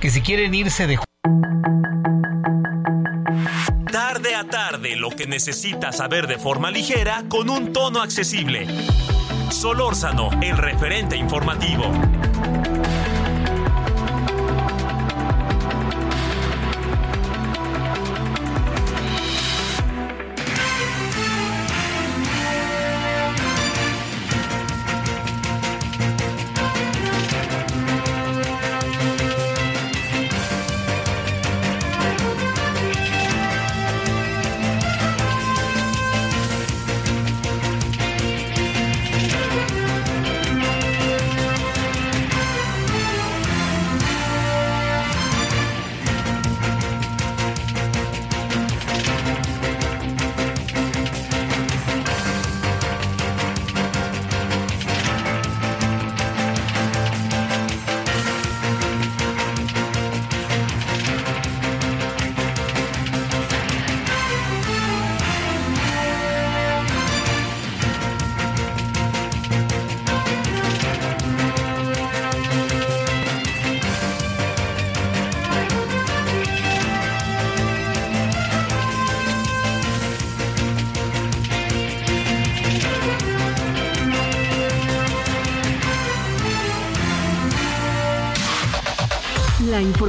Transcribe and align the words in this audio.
Que 0.00 0.10
si 0.10 0.20
quieren 0.20 0.54
irse 0.54 0.86
de. 0.86 0.98
Tarde 3.90 4.34
a 4.34 4.44
tarde, 4.44 4.96
lo 4.96 5.08
que 5.08 5.26
necesitas 5.26 5.96
saber 5.96 6.26
de 6.26 6.38
forma 6.38 6.70
ligera 6.70 7.24
con 7.30 7.48
un 7.48 7.72
tono 7.72 8.02
accesible. 8.02 8.66
Solórzano, 9.50 10.28
el 10.42 10.58
referente 10.58 11.16
informativo. 11.16 11.90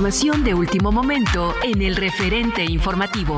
Información 0.02 0.44
de 0.44 0.56
último 0.56 0.92
momento 0.92 1.54
en 1.62 1.84
el 1.84 1.96
referente 1.96 2.66
informativo. 2.66 3.36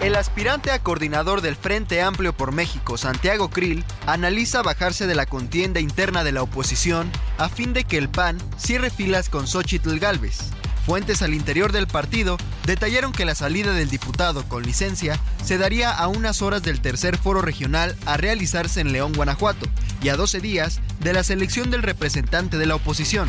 El 0.00 0.14
aspirante 0.14 0.70
a 0.70 0.78
coordinador 0.78 1.40
del 1.40 1.56
Frente 1.56 2.00
Amplio 2.02 2.32
por 2.32 2.52
México, 2.52 2.96
Santiago 2.96 3.50
Krill, 3.50 3.84
analiza 4.06 4.62
bajarse 4.62 5.08
de 5.08 5.16
la 5.16 5.26
contienda 5.26 5.80
interna 5.80 6.22
de 6.22 6.30
la 6.30 6.42
oposición 6.42 7.10
a 7.36 7.48
fin 7.48 7.72
de 7.72 7.82
que 7.82 7.98
el 7.98 8.08
PAN 8.08 8.38
cierre 8.58 8.90
filas 8.90 9.28
con 9.28 9.48
Xochitl 9.48 9.98
Galvez. 9.98 10.38
Fuentes 10.86 11.20
al 11.20 11.34
interior 11.34 11.72
del 11.72 11.88
partido 11.88 12.36
detallaron 12.64 13.10
que 13.10 13.24
la 13.24 13.34
salida 13.34 13.72
del 13.72 13.90
diputado 13.90 14.44
con 14.44 14.62
licencia 14.62 15.18
se 15.44 15.58
daría 15.58 15.90
a 15.90 16.06
unas 16.06 16.42
horas 16.42 16.62
del 16.62 16.80
tercer 16.80 17.18
foro 17.18 17.42
regional 17.42 17.96
a 18.06 18.18
realizarse 18.18 18.80
en 18.80 18.92
León, 18.92 19.14
Guanajuato, 19.14 19.66
y 20.00 20.10
a 20.10 20.16
12 20.16 20.38
días 20.38 20.80
de 21.00 21.12
la 21.12 21.24
selección 21.24 21.72
del 21.72 21.82
representante 21.82 22.56
de 22.56 22.66
la 22.66 22.76
oposición. 22.76 23.28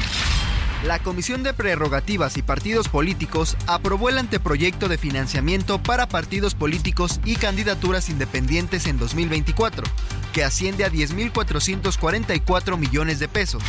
La 0.84 1.00
Comisión 1.00 1.44
de 1.44 1.54
Prerrogativas 1.54 2.38
y 2.38 2.42
Partidos 2.42 2.88
Políticos 2.88 3.58
aprobó 3.68 4.08
el 4.08 4.18
anteproyecto 4.18 4.88
de 4.88 4.98
financiamiento 4.98 5.84
para 5.84 6.08
partidos 6.08 6.56
políticos 6.56 7.20
y 7.26 7.36
candidaturas 7.36 8.08
independientes 8.08 8.88
en 8.88 8.98
2024, 8.98 9.86
que 10.32 10.46
asciende 10.46 10.86
a 10.86 10.90
10.444 10.90 12.78
millones 12.78 13.20
de 13.20 13.28
pesos. 13.28 13.62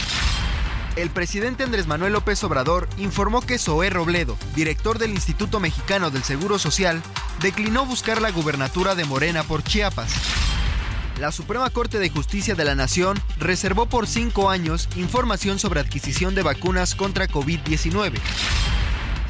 El 0.94 1.10
presidente 1.10 1.64
Andrés 1.64 1.88
Manuel 1.88 2.12
López 2.12 2.44
Obrador 2.44 2.88
informó 2.96 3.40
que 3.40 3.58
Zoé 3.58 3.90
Robledo, 3.90 4.36
director 4.54 5.00
del 5.00 5.10
Instituto 5.10 5.58
Mexicano 5.58 6.12
del 6.12 6.22
Seguro 6.22 6.60
Social, 6.60 7.02
declinó 7.42 7.86
buscar 7.86 8.22
la 8.22 8.30
gubernatura 8.30 8.94
de 8.94 9.04
Morena 9.04 9.42
por 9.42 9.64
Chiapas. 9.64 10.12
La 11.20 11.32
Suprema 11.32 11.68
Corte 11.68 11.98
de 11.98 12.08
Justicia 12.08 12.54
de 12.54 12.64
la 12.64 12.74
Nación 12.74 13.20
reservó 13.38 13.84
por 13.84 14.06
cinco 14.06 14.48
años 14.48 14.88
información 14.96 15.58
sobre 15.58 15.80
adquisición 15.80 16.34
de 16.34 16.42
vacunas 16.42 16.94
contra 16.94 17.28
COVID-19. 17.28 18.14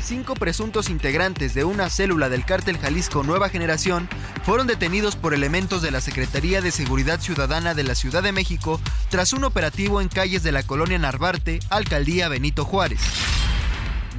Cinco 0.01 0.35
presuntos 0.35 0.89
integrantes 0.89 1.53
de 1.53 1.65
una 1.65 1.91
célula 1.91 2.29
del 2.29 2.45
cártel 2.45 2.79
Jalisco 2.79 3.25
Nueva 3.25 3.49
Generación 3.49 4.09
fueron 4.45 4.69
detenidos 4.69 5.17
por 5.17 5.35
elementos 5.35 5.83
de 5.83 5.91
la 5.91 6.01
Secretaría 6.01 6.61
de 6.61 6.71
Seguridad 6.71 7.21
Ciudadana 7.21 7.75
de 7.75 7.83
la 7.83 7.97
Ciudad 7.97 8.23
de 8.23 8.31
México 8.31 8.81
tras 9.09 9.33
un 9.33 9.43
operativo 9.43 10.01
en 10.01 10.07
calles 10.07 10.45
de 10.45 10.53
la 10.53 10.63
colonia 10.63 10.99
Narvarte, 10.99 11.59
Alcaldía 11.71 12.29
Benito 12.29 12.65
Juárez. 12.65 13.01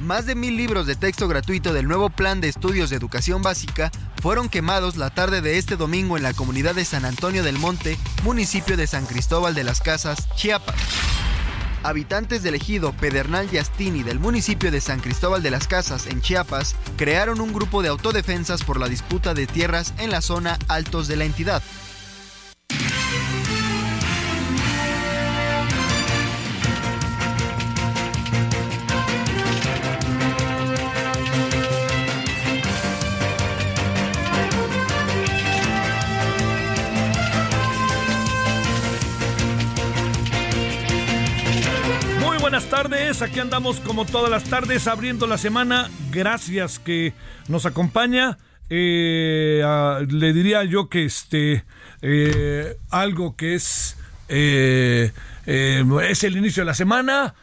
Más 0.02 0.26
de 0.26 0.34
mil 0.34 0.56
libros 0.56 0.86
de 0.86 0.96
texto 0.96 1.26
gratuito 1.26 1.72
del 1.72 1.86
nuevo 1.86 2.10
Plan 2.10 2.40
de 2.42 2.48
Estudios 2.48 2.90
de 2.90 2.96
Educación 2.96 3.40
Básica 3.40 3.90
fueron 4.22 4.48
quemados 4.48 4.96
la 4.96 5.10
tarde 5.10 5.40
de 5.40 5.58
este 5.58 5.76
domingo 5.76 6.16
en 6.16 6.22
la 6.22 6.32
comunidad 6.32 6.76
de 6.76 6.84
San 6.84 7.04
Antonio 7.04 7.42
del 7.42 7.58
Monte, 7.58 7.98
municipio 8.22 8.76
de 8.76 8.86
San 8.86 9.04
Cristóbal 9.04 9.52
de 9.52 9.64
las 9.64 9.80
Casas, 9.80 10.28
Chiapas. 10.36 10.76
Habitantes 11.82 12.44
del 12.44 12.54
ejido 12.54 12.92
Pedernal 12.92 13.50
Yastini 13.50 14.04
del 14.04 14.20
municipio 14.20 14.70
de 14.70 14.80
San 14.80 15.00
Cristóbal 15.00 15.42
de 15.42 15.50
las 15.50 15.66
Casas, 15.66 16.06
en 16.06 16.20
Chiapas, 16.20 16.76
crearon 16.96 17.40
un 17.40 17.52
grupo 17.52 17.82
de 17.82 17.88
autodefensas 17.88 18.62
por 18.62 18.78
la 18.78 18.88
disputa 18.88 19.34
de 19.34 19.48
tierras 19.48 19.92
en 19.98 20.12
la 20.12 20.20
zona 20.20 20.56
altos 20.68 21.08
de 21.08 21.16
la 21.16 21.24
entidad. 21.24 21.60
Aquí 43.20 43.40
andamos 43.40 43.80
como 43.80 44.06
todas 44.06 44.30
las 44.30 44.44
tardes 44.44 44.86
abriendo 44.86 45.26
la 45.26 45.36
semana. 45.36 45.90
Gracias 46.10 46.78
que 46.78 47.12
nos 47.48 47.66
acompaña. 47.66 48.38
Eh, 48.70 49.62
le 50.08 50.32
diría 50.32 50.64
yo 50.64 50.88
que 50.88 51.04
este 51.04 51.64
eh, 52.00 52.78
algo 52.88 53.36
que 53.36 53.54
es 53.54 53.98
eh, 54.28 55.12
es 55.44 56.24
el 56.24 56.36
inicio 56.38 56.62
de 56.62 56.66
la 56.66 56.74
semana. 56.74 57.34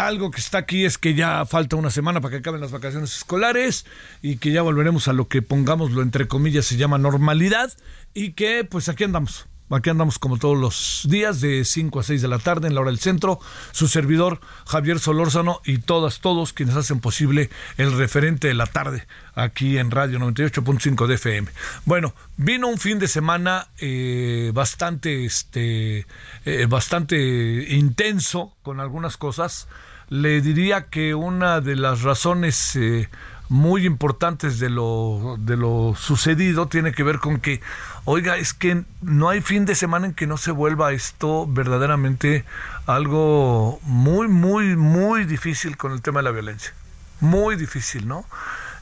Algo 0.00 0.30
que 0.32 0.40
está 0.40 0.58
aquí 0.58 0.84
es 0.84 0.98
que 0.98 1.14
ya 1.14 1.46
falta 1.46 1.76
una 1.76 1.90
semana 1.90 2.20
para 2.20 2.32
que 2.32 2.38
acaben 2.38 2.60
las 2.60 2.72
vacaciones 2.72 3.14
escolares 3.14 3.86
y 4.22 4.38
que 4.38 4.50
ya 4.50 4.62
volveremos 4.62 5.06
a 5.06 5.12
lo 5.12 5.28
que 5.28 5.40
pongámoslo 5.42 6.02
entre 6.02 6.26
comillas 6.26 6.64
se 6.64 6.76
llama 6.76 6.98
normalidad 6.98 7.72
y 8.12 8.32
que 8.32 8.64
pues 8.64 8.88
aquí 8.88 9.04
andamos. 9.04 9.49
Aquí 9.70 9.88
andamos 9.88 10.18
como 10.18 10.36
todos 10.36 10.58
los 10.58 11.06
días 11.08 11.40
de 11.40 11.64
5 11.64 12.00
a 12.00 12.02
6 12.02 12.22
de 12.22 12.28
la 12.28 12.38
tarde 12.38 12.66
en 12.66 12.74
la 12.74 12.80
hora 12.80 12.90
del 12.90 12.98
centro. 12.98 13.38
Su 13.70 13.86
servidor 13.86 14.40
Javier 14.66 14.98
Solórzano 14.98 15.60
y 15.64 15.78
todas, 15.78 16.20
todos 16.20 16.52
quienes 16.52 16.76
hacen 16.76 17.00
posible 17.00 17.50
el 17.76 17.96
referente 17.96 18.48
de 18.48 18.54
la 18.54 18.66
tarde 18.66 19.06
aquí 19.34 19.78
en 19.78 19.90
Radio 19.90 20.18
98.5 20.18 21.06
de 21.06 21.14
FM. 21.14 21.48
Bueno, 21.84 22.14
vino 22.36 22.68
un 22.68 22.78
fin 22.78 22.98
de 22.98 23.08
semana 23.08 23.68
eh, 23.78 24.50
bastante, 24.52 25.24
este, 25.24 26.06
eh, 26.44 26.66
bastante 26.68 27.66
intenso 27.70 28.56
con 28.62 28.80
algunas 28.80 29.16
cosas. 29.16 29.68
Le 30.08 30.40
diría 30.40 30.86
que 30.86 31.14
una 31.14 31.60
de 31.60 31.76
las 31.76 32.02
razones 32.02 32.74
eh, 32.74 33.08
muy 33.50 33.84
importantes 33.84 34.60
de 34.60 34.70
lo, 34.70 35.36
de 35.40 35.56
lo 35.56 35.94
sucedido 35.98 36.68
tiene 36.68 36.92
que 36.92 37.02
ver 37.02 37.18
con 37.18 37.40
que, 37.40 37.60
oiga, 38.04 38.36
es 38.36 38.54
que 38.54 38.84
no 39.02 39.28
hay 39.28 39.40
fin 39.40 39.66
de 39.66 39.74
semana 39.74 40.06
en 40.06 40.14
que 40.14 40.28
no 40.28 40.36
se 40.36 40.52
vuelva 40.52 40.92
esto 40.92 41.48
verdaderamente 41.48 42.44
algo 42.86 43.80
muy, 43.82 44.28
muy, 44.28 44.76
muy 44.76 45.24
difícil 45.24 45.76
con 45.76 45.90
el 45.90 46.00
tema 46.00 46.20
de 46.20 46.24
la 46.24 46.30
violencia. 46.30 46.72
Muy 47.18 47.56
difícil, 47.56 48.06
¿no? 48.06 48.24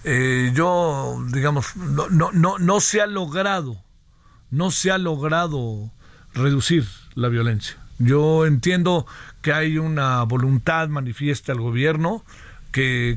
Eh, 0.04 0.52
yo, 0.54 1.18
digamos, 1.28 1.74
no, 1.74 2.10
no, 2.10 2.30
no, 2.32 2.58
no 2.58 2.80
se 2.80 3.00
ha 3.00 3.06
logrado, 3.06 3.82
no 4.50 4.70
se 4.70 4.90
ha 4.90 4.98
logrado 4.98 5.90
reducir 6.34 6.86
la 7.14 7.28
violencia. 7.28 7.78
Yo 7.98 8.44
entiendo 8.44 9.06
que 9.40 9.54
hay 9.54 9.78
una 9.78 10.22
voluntad 10.24 10.88
manifiesta 10.88 11.52
del 11.52 11.62
gobierno, 11.62 12.22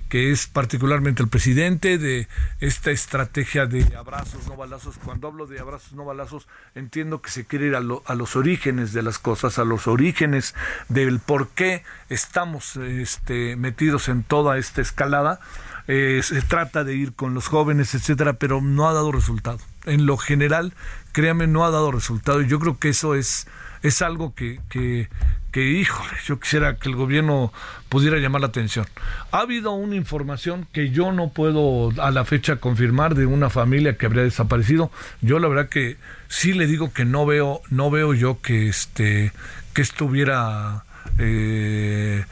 que, 0.10 0.32
es 0.32 0.48
particularmente 0.48 1.22
el 1.22 1.30
presidente 1.30 1.98
de 1.98 2.28
esta 2.60 2.92
estrategia 2.92 3.66
de 3.66 3.86
abrazos, 3.96 4.48
no 4.48 4.56
balazos. 4.56 4.98
Cuando 4.98 5.28
hablo 5.28 5.46
de 5.46 5.60
abrazos, 5.60 5.94
no 5.94 6.06
balazos, 6.06 6.48
entiendo 6.74 7.22
que 7.22 7.30
se 7.30 7.46
quiere 7.46 7.68
ir 7.68 7.76
a, 7.76 7.80
a 7.80 8.16
los 8.16 8.36
orígenes 8.36 8.94
de 8.94 9.04
las 9.04 9.20
cosas, 9.20 9.60
a 9.60 9.66
los 9.66 9.88
orígenes 9.88 10.56
del 10.90 11.20
por 11.20 11.50
qué 11.50 11.84
estamos 12.10 12.76
este, 12.78 13.56
metidos 13.56 14.10
en 14.10 14.24
toda 14.24 14.58
esta 14.58 14.82
escalada. 14.82 15.40
Eh, 15.88 16.22
se 16.24 16.42
trata 16.42 16.84
de 16.84 16.96
ir 16.96 17.14
con 17.14 17.34
los 17.34 17.48
jóvenes, 17.48 17.94
etcétera, 17.94 18.34
pero 18.34 18.62
no 18.62 18.88
ha 18.88 18.94
dado 18.94 19.12
resultado. 19.12 19.60
En 19.86 20.06
lo 20.06 20.18
general, 20.18 20.74
créame, 21.12 21.48
no 21.48 21.66
ha 21.66 21.72
dado 21.72 21.92
resultado. 21.92 22.42
Y 22.42 22.48
yo 22.48 22.60
creo 22.60 22.80
que 22.80 22.90
eso 22.90 23.16
es, 23.16 23.48
es 23.84 24.02
algo 24.02 24.34
que, 24.34 25.10
que, 25.52 25.70
híjole, 25.70 26.14
yo 26.26 26.40
quisiera 26.40 26.78
que 26.78 26.90
el 26.90 26.96
gobierno 26.96 27.52
pudiera 27.90 28.18
llamar 28.18 28.42
la 28.42 28.48
atención. 28.48 28.86
Ha 29.32 29.40
habido 29.40 29.72
una 29.72 29.96
información 29.96 30.66
que 30.72 30.90
yo 30.92 31.12
no 31.12 31.30
puedo 31.30 31.92
a 32.02 32.12
la 32.12 32.26
fecha 32.26 32.56
confirmar 32.56 33.16
de 33.16 33.26
una 33.26 33.50
familia 33.50 33.98
que 33.98 34.06
habría 34.06 34.24
desaparecido. 34.24 34.92
Yo 35.22 35.40
la 35.40 35.48
verdad 35.48 35.70
que 35.70 35.98
sí 36.30 36.54
le 36.54 36.68
digo 36.68 36.94
que 36.94 37.06
no 37.06 37.26
veo, 37.26 37.62
no 37.70 37.92
veo 37.92 38.14
yo 38.14 38.42
que 38.42 38.70
este, 38.70 39.34
que 39.74 39.82
estuviera, 39.82 40.86
eh, 41.18 42.26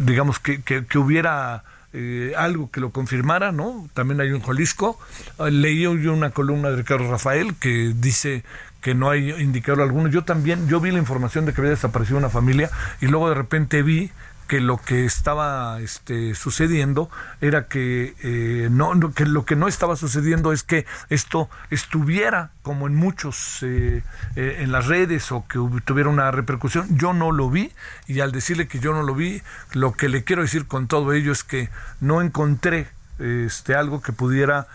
digamos 0.00 0.38
que, 0.38 0.62
que, 0.62 0.98
hubiera 0.98 1.64
eh, 1.92 2.32
algo 2.36 2.70
que 2.70 2.80
lo 2.80 2.90
confirmara, 2.90 3.52
¿no? 3.52 3.88
También 3.92 4.20
hay 4.20 4.30
un 4.30 4.40
Jalisco. 4.40 4.98
Eh, 5.38 5.50
leí 5.50 5.82
yo 5.82 6.12
una 6.12 6.30
columna 6.30 6.70
de 6.70 6.76
Ricardo 6.76 7.10
Rafael 7.10 7.54
que 7.56 7.92
dice 7.94 8.44
que 8.82 8.94
no 8.94 9.08
hay 9.08 9.30
indicador 9.30 9.80
alguno. 9.80 10.08
Yo 10.08 10.24
también, 10.24 10.68
yo 10.68 10.80
vi 10.80 10.90
la 10.90 10.98
información 10.98 11.46
de 11.46 11.54
que 11.54 11.62
había 11.62 11.70
desaparecido 11.70 12.18
una 12.18 12.28
familia 12.28 12.70
y 13.00 13.06
luego 13.06 13.30
de 13.30 13.36
repente 13.36 13.82
vi 13.82 14.10
que 14.48 14.60
lo 14.60 14.76
que 14.76 15.06
estaba 15.06 15.80
este, 15.80 16.34
sucediendo 16.34 17.08
era 17.40 17.68
que, 17.68 18.14
eh, 18.22 18.68
no, 18.70 18.92
que 19.14 19.24
lo 19.24 19.46
que 19.46 19.56
no 19.56 19.66
estaba 19.66 19.96
sucediendo 19.96 20.52
es 20.52 20.62
que 20.62 20.84
esto 21.08 21.48
estuviera 21.70 22.50
como 22.62 22.86
en 22.86 22.94
muchos 22.94 23.62
eh, 23.62 24.02
eh, 24.36 24.56
en 24.58 24.70
las 24.70 24.88
redes 24.88 25.32
o 25.32 25.46
que 25.48 25.58
tuviera 25.86 26.10
una 26.10 26.30
repercusión. 26.32 26.98
Yo 26.98 27.14
no 27.14 27.32
lo 27.32 27.48
vi 27.48 27.72
y 28.06 28.20
al 28.20 28.32
decirle 28.32 28.68
que 28.68 28.78
yo 28.78 28.92
no 28.92 29.02
lo 29.02 29.14
vi, 29.14 29.40
lo 29.72 29.92
que 29.92 30.10
le 30.10 30.22
quiero 30.22 30.42
decir 30.42 30.66
con 30.66 30.86
todo 30.86 31.14
ello 31.14 31.32
es 31.32 31.44
que 31.44 31.70
no 32.00 32.20
encontré 32.20 32.88
este, 33.20 33.74
algo 33.74 34.02
que 34.02 34.12
pudiera, 34.12 34.66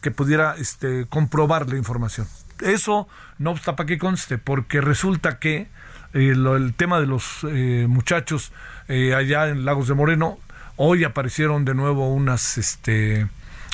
que 0.00 0.10
pudiera 0.12 0.54
este, 0.58 1.06
comprobar 1.08 1.68
la 1.68 1.76
información. 1.76 2.28
Eso 2.62 3.08
no 3.38 3.54
está 3.54 3.76
para 3.76 3.86
que 3.86 3.98
conste, 3.98 4.38
porque 4.38 4.80
resulta 4.80 5.38
que 5.38 5.68
el 6.14 6.72
tema 6.76 7.00
de 7.00 7.06
los 7.06 7.44
muchachos 7.88 8.52
eh, 8.88 9.14
allá 9.14 9.48
en 9.48 9.66
Lagos 9.66 9.86
de 9.88 9.94
Moreno. 9.94 10.38
Hoy 10.76 11.04
aparecieron 11.04 11.66
de 11.66 11.74
nuevo 11.74 12.08
unas 12.08 12.56
este, 12.56 13.28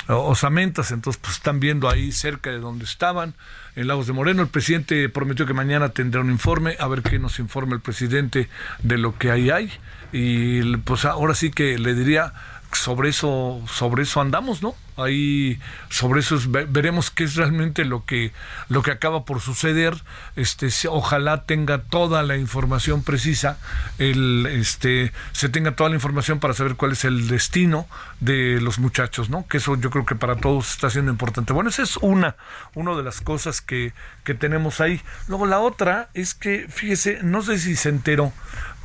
osamentas, 0.07 0.91
entonces 0.91 1.21
pues 1.23 1.35
están 1.35 1.61
viendo 1.61 1.89
ahí 1.89 2.11
cerca 2.11 2.49
de 2.49 2.59
donde 2.59 2.83
estaban, 2.83 3.33
en 3.77 3.87
Lagos 3.87 4.07
de 4.07 4.13
Moreno. 4.13 4.41
El 4.41 4.49
presidente 4.49 5.07
prometió 5.07 5.45
que 5.45 5.53
mañana 5.53 5.89
tendrá 5.89 6.19
un 6.19 6.29
informe, 6.29 6.75
a 6.79 6.87
ver 6.87 7.01
qué 7.01 7.17
nos 7.17 7.39
informa 7.39 7.75
el 7.75 7.81
presidente 7.81 8.49
de 8.83 8.97
lo 8.97 9.17
que 9.17 9.31
ahí 9.31 9.49
hay. 9.51 9.71
Y 10.11 10.75
pues 10.77 11.05
ahora 11.05 11.33
sí 11.33 11.49
que 11.49 11.79
le 11.79 11.93
diría, 11.93 12.33
sobre 12.73 13.09
eso, 13.09 13.63
sobre 13.67 14.03
eso 14.03 14.19
andamos, 14.19 14.61
¿no? 14.61 14.75
Ahí 14.97 15.59
sobre 15.89 16.21
eso 16.21 16.37
veremos 16.69 17.11
qué 17.11 17.25
es 17.25 17.35
realmente 17.35 17.83
lo 17.83 18.05
que 18.05 18.31
lo 18.69 18.81
que 18.81 18.91
acaba 18.91 19.25
por 19.25 19.41
suceder. 19.41 19.95
Este, 20.35 20.69
ojalá 20.87 21.45
tenga 21.45 21.79
toda 21.79 22.23
la 22.23 22.37
información 22.37 23.03
precisa, 23.03 23.57
el 23.97 24.45
este 24.45 25.11
se 25.33 25.49
tenga 25.49 25.75
toda 25.75 25.89
la 25.89 25.95
información 25.95 26.39
para 26.39 26.53
saber 26.53 26.75
cuál 26.75 26.93
es 26.93 27.03
el 27.05 27.27
destino 27.27 27.87
de 28.19 28.59
los 28.61 28.79
muchachos, 28.79 29.29
¿no? 29.29 29.45
Que 29.47 29.57
eso 29.57 29.75
yo 29.75 29.89
creo 29.89 30.05
que 30.05 30.15
para 30.15 30.37
todos 30.37 30.71
está 30.71 30.89
siendo 30.89 31.11
importante. 31.11 31.53
Bueno, 31.53 31.69
esa 31.69 31.83
es 31.83 31.97
una 31.97 32.35
una 32.73 32.95
de 32.95 33.03
las 33.03 33.21
cosas 33.21 33.61
que 33.61 33.93
que 34.23 34.33
tenemos 34.33 34.81
ahí. 34.81 35.01
Luego 35.27 35.45
la 35.45 35.59
otra 35.59 36.09
es 36.13 36.33
que 36.33 36.67
fíjese, 36.69 37.19
no 37.21 37.41
sé 37.41 37.59
si 37.59 37.75
se 37.75 37.89
enteró, 37.89 38.31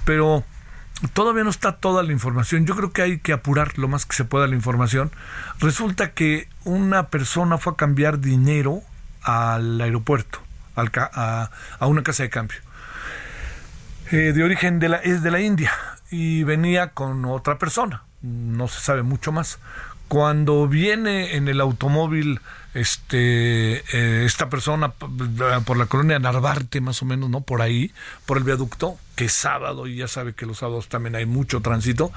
pero 0.05 0.45
todavía 1.13 1.45
no 1.45 1.51
está 1.51 1.77
toda 1.77 2.03
la 2.03 2.13
información. 2.13 2.67
Yo 2.67 2.77
creo 2.77 2.93
que 2.93 3.03
hay 3.03 3.19
que 3.19 3.33
apurar 3.33 3.79
lo 3.79 3.89
más 3.89 4.07
que 4.07 4.17
se 4.17 4.25
pueda 4.25 4.47
la 4.47 4.55
información. 4.55 5.11
Resulta 5.59 6.13
que 6.13 6.49
una 6.65 7.09
persona 7.09 7.59
fue 7.59 7.73
a 7.73 7.77
cambiar 7.77 8.21
dinero 8.21 8.83
al 9.23 9.81
aeropuerto, 9.81 10.41
a, 10.77 11.51
una 11.81 12.03
casa 12.03 12.23
de 12.23 12.31
cambio. 12.31 12.59
Eh, 14.11 14.33
de 14.35 14.45
origen 14.45 14.81
es 15.03 15.23
de 15.23 15.31
la 15.31 15.41
India 15.41 15.73
y 16.11 16.43
venía 16.43 16.89
con 16.89 17.25
otra 17.25 17.59
persona. 17.59 18.03
No 18.23 18.69
se 18.69 18.81
sabe 18.81 19.03
mucho 19.03 19.33
más. 19.33 19.59
Cuando 20.09 20.67
viene 20.67 21.37
en 21.37 21.49
el 21.49 21.61
automóvil 21.61 22.41
este 22.75 23.83
eh, 23.97 24.25
esta 24.25 24.49
persona 24.49 24.93
por 24.93 25.77
la 25.77 25.87
colonia 25.87 26.19
Narvarte 26.19 26.81
más 26.81 27.03
o 27.03 27.05
menos 27.05 27.29
no 27.29 27.41
por 27.41 27.63
ahí 27.63 27.93
por 28.27 28.39
el 28.39 28.45
viaducto 28.45 28.97
que 29.17 29.25
es 29.27 29.33
sábado 29.33 29.87
y 29.87 29.97
ya 29.97 30.09
sabe 30.09 30.35
que 30.35 30.47
los 30.47 30.59
sábados 30.59 30.89
también 30.89 31.15
hay 31.15 31.27
mucho 31.27 31.61
tránsito. 31.61 32.11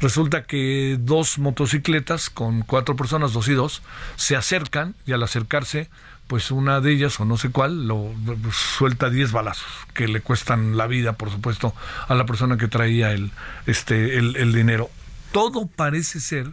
Resulta 0.00 0.42
que 0.42 0.96
dos 0.98 1.38
motocicletas 1.38 2.30
con 2.30 2.62
cuatro 2.62 2.96
personas 2.96 3.32
dos 3.32 3.46
y 3.48 3.54
dos 3.54 3.82
se 4.16 4.34
acercan 4.34 4.94
y 5.06 5.12
al 5.12 5.22
acercarse 5.22 5.88
pues 6.26 6.50
una 6.50 6.80
de 6.80 6.92
ellas 6.92 7.20
o 7.20 7.24
no 7.24 7.36
sé 7.36 7.50
cuál 7.50 7.86
lo 7.86 8.10
suelta 8.52 9.08
10 9.08 9.32
balazos 9.32 9.70
que 9.94 10.08
le 10.08 10.20
cuestan 10.20 10.76
la 10.76 10.86
vida 10.86 11.12
por 11.12 11.30
supuesto 11.30 11.74
a 12.08 12.14
la 12.14 12.26
persona 12.26 12.56
que 12.56 12.66
traía 12.66 13.12
el 13.12 13.30
este 13.66 14.18
el 14.18 14.52
dinero. 14.52 14.90
Todo 15.32 15.66
parece 15.66 16.18
ser 16.20 16.50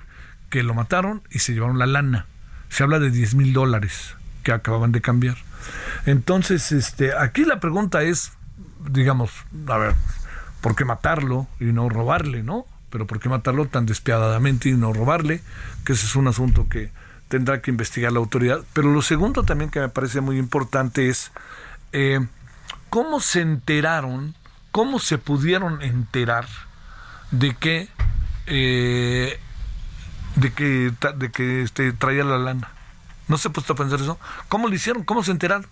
que 0.49 0.61
lo 0.61 0.73
mataron 0.73 1.23
y 1.31 1.39
se 1.39 1.53
llevaron 1.53 1.79
la 1.79 1.87
lana 1.87 2.27
se 2.75 2.83
habla 2.83 2.99
de 2.99 3.09
10 3.09 3.35
mil 3.35 3.53
dólares 3.53 4.15
que 4.43 4.51
acababan 4.51 4.91
de 4.91 4.99
cambiar. 4.99 5.37
Entonces, 6.05 6.73
este, 6.73 7.17
aquí 7.17 7.45
la 7.45 7.61
pregunta 7.61 8.03
es, 8.03 8.33
digamos, 8.89 9.31
a 9.67 9.77
ver, 9.77 9.95
¿por 10.59 10.75
qué 10.75 10.83
matarlo 10.83 11.47
y 11.61 11.65
no 11.71 11.87
robarle, 11.87 12.43
no? 12.43 12.65
Pero 12.89 13.07
¿por 13.07 13.21
qué 13.21 13.29
matarlo 13.29 13.67
tan 13.67 13.85
despiadadamente 13.85 14.67
y 14.67 14.73
no 14.73 14.91
robarle? 14.91 15.41
Que 15.85 15.93
ese 15.93 16.05
es 16.05 16.17
un 16.17 16.27
asunto 16.27 16.67
que 16.67 16.91
tendrá 17.29 17.61
que 17.61 17.71
investigar 17.71 18.11
la 18.11 18.19
autoridad. 18.19 18.59
Pero 18.73 18.91
lo 18.91 19.01
segundo 19.01 19.43
también 19.43 19.71
que 19.71 19.79
me 19.79 19.87
parece 19.87 20.19
muy 20.19 20.37
importante 20.37 21.07
es 21.07 21.31
eh, 21.93 22.27
cómo 22.89 23.21
se 23.21 23.39
enteraron, 23.39 24.35
cómo 24.73 24.99
se 24.99 25.17
pudieron 25.17 25.81
enterar 25.81 26.45
de 27.31 27.55
que 27.55 27.87
eh, 28.47 29.39
de 30.35 30.53
que, 30.53 30.91
de 31.15 31.31
que 31.31 31.61
este, 31.61 31.91
traía 31.93 32.23
la 32.23 32.37
lana. 32.37 32.69
¿No 33.27 33.37
se 33.37 33.49
puesto 33.49 33.73
a 33.73 33.75
pensar 33.75 33.99
eso? 33.99 34.19
¿Cómo 34.49 34.67
lo 34.67 34.75
hicieron? 34.75 35.03
¿Cómo 35.03 35.23
se 35.23 35.31
enteraron? 35.31 35.67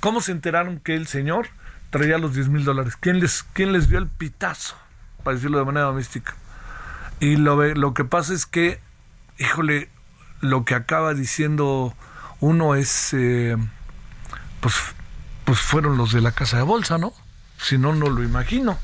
¿Cómo 0.00 0.20
se 0.20 0.32
enteraron 0.32 0.80
que 0.80 0.94
el 0.94 1.06
señor 1.06 1.48
traía 1.90 2.18
los 2.18 2.34
10 2.34 2.48
mil 2.48 2.64
dólares? 2.64 2.96
¿Quién 2.98 3.20
les, 3.20 3.44
¿Quién 3.52 3.72
les 3.72 3.88
dio 3.88 3.98
el 3.98 4.08
pitazo? 4.08 4.76
Para 5.24 5.36
decirlo 5.36 5.58
de 5.58 5.64
manera 5.64 5.86
doméstica. 5.86 6.34
Y 7.20 7.36
lo, 7.36 7.62
lo 7.74 7.94
que 7.94 8.04
pasa 8.04 8.34
es 8.34 8.46
que, 8.46 8.80
híjole, 9.38 9.88
lo 10.40 10.64
que 10.64 10.74
acaba 10.74 11.14
diciendo 11.14 11.94
uno 12.40 12.74
es, 12.74 13.14
eh, 13.14 13.56
pues, 14.60 14.74
pues 15.44 15.60
fueron 15.60 15.96
los 15.96 16.12
de 16.12 16.20
la 16.20 16.32
casa 16.32 16.56
de 16.56 16.64
bolsa, 16.64 16.98
¿no? 16.98 17.12
Si 17.58 17.78
no, 17.78 17.94
no 17.94 18.10
lo 18.10 18.24
imagino. 18.24 18.78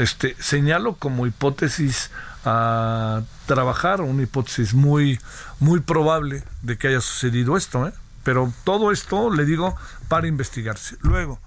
Este, 0.00 0.34
señalo 0.38 0.94
como 0.94 1.26
hipótesis 1.26 2.10
a 2.46 3.20
trabajar, 3.44 4.00
una 4.00 4.22
hipótesis 4.22 4.72
muy, 4.72 5.20
muy 5.58 5.80
probable 5.80 6.42
de 6.62 6.78
que 6.78 6.88
haya 6.88 7.02
sucedido 7.02 7.54
esto, 7.54 7.86
¿eh? 7.86 7.92
pero 8.24 8.50
todo 8.64 8.92
esto, 8.92 9.28
le 9.30 9.44
digo, 9.44 9.76
para 10.08 10.26
investigarse. 10.26 10.96
Luego, 11.02 11.38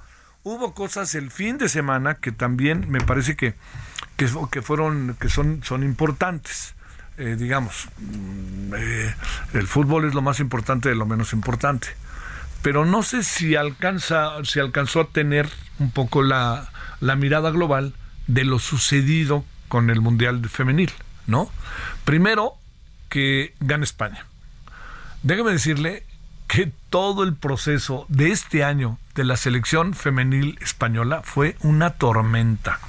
hubo 0.44 0.76
cosas 0.76 1.16
el 1.16 1.32
fin 1.32 1.58
de 1.58 1.68
semana 1.68 2.20
que 2.20 2.32
también 2.32 2.92
me 2.92 3.02
parece 3.02 3.36
que, 3.36 3.56
que, 4.18 4.28
fueron, 4.62 5.18
que 5.20 5.30
son, 5.30 5.64
son 5.64 5.82
importantes. 5.82 6.76
Eh, 7.18 7.36
digamos, 7.36 7.88
mm, 7.98 8.74
eh, 8.78 9.16
el 9.54 9.66
fútbol 9.66 10.06
es 10.06 10.14
lo 10.14 10.22
más 10.22 10.40
importante 10.40 10.90
de 10.90 10.96
lo 10.96 11.08
menos 11.08 11.34
importante. 11.34 11.88
Pero 12.62 12.86
no 12.86 13.02
sé 13.02 13.24
si 13.24 13.56
alcanza, 13.56 14.34
si 14.44 14.60
alcanzó 14.60 15.02
a 15.02 15.08
tener 15.08 15.50
un 15.80 15.90
poco 15.90 16.22
la, 16.22 16.70
la 17.00 17.16
mirada 17.16 17.50
global 17.50 17.96
de 18.28 18.44
lo 18.44 18.60
sucedido 18.60 19.46
con 19.68 19.90
el 19.90 20.02
Mundial 20.02 20.48
Femenil, 20.50 20.92
¿no? 21.28 21.50
Primero, 22.06 22.56
que 23.10 23.56
gane 23.60 23.84
España. 23.84 24.26
Déjeme 25.24 25.52
decirle 25.52 26.06
que 26.48 26.72
todo 26.90 27.24
el 27.24 27.36
proceso 27.36 28.06
de 28.10 28.32
este 28.32 28.64
año 28.64 29.00
de 29.16 29.24
la 29.24 29.38
selección 29.38 29.94
femenil 29.94 30.60
española 30.62 31.22
fue 31.24 31.58
una 31.62 31.92
tormenta. 31.92 32.80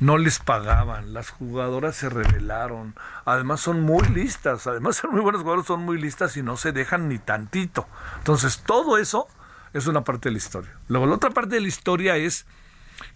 No 0.00 0.16
les 0.16 0.38
pagaban, 0.38 1.12
las 1.12 1.30
jugadoras 1.30 1.96
se 1.96 2.08
rebelaron, 2.08 2.94
además 3.24 3.60
son 3.60 3.82
muy 3.82 4.06
listas, 4.08 4.68
además 4.68 4.96
son 4.96 5.10
muy 5.10 5.20
buenos 5.20 5.42
jugadores, 5.42 5.66
son 5.66 5.82
muy 5.82 6.00
listas 6.00 6.36
y 6.36 6.42
no 6.42 6.56
se 6.56 6.70
dejan 6.70 7.08
ni 7.08 7.18
tantito. 7.18 7.88
Entonces 8.18 8.62
todo 8.64 8.96
eso 8.98 9.26
es 9.72 9.88
una 9.88 10.04
parte 10.04 10.28
de 10.28 10.34
la 10.34 10.38
historia. 10.38 10.70
Luego 10.86 11.06
la 11.06 11.16
otra 11.16 11.30
parte 11.30 11.56
de 11.56 11.60
la 11.60 11.68
historia 11.68 12.16
es 12.16 12.46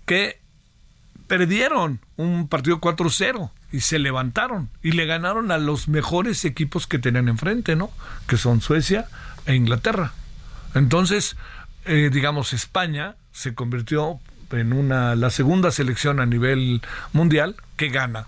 que 0.06 0.41
perdieron 1.32 1.98
un 2.18 2.46
partido 2.46 2.78
4-0 2.78 3.50
y 3.72 3.80
se 3.80 3.98
levantaron 3.98 4.68
y 4.82 4.92
le 4.92 5.06
ganaron 5.06 5.50
a 5.50 5.56
los 5.56 5.88
mejores 5.88 6.44
equipos 6.44 6.86
que 6.86 6.98
tenían 6.98 7.26
enfrente, 7.26 7.74
¿no? 7.74 7.90
Que 8.26 8.36
son 8.36 8.60
Suecia 8.60 9.06
e 9.46 9.54
Inglaterra. 9.54 10.12
Entonces, 10.74 11.38
eh, 11.86 12.10
digamos, 12.12 12.52
España 12.52 13.16
se 13.32 13.54
convirtió 13.54 14.20
en 14.50 14.74
una 14.74 15.14
la 15.14 15.30
segunda 15.30 15.70
selección 15.70 16.20
a 16.20 16.26
nivel 16.26 16.82
mundial 17.14 17.56
que 17.78 17.88
gana 17.88 18.26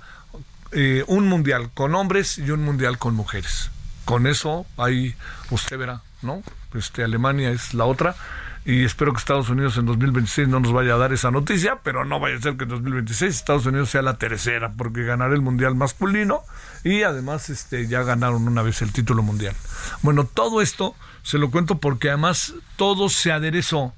eh, 0.73 1.05
un 1.07 1.29
mundial 1.29 1.69
con 1.75 1.95
hombres 1.95 2.39
y 2.39 2.53
un 2.53 2.65
mundial 2.65 2.97
con 2.97 3.15
mujeres. 3.15 3.71
Con 4.07 4.27
eso 4.27 4.65
ahí 4.79 5.15
usted 5.51 5.77
verá, 5.77 6.01
¿no? 6.23 6.43
Este 6.73 7.05
Alemania 7.05 7.51
es 7.51 7.75
la 7.75 7.85
otra 7.85 8.17
y 8.65 8.85
espero 8.85 9.13
que 9.13 9.19
Estados 9.19 9.51
Unidos 9.51 9.77
en 9.77 9.85
2026 9.85 10.49
no 10.49 10.59
nos 10.59 10.73
vaya 10.73 10.95
a 10.95 10.97
dar 10.97 11.13
esa 11.13 11.31
noticia, 11.31 11.81
pero 11.83 12.05
no 12.07 12.19
vaya 12.19 12.37
a 12.37 12.41
ser 12.41 12.57
que 12.57 12.65
en 12.65 12.71
2026 12.71 13.35
Estados 13.35 13.67
Unidos 13.67 13.91
sea 13.91 14.01
la 14.01 14.17
tercera, 14.17 14.73
porque 14.73 15.05
ganará 15.05 15.35
el 15.35 15.43
mundial 15.43 15.75
masculino 15.75 16.41
y 16.83 17.03
además 17.03 17.51
este 17.51 17.87
ya 17.89 18.03
ganaron 18.03 18.49
una 18.49 18.63
vez 18.63 18.81
el 18.81 18.93
título 18.93 19.23
mundial. 19.23 19.55
Bueno, 20.03 20.25
todo 20.25 20.63
esto 20.63 20.95
se 21.23 21.39
lo 21.39 21.51
cuento 21.51 21.79
porque 21.79 22.09
además 22.09 22.55
todo 22.77 23.11
se 23.11 23.33
aderezó 23.33 23.93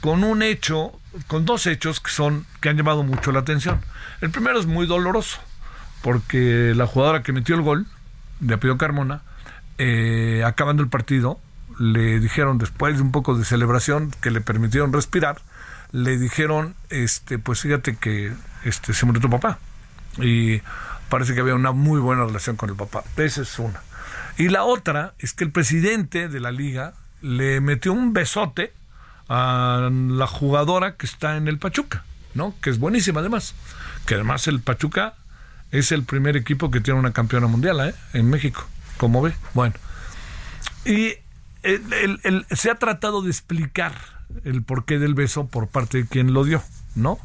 con 0.00 0.22
un 0.22 0.42
hecho, 0.42 0.92
con 1.26 1.44
dos 1.44 1.66
hechos 1.66 1.98
que 1.98 2.12
son 2.12 2.46
que 2.60 2.68
han 2.68 2.76
llamado 2.76 3.02
mucho 3.02 3.32
la 3.32 3.40
atención. 3.40 3.80
El 4.20 4.30
primero 4.30 4.60
es 4.60 4.66
muy 4.66 4.86
doloroso, 4.86 5.40
porque 6.02 6.74
la 6.76 6.86
jugadora 6.86 7.24
que 7.24 7.32
metió 7.32 7.56
el 7.56 7.62
gol 7.62 7.86
de 8.38 8.54
apellido 8.54 8.78
Carmona, 8.78 9.22
eh, 9.78 10.44
acabando 10.46 10.84
el 10.84 10.88
partido, 10.88 11.40
le 11.78 12.20
dijeron 12.20 12.58
después 12.58 12.96
de 12.96 13.02
un 13.02 13.12
poco 13.12 13.36
de 13.36 13.44
celebración 13.44 14.12
que 14.20 14.30
le 14.30 14.40
permitieron 14.40 14.92
respirar, 14.92 15.40
le 15.92 16.18
dijeron, 16.18 16.74
este, 16.90 17.38
pues 17.38 17.60
fíjate 17.60 17.96
que 17.96 18.32
este, 18.64 18.94
se 18.94 19.06
murió 19.06 19.20
tu 19.20 19.30
papá. 19.30 19.58
Y 20.18 20.62
parece 21.08 21.34
que 21.34 21.40
había 21.40 21.54
una 21.54 21.72
muy 21.72 22.00
buena 22.00 22.24
relación 22.24 22.56
con 22.56 22.70
el 22.70 22.76
papá. 22.76 23.04
Esa 23.16 23.42
es 23.42 23.58
una. 23.58 23.80
Y 24.38 24.48
la 24.48 24.64
otra 24.64 25.14
es 25.18 25.32
que 25.32 25.44
el 25.44 25.50
presidente 25.50 26.28
de 26.28 26.40
la 26.40 26.52
liga 26.52 26.94
le 27.22 27.60
metió 27.60 27.92
un 27.92 28.12
besote 28.12 28.72
a 29.28 29.88
la 29.90 30.26
jugadora 30.26 30.96
que 30.96 31.06
está 31.06 31.36
en 31.36 31.48
el 31.48 31.58
Pachuca, 31.58 32.04
¿no? 32.34 32.54
Que 32.60 32.70
es 32.70 32.78
buenísima 32.78 33.20
además. 33.20 33.54
Que 34.06 34.14
además 34.14 34.46
el 34.46 34.60
Pachuca 34.60 35.14
es 35.70 35.92
el 35.92 36.04
primer 36.04 36.36
equipo 36.36 36.70
que 36.70 36.80
tiene 36.80 37.00
una 37.00 37.12
campeona 37.12 37.46
mundial 37.46 37.80
¿eh? 37.88 37.94
en 38.12 38.30
México, 38.30 38.64
como 38.98 39.22
ve. 39.22 39.34
Bueno. 39.54 39.74
Y 40.84 41.14
se 42.50 42.70
ha 42.70 42.74
tratado 42.76 43.22
de 43.22 43.30
explicar 43.30 43.94
el 44.44 44.62
porqué 44.62 44.98
del 44.98 45.14
beso 45.14 45.46
por 45.46 45.68
parte 45.68 45.98
de 45.98 46.06
quien 46.06 46.32
lo 46.32 46.44
dio, 46.44 46.62
¿no? 46.94 47.18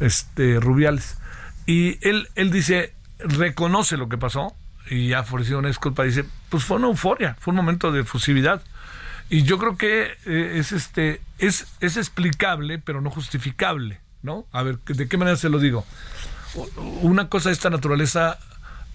Este 0.00 0.60
Rubiales. 0.60 1.18
Y 1.66 1.98
él, 2.06 2.28
él 2.34 2.50
dice, 2.50 2.92
reconoce 3.18 3.96
lo 3.96 4.08
que 4.08 4.18
pasó 4.18 4.54
y 4.88 5.12
ha 5.12 5.20
ofrecido 5.20 5.58
una 5.58 5.68
disculpa. 5.68 6.04
Dice, 6.04 6.24
pues 6.48 6.64
fue 6.64 6.76
una 6.76 6.88
euforia, 6.88 7.36
fue 7.40 7.52
un 7.52 7.56
momento 7.56 7.92
de 7.92 8.02
efusividad. 8.02 8.62
Y 9.28 9.42
yo 9.42 9.58
creo 9.58 9.76
que 9.76 10.12
eh, 10.26 10.52
es 10.54 10.72
este 10.72 11.20
es, 11.38 11.66
es 11.80 11.96
explicable, 11.96 12.78
pero 12.78 13.00
no 13.00 13.10
justificable, 13.10 14.00
¿no? 14.22 14.46
A 14.52 14.62
ver, 14.62 14.78
¿de 14.78 15.08
qué 15.08 15.16
manera 15.16 15.36
se 15.36 15.48
lo 15.48 15.58
digo? 15.58 15.84
Una 17.02 17.28
cosa 17.28 17.48
de 17.48 17.54
esta 17.54 17.70
naturaleza 17.70 18.38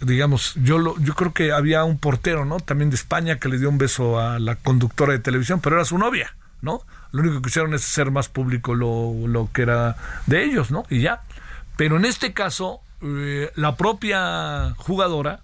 digamos, 0.01 0.53
yo 0.55 0.77
lo, 0.77 0.99
yo 0.99 1.13
creo 1.15 1.33
que 1.33 1.51
había 1.51 1.83
un 1.83 1.97
portero, 1.97 2.45
¿no? 2.45 2.59
También 2.59 2.89
de 2.89 2.95
España 2.95 3.39
que 3.39 3.49
le 3.49 3.57
dio 3.57 3.69
un 3.69 3.77
beso 3.77 4.19
a 4.19 4.39
la 4.39 4.55
conductora 4.55 5.13
de 5.13 5.19
televisión, 5.19 5.61
pero 5.61 5.75
era 5.75 5.85
su 5.85 5.97
novia, 5.97 6.35
¿no? 6.61 6.81
Lo 7.11 7.21
único 7.21 7.41
que 7.41 7.49
hicieron 7.49 7.73
es 7.73 7.83
hacer 7.83 8.11
más 8.11 8.29
público 8.29 8.73
lo, 8.73 9.13
lo 9.27 9.49
que 9.53 9.63
era 9.63 9.95
de 10.25 10.43
ellos, 10.43 10.71
¿no? 10.71 10.83
Y 10.89 11.01
ya. 11.01 11.21
Pero 11.77 11.97
en 11.97 12.05
este 12.05 12.33
caso, 12.33 12.81
eh, 13.01 13.51
la 13.55 13.75
propia 13.75 14.73
jugadora 14.77 15.41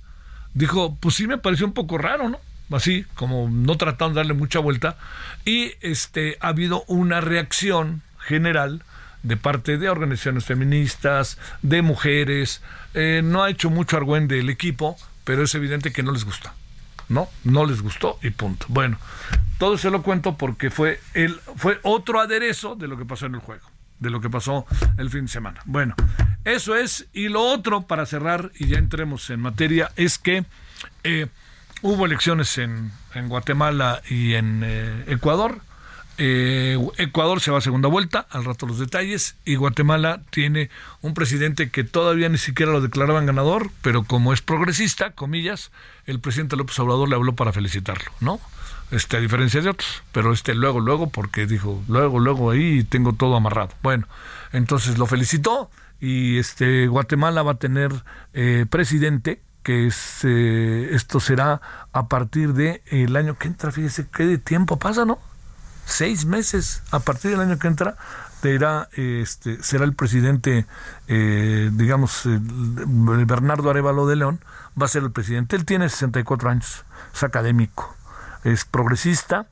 dijo, 0.54 0.98
pues 1.00 1.16
sí 1.16 1.28
me 1.28 1.38
pareció 1.38 1.66
un 1.66 1.74
poco 1.74 1.98
raro, 1.98 2.30
¿no? 2.30 2.40
Así, 2.72 3.06
como 3.16 3.50
no 3.50 3.78
tratando 3.78 4.16
de 4.16 4.20
darle 4.20 4.34
mucha 4.34 4.60
vuelta. 4.60 4.98
Y 5.46 5.74
este 5.82 6.38
ha 6.42 6.50
habido 6.50 6.84
una 6.88 7.22
reacción 7.22 8.02
general 8.20 8.84
de 9.28 9.38
parte 9.38 9.78
de 9.78 9.90
organizaciones 9.90 10.46
feministas, 10.46 11.38
de 11.62 11.82
mujeres. 11.82 12.62
Eh, 12.94 13.22
no 13.24 13.44
ha 13.44 13.50
hecho 13.50 13.70
mucho 13.70 13.98
argüende 13.98 14.40
el 14.40 14.50
equipo, 14.50 14.98
pero 15.24 15.44
es 15.44 15.54
evidente 15.54 15.92
que 15.92 16.04
no 16.04 16.12
les 16.12 16.24
gusta. 16.24 16.54
¿No? 17.10 17.30
No 17.44 17.66
les 17.66 17.82
gustó 17.82 18.20
y 18.22 18.32
punto. 18.32 18.66
Bueno, 18.70 18.98
todo 19.60 19.78
se 19.78 19.90
lo 19.90 20.02
cuento 20.04 20.36
porque 20.36 20.70
fue, 20.70 21.00
el, 21.14 21.40
fue 21.56 21.80
otro 21.84 22.20
aderezo 22.20 22.76
de 22.76 22.88
lo 22.88 22.98
que 22.98 23.06
pasó 23.06 23.28
en 23.28 23.36
el 23.36 23.40
juego, 23.40 23.66
de 24.00 24.10
lo 24.10 24.20
que 24.20 24.30
pasó 24.30 24.66
el 24.98 25.10
fin 25.10 25.22
de 25.26 25.32
semana. 25.32 25.62
Bueno, 25.66 25.96
eso 26.44 26.76
es. 26.76 27.08
Y 27.14 27.30
lo 27.30 27.44
otro, 27.44 27.84
para 27.84 28.06
cerrar 28.06 28.52
y 28.60 28.68
ya 28.68 28.78
entremos 28.78 29.30
en 29.30 29.40
materia, 29.40 29.92
es 29.96 30.18
que 30.18 30.44
eh, 31.06 31.28
hubo 31.82 32.06
elecciones 32.06 32.58
en, 32.58 32.92
en, 33.14 33.30
Guatemala 33.30 34.02
y 34.10 34.34
en 34.34 34.62
eh, 34.66 35.06
Ecuador. 35.08 35.62
Eh, 36.18 36.78
Ecuador 36.98 37.40
se 37.42 37.52
va 37.52 37.60
a 37.60 37.62
segunda 37.62 37.88
vuelta, 37.88 38.26
al 38.32 38.44
rato 38.44 38.66
los 38.66 38.80
detalles, 38.80 39.36
y 39.46 39.56
Guatemala 39.56 40.22
tiene 40.32 40.70
un 41.02 41.14
presidente 41.14 41.70
que 41.70 41.84
todavía 41.84 42.28
ni 42.30 42.38
siquiera 42.38 42.72
lo 42.72 42.82
declaraban 42.82 43.26
ganador, 43.26 43.70
pero 43.82 44.04
como 44.04 44.34
es 44.34 44.42
progresista, 44.42 45.12
comillas, 45.12 45.72
el 46.06 46.20
presidente 46.20 46.56
López 46.56 46.78
Obrador 46.80 47.08
le 47.10 47.16
habló 47.16 47.34
para 47.34 47.54
felicitarlo, 47.54 48.12
¿no? 48.20 48.40
Este, 48.90 49.18
a 49.18 49.20
diferencia 49.20 49.62
de 49.62 49.70
otros, 49.70 50.02
pero 50.12 50.32
este 50.32 50.56
luego, 50.56 50.80
luego, 50.80 51.10
porque 51.10 51.46
dijo, 51.46 51.84
luego, 51.88 52.20
luego 52.20 52.52
ahí 52.52 52.84
tengo 52.84 53.14
todo 53.14 53.36
amarrado. 53.36 53.72
Bueno, 53.84 54.08
entonces 54.54 54.98
lo 54.98 55.06
felicitó 55.08 55.70
y 56.00 56.38
este 56.38 56.88
Guatemala 56.88 57.44
va 57.44 57.54
a 57.54 57.58
tener 57.58 57.92
eh, 58.34 58.66
presidente 58.70 59.42
que 59.62 59.88
es, 59.88 60.22
eh, 60.24 60.90
esto 60.94 61.20
será 61.20 61.60
a 61.92 62.08
partir 62.08 62.54
de 62.54 62.82
el 62.86 63.18
año 63.18 63.38
que 63.38 63.50
entra, 63.50 63.74
fíjese 63.74 64.08
qué 64.10 64.26
de 64.26 64.38
tiempo 64.38 64.80
pasa, 64.80 65.04
¿no? 65.04 65.20
Seis 65.88 66.26
meses 66.26 66.84
a 66.92 67.00
partir 67.00 67.32
del 67.32 67.40
año 67.40 67.58
que 67.58 67.68
entra 67.68 67.96
será, 68.42 68.88
este, 68.94 69.62
será 69.62 69.84
el 69.84 69.94
presidente, 69.94 70.68
eh, 71.08 71.70
digamos, 71.74 72.22
Bernardo 72.26 73.70
Arevalo 73.70 74.08
de 74.08 74.16
León, 74.16 74.40
va 74.80 74.86
a 74.86 74.90
ser 74.90 75.04
el 75.04 75.12
presidente. 75.12 75.56
Él 75.56 75.66
tiene 75.66 75.90
64 75.90 76.50
años, 76.50 76.86
es 77.14 77.24
académico, 77.24 77.94
es 78.46 78.64
progresista 78.64 79.48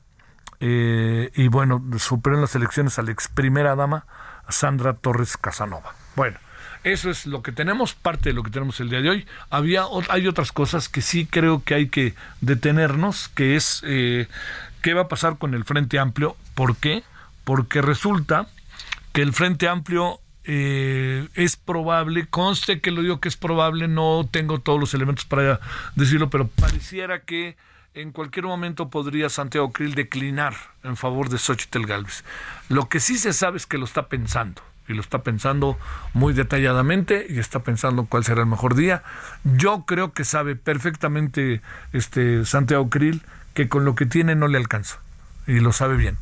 eh, 0.60 1.30
y 1.34 1.48
bueno, 1.48 1.84
superó 1.98 2.36
en 2.36 2.42
las 2.42 2.54
elecciones 2.54 2.98
a 2.98 3.02
la 3.02 3.10
ex 3.10 3.28
primera 3.28 3.76
dama 3.76 4.06
Sandra 4.48 4.94
Torres 4.94 5.36
Casanova. 5.36 5.94
Bueno, 6.14 6.38
eso 6.86 7.10
es 7.10 7.26
lo 7.26 7.42
que 7.42 7.50
tenemos, 7.50 7.94
parte 7.94 8.28
de 8.28 8.32
lo 8.32 8.44
que 8.44 8.50
tenemos 8.52 8.78
el 8.78 8.88
día 8.88 9.00
de 9.00 9.10
hoy. 9.10 9.26
Había, 9.50 9.86
hay 10.08 10.28
otras 10.28 10.52
cosas 10.52 10.88
que 10.88 11.02
sí 11.02 11.26
creo 11.26 11.64
que 11.64 11.74
hay 11.74 11.88
que 11.88 12.14
detenernos, 12.40 13.28
que 13.28 13.56
es 13.56 13.82
eh, 13.84 14.28
qué 14.82 14.94
va 14.94 15.02
a 15.02 15.08
pasar 15.08 15.36
con 15.36 15.54
el 15.54 15.64
Frente 15.64 15.98
Amplio. 15.98 16.36
¿Por 16.54 16.76
qué? 16.76 17.02
Porque 17.42 17.82
resulta 17.82 18.46
que 19.12 19.22
el 19.22 19.32
Frente 19.32 19.66
Amplio 19.68 20.20
eh, 20.44 21.26
es 21.34 21.56
probable, 21.56 22.26
conste 22.26 22.80
que 22.80 22.92
lo 22.92 23.02
digo 23.02 23.18
que 23.18 23.30
es 23.30 23.36
probable, 23.36 23.88
no 23.88 24.28
tengo 24.30 24.60
todos 24.60 24.78
los 24.78 24.94
elementos 24.94 25.24
para 25.24 25.58
decirlo, 25.96 26.30
pero 26.30 26.46
pareciera 26.46 27.22
que 27.22 27.56
en 27.94 28.12
cualquier 28.12 28.44
momento 28.44 28.90
podría 28.90 29.28
Santiago 29.28 29.72
Krill 29.72 29.96
declinar 29.96 30.54
en 30.84 30.96
favor 30.96 31.30
de 31.30 31.38
Xochitl 31.38 31.84
Galvez. 31.84 32.22
Lo 32.68 32.88
que 32.88 33.00
sí 33.00 33.18
se 33.18 33.32
sabe 33.32 33.56
es 33.56 33.66
que 33.66 33.76
lo 33.76 33.86
está 33.86 34.06
pensando 34.06 34.62
y 34.88 34.94
lo 34.94 35.00
está 35.00 35.22
pensando 35.22 35.76
muy 36.14 36.32
detalladamente 36.32 37.26
y 37.28 37.38
está 37.38 37.60
pensando 37.60 38.06
cuál 38.06 38.24
será 38.24 38.42
el 38.42 38.46
mejor 38.46 38.74
día. 38.74 39.02
Yo 39.44 39.84
creo 39.86 40.12
que 40.12 40.24
sabe 40.24 40.56
perfectamente 40.56 41.60
este 41.92 42.44
Santiago 42.44 42.88
Krill 42.90 43.22
que 43.54 43.68
con 43.68 43.84
lo 43.84 43.94
que 43.94 44.06
tiene 44.06 44.34
no 44.34 44.48
le 44.48 44.58
alcanza 44.58 44.98
y 45.46 45.60
lo 45.60 45.72
sabe 45.72 45.96
bien. 45.96 46.18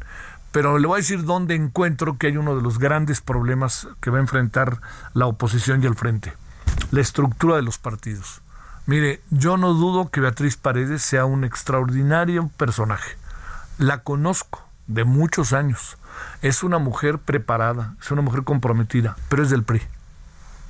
Pero 0.53 0.79
le 0.79 0.87
voy 0.87 0.99
a 0.99 1.03
decir 1.03 1.25
dónde 1.25 1.57
encuentro 1.57 2.17
que 2.17 2.29
hay 2.29 2.37
uno 2.37 2.55
de 2.55 2.63
los 2.63 2.79
grandes 2.79 3.21
problemas 3.21 3.89
que 4.01 4.11
va 4.11 4.19
a 4.19 4.21
enfrentar 4.21 4.81
la 5.13 5.27
oposición 5.27 5.83
y 5.83 5.87
el 5.87 5.97
frente. 5.97 6.33
La 6.93 7.01
estructura 7.01 7.57
de 7.57 7.63
los 7.63 7.79
partidos. 7.79 8.41
Mire, 8.87 9.21
yo 9.31 9.57
no 9.57 9.75
dudo 9.75 10.11
que 10.11 10.21
Beatriz 10.21 10.57
Paredes 10.57 11.03
sea 11.03 11.25
un 11.25 11.43
extraordinario 11.43 12.51
personaje. 12.57 13.17
La 13.79 14.05
conozco 14.05 14.65
de 14.87 15.05
muchos 15.05 15.53
años. 15.53 15.97
Es 16.43 16.63
una 16.63 16.79
mujer 16.79 17.19
preparada, 17.19 17.95
es 18.01 18.11
una 18.11 18.23
mujer 18.23 18.45
comprometida, 18.45 19.17
pero 19.29 19.43
es 19.43 19.51
del 19.51 19.65
PRI. 19.65 19.83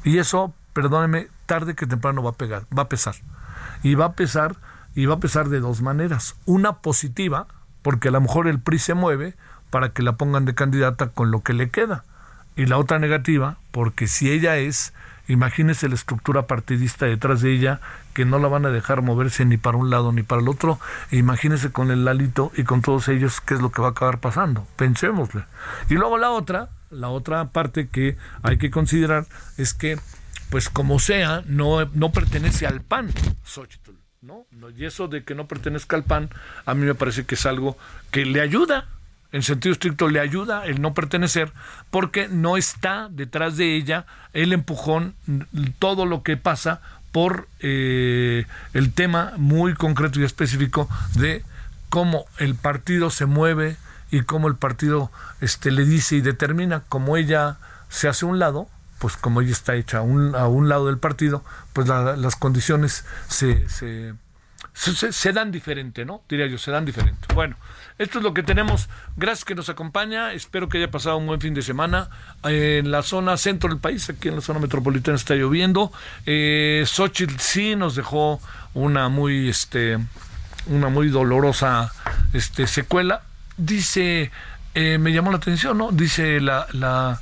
Y 0.04 0.18
eso, 0.18 0.54
perdóneme, 0.72 1.28
tarde 1.46 1.74
que 1.74 1.86
temprano 1.86 2.22
va 2.22 2.30
a 2.30 2.34
pegar, 2.34 2.64
va 2.76 2.84
a 2.84 2.88
pesar. 2.88 3.14
Y 3.82 3.94
va 3.94 4.06
a 4.06 4.12
pesar 4.12 4.56
y 4.94 5.06
va 5.06 5.14
a 5.14 5.20
pesar 5.20 5.48
de 5.48 5.60
dos 5.60 5.82
maneras. 5.82 6.36
Una 6.46 6.74
positiva, 6.74 7.46
porque 7.82 8.08
a 8.08 8.12
lo 8.12 8.20
mejor 8.20 8.48
el 8.48 8.60
PRI 8.60 8.78
se 8.78 8.94
mueve 8.94 9.34
para 9.70 9.90
que 9.90 10.02
la 10.02 10.12
pongan 10.12 10.44
de 10.44 10.54
candidata 10.54 11.08
con 11.08 11.30
lo 11.30 11.42
que 11.42 11.52
le 11.52 11.70
queda. 11.70 12.04
Y 12.56 12.66
la 12.66 12.78
otra 12.78 12.98
negativa, 12.98 13.58
porque 13.72 14.06
si 14.06 14.30
ella 14.30 14.56
es, 14.56 14.92
imagínese 15.28 15.88
la 15.88 15.94
estructura 15.94 16.46
partidista 16.46 17.06
detrás 17.06 17.40
de 17.40 17.52
ella, 17.52 17.80
que 18.12 18.24
no 18.24 18.38
la 18.38 18.48
van 18.48 18.66
a 18.66 18.70
dejar 18.70 19.02
moverse 19.02 19.44
ni 19.44 19.56
para 19.56 19.76
un 19.76 19.90
lado 19.90 20.12
ni 20.12 20.22
para 20.22 20.42
el 20.42 20.48
otro. 20.48 20.78
E 21.10 21.16
imagínese 21.16 21.72
con 21.72 21.90
el 21.90 22.04
Lalito 22.04 22.52
y 22.56 22.64
con 22.64 22.82
todos 22.82 23.08
ellos 23.08 23.40
qué 23.40 23.54
es 23.54 23.60
lo 23.60 23.72
que 23.72 23.82
va 23.82 23.88
a 23.88 23.90
acabar 23.92 24.20
pasando. 24.20 24.66
Pensémosle. 24.76 25.44
Y 25.88 25.94
luego 25.94 26.18
la 26.18 26.30
otra, 26.30 26.68
la 26.90 27.08
otra 27.08 27.46
parte 27.50 27.88
que 27.88 28.16
hay 28.42 28.58
que 28.58 28.70
considerar 28.70 29.26
es 29.56 29.74
que, 29.74 29.98
pues 30.50 30.68
como 30.68 30.98
sea, 30.98 31.42
no, 31.46 31.84
no 31.94 32.12
pertenece 32.12 32.66
al 32.66 32.80
PAN, 32.80 33.10
Xochitl. 33.44 33.92
¿no? 34.24 34.46
Y 34.76 34.86
eso 34.86 35.06
de 35.08 35.22
que 35.22 35.34
no 35.34 35.46
pertenezca 35.46 35.96
al 35.96 36.04
PAN, 36.04 36.30
a 36.64 36.74
mí 36.74 36.86
me 36.86 36.94
parece 36.94 37.24
que 37.24 37.34
es 37.34 37.46
algo 37.46 37.76
que 38.10 38.24
le 38.24 38.40
ayuda, 38.40 38.88
en 39.34 39.42
sentido 39.42 39.72
estricto 39.72 40.08
le 40.08 40.20
ayuda 40.20 40.64
el 40.64 40.80
no 40.80 40.94
pertenecer, 40.94 41.52
porque 41.90 42.28
no 42.28 42.56
está 42.56 43.08
detrás 43.10 43.56
de 43.56 43.74
ella 43.74 44.06
el 44.32 44.52
empujón, 44.52 45.16
todo 45.80 46.06
lo 46.06 46.22
que 46.22 46.36
pasa 46.36 46.80
por 47.10 47.48
eh, 47.58 48.46
el 48.74 48.92
tema 48.92 49.32
muy 49.36 49.74
concreto 49.74 50.20
y 50.20 50.24
específico 50.24 50.88
de 51.16 51.44
cómo 51.88 52.26
el 52.38 52.54
partido 52.54 53.10
se 53.10 53.26
mueve 53.26 53.76
y 54.12 54.22
cómo 54.22 54.46
el 54.46 54.54
partido 54.54 55.10
este, 55.40 55.72
le 55.72 55.84
dice 55.84 56.14
y 56.14 56.20
determina 56.20 56.84
cómo 56.88 57.16
ella 57.16 57.56
se 57.88 58.06
hace 58.06 58.26
a 58.26 58.28
un 58.28 58.38
lado, 58.38 58.68
pues 59.00 59.16
como 59.16 59.40
ella 59.40 59.50
está 59.50 59.74
hecha 59.74 59.98
a 59.98 60.02
un, 60.02 60.36
a 60.36 60.46
un 60.46 60.68
lado 60.68 60.86
del 60.86 60.98
partido, 60.98 61.42
pues 61.72 61.88
las 61.88 62.36
condiciones 62.36 63.04
se, 63.26 63.68
se, 63.68 64.14
se, 64.74 65.32
dan 65.32 65.50
diferente, 65.50 66.04
¿no? 66.04 66.22
Diría 66.28 66.46
yo, 66.46 66.56
se 66.56 66.70
dan 66.70 66.84
diferente. 66.84 67.34
Bueno, 67.34 67.56
esto 67.98 68.18
es 68.18 68.24
lo 68.24 68.34
que 68.34 68.42
tenemos. 68.42 68.88
Gracias 69.16 69.44
que 69.44 69.54
nos 69.54 69.68
acompaña. 69.68 70.32
Espero 70.32 70.68
que 70.68 70.78
haya 70.78 70.90
pasado 70.90 71.16
un 71.16 71.26
buen 71.26 71.40
fin 71.40 71.54
de 71.54 71.62
semana. 71.62 72.08
En 72.42 72.90
la 72.90 73.02
zona 73.02 73.36
centro 73.36 73.68
del 73.70 73.78
país, 73.78 74.10
aquí 74.10 74.28
en 74.28 74.36
la 74.36 74.40
zona 74.40 74.58
metropolitana, 74.58 75.16
está 75.16 75.34
lloviendo. 75.34 75.92
Eh, 76.26 76.82
Xochitl 76.86 77.38
sí 77.38 77.76
nos 77.76 77.94
dejó 77.94 78.40
una 78.74 79.08
muy, 79.08 79.48
este, 79.48 79.98
una 80.66 80.88
muy 80.88 81.08
dolorosa 81.08 81.92
este, 82.32 82.66
secuela. 82.66 83.22
Dice, 83.56 84.32
eh, 84.74 84.98
me 84.98 85.12
llamó 85.12 85.30
la 85.30 85.36
atención, 85.36 85.78
¿no? 85.78 85.92
Dice 85.92 86.40
la, 86.40 86.66
la 86.72 87.20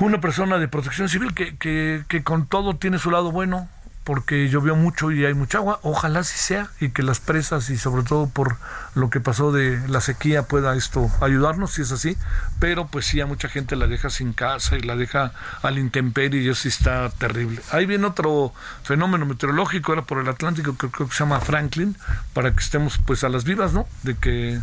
una 0.00 0.20
persona 0.20 0.58
de 0.58 0.68
protección 0.68 1.08
civil 1.08 1.34
que, 1.34 1.56
que, 1.56 2.04
que 2.08 2.22
con 2.22 2.46
todo 2.46 2.76
tiene 2.76 2.98
su 2.98 3.10
lado 3.10 3.32
bueno 3.32 3.68
porque 4.08 4.48
llovió 4.48 4.74
mucho 4.74 5.10
y 5.12 5.26
hay 5.26 5.34
mucha 5.34 5.58
agua. 5.58 5.80
Ojalá 5.82 6.24
sí 6.24 6.38
sea 6.38 6.70
y 6.80 6.88
que 6.88 7.02
las 7.02 7.20
presas 7.20 7.68
y 7.68 7.76
sobre 7.76 8.04
todo 8.04 8.26
por 8.26 8.56
lo 8.94 9.10
que 9.10 9.20
pasó 9.20 9.52
de 9.52 9.86
la 9.86 10.00
sequía 10.00 10.44
pueda 10.44 10.74
esto 10.76 11.10
ayudarnos, 11.20 11.72
si 11.72 11.82
es 11.82 11.92
así. 11.92 12.16
Pero 12.58 12.86
pues 12.86 13.04
sí, 13.04 13.20
a 13.20 13.26
mucha 13.26 13.50
gente 13.50 13.76
la 13.76 13.86
deja 13.86 14.08
sin 14.08 14.32
casa 14.32 14.78
y 14.78 14.80
la 14.80 14.96
deja 14.96 15.32
al 15.60 15.78
intemperie 15.78 16.40
y 16.40 16.48
eso 16.48 16.62
sí 16.62 16.68
está 16.68 17.10
terrible. 17.10 17.60
Ahí 17.70 17.84
viene 17.84 18.06
otro 18.06 18.54
fenómeno 18.82 19.26
meteorológico, 19.26 19.92
era 19.92 20.00
por 20.00 20.20
el 20.20 20.28
Atlántico, 20.28 20.74
que 20.78 20.88
creo 20.88 21.06
que 21.06 21.14
se 21.14 21.24
llama 21.24 21.42
Franklin, 21.42 21.94
para 22.32 22.52
que 22.52 22.60
estemos 22.60 22.96
pues 23.04 23.24
a 23.24 23.28
las 23.28 23.44
vivas, 23.44 23.74
¿no? 23.74 23.86
De 24.04 24.14
que 24.14 24.58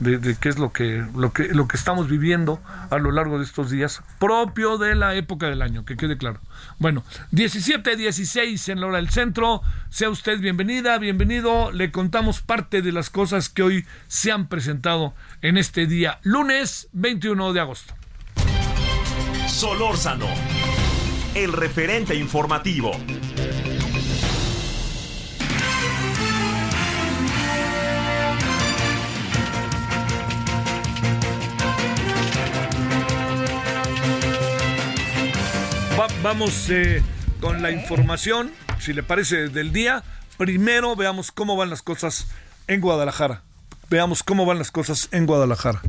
de, 0.00 0.36
qué 0.40 0.48
es 0.48 0.58
lo 0.58 0.72
que, 0.72 1.04
lo, 1.14 1.32
que, 1.32 1.48
lo 1.48 1.68
que 1.68 1.76
estamos 1.76 2.08
viviendo 2.08 2.60
a 2.90 2.98
lo 2.98 3.12
largo 3.12 3.38
de 3.38 3.44
estos 3.44 3.70
días, 3.70 4.02
propio 4.18 4.78
de 4.78 4.94
la 4.94 5.14
época 5.14 5.48
del 5.48 5.62
año, 5.62 5.84
que 5.84 5.96
quede 5.96 6.16
claro. 6.16 6.40
Bueno, 6.78 7.04
17, 7.30 7.96
16 7.96 8.68
en 8.68 8.80
la 8.80 8.86
hora 8.86 8.96
del 8.96 9.10
centro, 9.10 9.62
sea 9.90 10.10
usted 10.10 10.40
bienvenida, 10.40 10.98
bienvenido, 10.98 11.72
le 11.72 11.92
contamos 11.92 12.40
parte 12.40 12.82
de 12.82 12.92
las 12.92 13.10
cosas 13.10 13.48
que 13.48 13.62
hoy 13.62 13.86
se 14.08 14.32
han 14.32 14.48
presentado 14.48 15.14
en 15.40 15.56
este 15.56 15.86
día, 15.86 16.18
lunes 16.22 16.88
21 16.92 17.52
de 17.52 17.60
agosto. 17.60 17.94
Solórzano, 19.46 20.26
el 21.34 21.52
referente 21.52 22.14
informativo. 22.14 22.92
Vamos 36.22 36.70
eh, 36.70 37.02
con 37.40 37.62
la 37.62 37.70
información, 37.70 38.50
si 38.78 38.92
le 38.92 39.02
parece, 39.02 39.48
del 39.48 39.72
día. 39.72 40.02
Primero 40.38 40.96
veamos 40.96 41.32
cómo 41.32 41.56
van 41.56 41.70
las 41.70 41.82
cosas 41.82 42.32
en 42.66 42.80
Guadalajara. 42.80 43.42
Veamos 43.90 44.22
cómo 44.22 44.46
van 44.46 44.58
las 44.58 44.70
cosas 44.70 45.08
en 45.12 45.26
Guadalajara. 45.26 45.80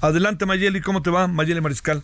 Adelante 0.00 0.46
Mayeli, 0.46 0.80
¿cómo 0.80 1.02
te 1.02 1.10
va? 1.10 1.26
Mayeli 1.26 1.60
Mariscal. 1.60 2.02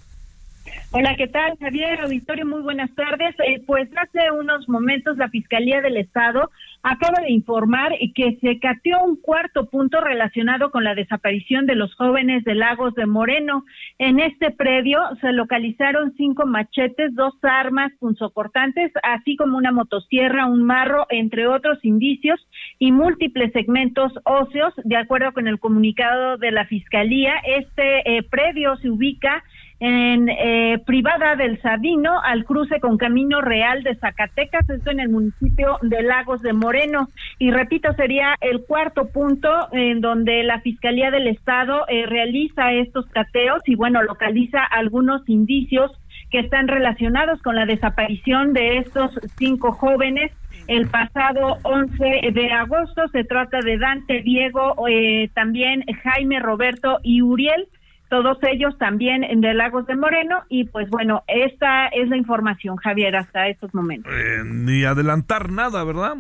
Hola, 0.92 1.14
¿qué 1.16 1.26
tal, 1.28 1.58
Javier? 1.58 2.00
Auditorio, 2.00 2.46
muy 2.46 2.62
buenas 2.62 2.90
tardes. 2.94 3.34
Eh, 3.40 3.62
pues 3.66 3.88
hace 3.96 4.30
unos 4.30 4.68
momentos 4.68 5.16
la 5.16 5.28
Fiscalía 5.28 5.80
del 5.80 5.96
Estado 5.96 6.50
acaba 6.82 7.22
de 7.22 7.30
informar 7.30 7.92
que 8.14 8.38
se 8.40 8.58
cateó 8.58 9.04
un 9.04 9.16
cuarto 9.16 9.70
punto 9.70 10.00
relacionado 10.00 10.70
con 10.70 10.84
la 10.84 10.94
desaparición 10.94 11.66
de 11.66 11.76
los 11.76 11.94
jóvenes 11.94 12.44
de 12.44 12.54
Lagos 12.54 12.94
de 12.94 13.06
Moreno. 13.06 13.64
En 13.98 14.18
este 14.18 14.50
predio 14.50 15.00
se 15.20 15.32
localizaron 15.32 16.14
cinco 16.16 16.46
machetes, 16.46 17.14
dos 17.14 17.34
armas 17.42 17.92
punzocortantes, 18.00 18.92
así 19.02 19.36
como 19.36 19.56
una 19.56 19.72
motosierra, 19.72 20.46
un 20.46 20.64
marro, 20.64 21.06
entre 21.10 21.46
otros 21.46 21.78
indicios 21.84 22.40
y 22.78 22.90
múltiples 22.90 23.52
segmentos 23.52 24.12
óseos. 24.24 24.74
De 24.84 24.96
acuerdo 24.96 25.32
con 25.32 25.46
el 25.46 25.60
comunicado 25.60 26.36
de 26.36 26.50
la 26.50 26.66
Fiscalía, 26.66 27.34
este 27.46 28.16
eh, 28.16 28.22
predio 28.24 28.76
se 28.76 28.90
ubica 28.90 29.44
en 29.84 30.28
eh, 30.28 30.80
privada 30.86 31.34
del 31.34 31.60
Sabino 31.60 32.20
al 32.22 32.44
cruce 32.44 32.78
con 32.78 32.96
Camino 32.98 33.40
Real 33.40 33.82
de 33.82 33.96
Zacatecas, 33.96 34.70
esto 34.70 34.92
en 34.92 35.00
el 35.00 35.08
municipio 35.08 35.76
de 35.82 36.04
Lagos 36.04 36.40
de 36.40 36.52
Moreno. 36.52 37.08
Y 37.40 37.50
repito, 37.50 37.92
sería 37.94 38.36
el 38.40 38.64
cuarto 38.64 39.08
punto 39.08 39.48
en 39.72 40.00
donde 40.00 40.44
la 40.44 40.60
Fiscalía 40.60 41.10
del 41.10 41.26
Estado 41.26 41.84
eh, 41.88 42.06
realiza 42.06 42.72
estos 42.72 43.06
cateos 43.06 43.60
y 43.66 43.74
bueno, 43.74 44.04
localiza 44.04 44.62
algunos 44.62 45.28
indicios 45.28 45.90
que 46.30 46.38
están 46.38 46.68
relacionados 46.68 47.42
con 47.42 47.56
la 47.56 47.66
desaparición 47.66 48.52
de 48.52 48.78
estos 48.78 49.10
cinco 49.36 49.72
jóvenes 49.72 50.30
el 50.68 50.86
pasado 50.86 51.58
11 51.64 52.30
de 52.32 52.52
agosto. 52.52 53.08
Se 53.08 53.24
trata 53.24 53.58
de 53.58 53.78
Dante, 53.78 54.22
Diego, 54.22 54.76
eh, 54.88 55.28
también 55.34 55.84
Jaime, 56.04 56.38
Roberto 56.38 57.00
y 57.02 57.20
Uriel 57.20 57.66
todos 58.12 58.36
ellos 58.42 58.76
también 58.76 59.24
en 59.24 59.40
de 59.40 59.54
Lagos 59.54 59.86
de 59.86 59.96
Moreno 59.96 60.42
y 60.50 60.64
pues 60.64 60.90
bueno, 60.90 61.22
esta 61.28 61.86
es 61.86 62.10
la 62.10 62.18
información, 62.18 62.76
Javier, 62.76 63.16
hasta 63.16 63.48
estos 63.48 63.72
momentos. 63.72 64.12
Eh, 64.12 64.42
ni 64.44 64.84
adelantar 64.84 65.50
nada, 65.50 65.82
¿verdad? 65.82 66.16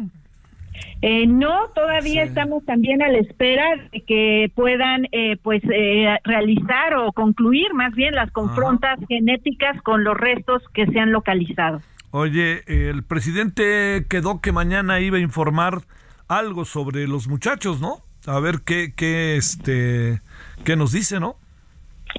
Eh, 1.02 1.26
no, 1.26 1.68
todavía 1.74 2.22
estamos 2.22 2.64
también 2.64 3.02
a 3.02 3.10
la 3.10 3.18
espera 3.18 3.62
de 3.92 4.00
que 4.04 4.50
puedan 4.54 5.06
eh, 5.12 5.36
pues 5.42 5.62
eh, 5.64 6.16
realizar 6.24 6.94
o 6.94 7.12
concluir 7.12 7.74
más 7.74 7.92
bien 7.94 8.14
las 8.14 8.30
confrontas 8.30 8.98
genéticas 9.06 9.76
con 9.82 10.02
los 10.02 10.16
restos 10.16 10.62
que 10.72 10.86
se 10.86 10.98
han 10.98 11.12
localizado. 11.12 11.82
Oye, 12.10 12.62
el 12.68 13.02
presidente 13.02 14.06
quedó 14.08 14.40
que 14.40 14.50
mañana 14.50 15.00
iba 15.00 15.18
a 15.18 15.20
informar 15.20 15.82
algo 16.26 16.64
sobre 16.64 17.06
los 17.06 17.28
muchachos, 17.28 17.82
¿no? 17.82 17.98
A 18.26 18.40
ver 18.40 18.60
qué, 18.64 18.94
qué, 18.96 19.36
este, 19.36 20.22
qué 20.64 20.74
nos 20.74 20.92
dice, 20.92 21.20
¿no? 21.20 21.41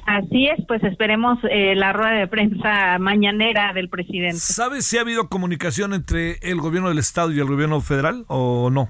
Así 0.05 0.47
es, 0.47 0.63
pues 0.67 0.83
esperemos 0.83 1.39
eh, 1.49 1.75
la 1.75 1.93
rueda 1.93 2.11
de 2.11 2.27
prensa 2.27 2.97
mañanera 2.99 3.73
del 3.73 3.89
presidente. 3.89 4.37
¿Sabes 4.37 4.85
si 4.85 4.97
ha 4.97 5.01
habido 5.01 5.29
comunicación 5.29 5.93
entre 5.93 6.37
el 6.41 6.59
gobierno 6.59 6.89
del 6.89 6.99
estado 6.99 7.31
y 7.31 7.39
el 7.39 7.45
gobierno 7.45 7.79
federal 7.81 8.25
o 8.27 8.69
no? 8.69 8.89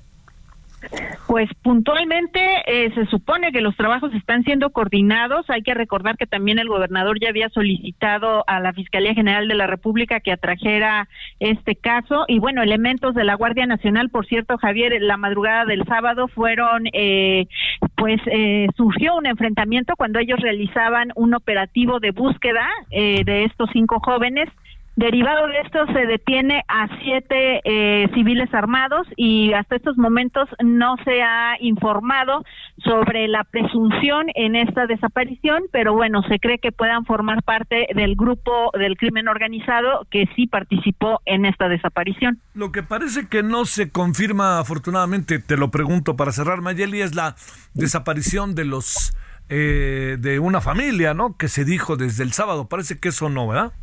Pues 1.27 1.49
puntualmente 1.61 2.39
eh, 2.67 2.91
se 2.93 3.05
supone 3.07 3.51
que 3.51 3.61
los 3.61 3.75
trabajos 3.75 4.13
están 4.13 4.43
siendo 4.43 4.71
coordinados. 4.71 5.49
Hay 5.49 5.61
que 5.61 5.73
recordar 5.73 6.17
que 6.17 6.27
también 6.27 6.59
el 6.59 6.67
gobernador 6.67 7.19
ya 7.19 7.29
había 7.29 7.49
solicitado 7.49 8.43
a 8.47 8.59
la 8.59 8.73
Fiscalía 8.73 9.13
General 9.13 9.47
de 9.47 9.55
la 9.55 9.67
República 9.67 10.19
que 10.19 10.31
atrajera 10.31 11.07
este 11.39 11.75
caso. 11.75 12.25
Y 12.27 12.39
bueno, 12.39 12.61
elementos 12.61 13.15
de 13.15 13.23
la 13.23 13.35
Guardia 13.35 13.65
Nacional, 13.65 14.09
por 14.09 14.25
cierto, 14.25 14.57
Javier, 14.57 15.01
la 15.01 15.17
madrugada 15.17 15.65
del 15.65 15.85
sábado 15.85 16.27
fueron, 16.27 16.83
eh, 16.93 17.47
pues 17.95 18.19
eh, 18.27 18.67
surgió 18.75 19.15
un 19.15 19.25
enfrentamiento 19.25 19.95
cuando 19.95 20.19
ellos 20.19 20.39
realizaban 20.39 21.11
un 21.15 21.33
operativo 21.33 21.99
de 21.99 22.11
búsqueda 22.11 22.67
de 22.91 23.45
estos 23.45 23.69
cinco 23.73 23.99
jóvenes 23.99 24.49
Derivado 24.95 25.47
de 25.47 25.59
esto 25.61 25.87
se 25.91 26.05
detiene 26.05 26.63
a 26.67 26.87
siete 27.01 27.61
eh, 27.63 28.07
civiles 28.13 28.53
armados 28.53 29.07
y 29.17 29.51
hasta 29.53 29.75
estos 29.75 29.97
momentos 29.97 30.47
no 30.63 30.97
se 31.03 31.23
ha 31.23 31.55
informado 31.59 32.45
sobre 32.83 33.27
la 33.27 33.43
presunción 33.43 34.27
en 34.35 34.55
esta 34.55 34.85
desaparición, 34.85 35.63
pero 35.71 35.93
bueno, 35.93 36.21
se 36.29 36.37
cree 36.37 36.59
que 36.59 36.71
puedan 36.71 37.05
formar 37.05 37.41
parte 37.41 37.87
del 37.95 38.15
grupo 38.15 38.69
del 38.77 38.95
crimen 38.95 39.27
organizado 39.27 40.05
que 40.11 40.29
sí 40.35 40.45
participó 40.45 41.21
en 41.25 41.45
esta 41.45 41.69
desaparición. 41.69 42.39
Lo 42.53 42.71
que 42.71 42.83
parece 42.83 43.27
que 43.27 43.41
no 43.41 43.65
se 43.65 43.89
confirma, 43.89 44.59
afortunadamente, 44.59 45.39
te 45.39 45.57
lo 45.57 45.71
pregunto 45.71 46.15
para 46.15 46.31
cerrar, 46.31 46.61
Mayeli, 46.61 47.01
es 47.01 47.15
la 47.15 47.35
desaparición 47.73 48.53
de 48.53 48.65
los 48.65 49.17
eh, 49.49 50.17
de 50.19 50.39
una 50.39 50.61
familia, 50.61 51.13
¿no? 51.13 51.35
Que 51.35 51.47
se 51.47 51.65
dijo 51.65 51.97
desde 51.97 52.23
el 52.23 52.31
sábado. 52.31 52.69
Parece 52.69 52.99
que 52.99 53.09
eso 53.09 53.29
no, 53.29 53.47
¿verdad? 53.47 53.73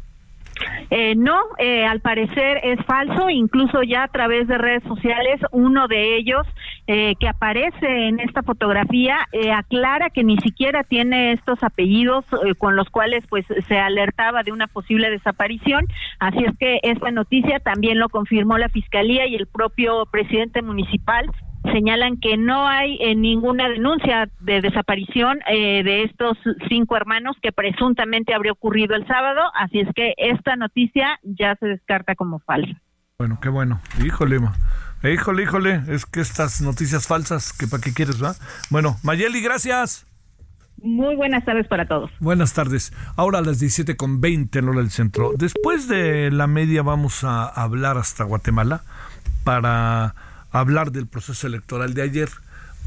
Eh, 0.90 1.14
no, 1.16 1.38
eh, 1.58 1.84
al 1.84 2.00
parecer 2.00 2.60
es 2.64 2.84
falso, 2.84 3.30
incluso 3.30 3.82
ya 3.82 4.04
a 4.04 4.08
través 4.08 4.48
de 4.48 4.58
redes 4.58 4.82
sociales, 4.84 5.40
uno 5.52 5.86
de 5.86 6.16
ellos 6.16 6.46
eh, 6.86 7.14
que 7.20 7.28
aparece 7.28 8.08
en 8.08 8.18
esta 8.18 8.42
fotografía 8.42 9.18
aclara 9.54 10.10
que 10.10 10.24
ni 10.24 10.36
siquiera 10.38 10.82
tiene 10.82 11.32
estos 11.32 11.62
apellidos 11.62 12.24
con 12.58 12.74
los 12.74 12.90
cuales 12.90 13.24
pues 13.28 13.46
se 13.68 13.78
alertaba 13.78 14.42
de 14.42 14.52
una 14.52 14.66
posible 14.66 15.10
desaparición, 15.10 15.86
así 16.18 16.44
es 16.44 16.56
que 16.58 16.80
esta 16.82 17.10
noticia 17.10 17.60
también 17.60 17.98
lo 17.98 18.08
confirmó 18.08 18.58
la 18.58 18.68
Fiscalía 18.68 19.26
y 19.26 19.36
el 19.36 19.46
propio 19.46 20.06
presidente 20.10 20.62
municipal 20.62 21.30
señalan 21.72 22.18
que 22.18 22.36
no 22.36 22.66
hay 22.66 22.96
eh, 23.00 23.14
ninguna 23.14 23.68
denuncia 23.68 24.28
de 24.40 24.60
desaparición 24.60 25.38
eh, 25.50 25.82
de 25.82 26.04
estos 26.04 26.36
cinco 26.68 26.96
hermanos 26.96 27.36
que 27.42 27.52
presuntamente 27.52 28.34
habría 28.34 28.52
ocurrido 28.52 28.94
el 28.94 29.06
sábado, 29.06 29.40
así 29.54 29.80
es 29.80 29.88
que 29.94 30.14
esta 30.16 30.56
noticia 30.56 31.18
ya 31.22 31.56
se 31.56 31.66
descarta 31.66 32.14
como 32.14 32.38
falsa. 32.40 32.80
Bueno, 33.18 33.38
qué 33.42 33.50
bueno. 33.50 33.80
Híjole, 34.02 34.40
híjole, 35.04 35.42
híjole, 35.42 35.82
es 35.88 36.06
que 36.06 36.20
estas 36.20 36.62
noticias 36.62 37.06
falsas, 37.06 37.52
que 37.52 37.66
para 37.66 37.82
qué 37.82 37.92
quieres, 37.92 38.22
¿va? 38.22 38.34
Bueno, 38.70 38.96
Mayeli, 39.02 39.42
gracias. 39.42 40.06
Muy 40.82 41.14
buenas 41.14 41.44
tardes 41.44 41.68
para 41.68 41.86
todos. 41.86 42.10
Buenas 42.20 42.54
tardes. 42.54 42.92
Ahora 43.16 43.40
a 43.40 43.42
las 43.42 43.60
17 43.60 43.96
con 43.96 44.22
20 44.22 44.58
en 44.58 44.68
hora 44.68 44.78
del 44.78 44.90
centro. 44.90 45.32
Después 45.36 45.88
de 45.88 46.30
la 46.30 46.46
media 46.46 46.82
vamos 46.82 47.22
a 47.22 47.44
hablar 47.46 47.98
hasta 47.98 48.24
Guatemala 48.24 48.80
para 49.44 50.14
hablar 50.52 50.92
del 50.92 51.06
proceso 51.06 51.46
electoral 51.46 51.94
de 51.94 52.02
ayer. 52.02 52.28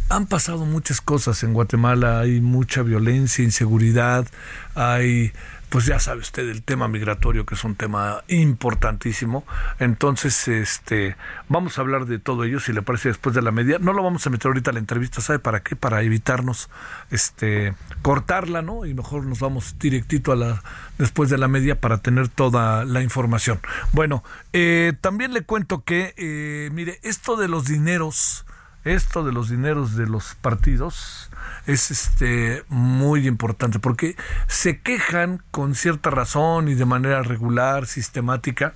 Han 0.10 0.26
pasado 0.26 0.66
muchas 0.66 1.02
cosas 1.02 1.44
en 1.44 1.54
Guatemala, 1.54 2.20
hay 2.20 2.42
mucha 2.42 2.84
violencia, 2.84 3.44
inseguridad, 3.44 4.28
hay 4.76 5.32
pues 5.74 5.88
ya 5.88 5.98
sabe 5.98 6.20
usted 6.20 6.48
el 6.50 6.62
tema 6.62 6.88
migratorio 6.88 7.48
que 7.48 7.56
es 7.56 7.64
un 7.64 7.74
tema 7.74 8.24
importantísimo. 8.28 9.44
Entonces, 9.80 10.48
este, 10.48 11.16
vamos 11.50 11.80
a 11.80 11.82
hablar 11.82 12.06
de 12.06 12.20
todo 12.20 12.44
ello, 12.44 12.60
si 12.60 12.74
le 12.74 12.84
parece 12.84 13.10
después 13.10 13.34
de 13.34 13.42
la 13.42 13.50
media. 13.50 13.80
No 13.80 13.92
lo 13.92 14.04
vamos 14.04 14.28
a 14.28 14.30
meter 14.30 14.50
ahorita 14.50 14.70
a 14.70 14.74
la 14.74 14.80
entrevista, 14.80 15.20
¿sabe 15.20 15.40
para 15.40 15.64
qué? 15.64 15.76
Para 15.76 16.04
evitarnos 16.04 16.70
este 17.10 17.74
cortarla, 18.04 18.62
¿no? 18.62 18.86
Y 18.86 18.94
mejor 18.94 19.26
nos 19.26 19.40
vamos 19.40 19.80
directito 19.80 20.32
a 20.32 20.36
la 20.36 20.64
después 21.00 21.32
de 21.32 21.40
la 21.40 21.48
media 21.48 21.82
para 21.82 21.98
tener 21.98 22.28
toda 22.28 22.86
la 22.86 23.02
información. 23.02 23.60
Bueno, 23.94 24.24
eh, 24.54 24.94
también 25.02 25.34
le 25.34 25.42
cuento 25.42 25.84
que, 25.84 26.14
eh, 26.18 26.70
mire, 26.72 27.00
esto 27.02 27.36
de 27.36 27.48
los 27.48 27.66
dineros, 27.66 28.46
esto 28.84 29.24
de 29.24 29.32
los 29.32 29.50
dineros 29.50 29.96
de 29.96 30.08
los 30.08 30.36
partidos, 30.36 31.30
es 31.66 31.92
este 31.92 32.64
muy 32.68 33.28
importante 33.28 33.80
porque 33.80 34.16
se 34.48 34.80
quejan 34.80 35.42
con 35.52 35.76
cierta 35.76 36.10
razón 36.10 36.68
y 36.68 36.76
de 36.76 36.86
manera 36.86 37.24
regular, 37.24 37.86
sistemática, 37.86 38.74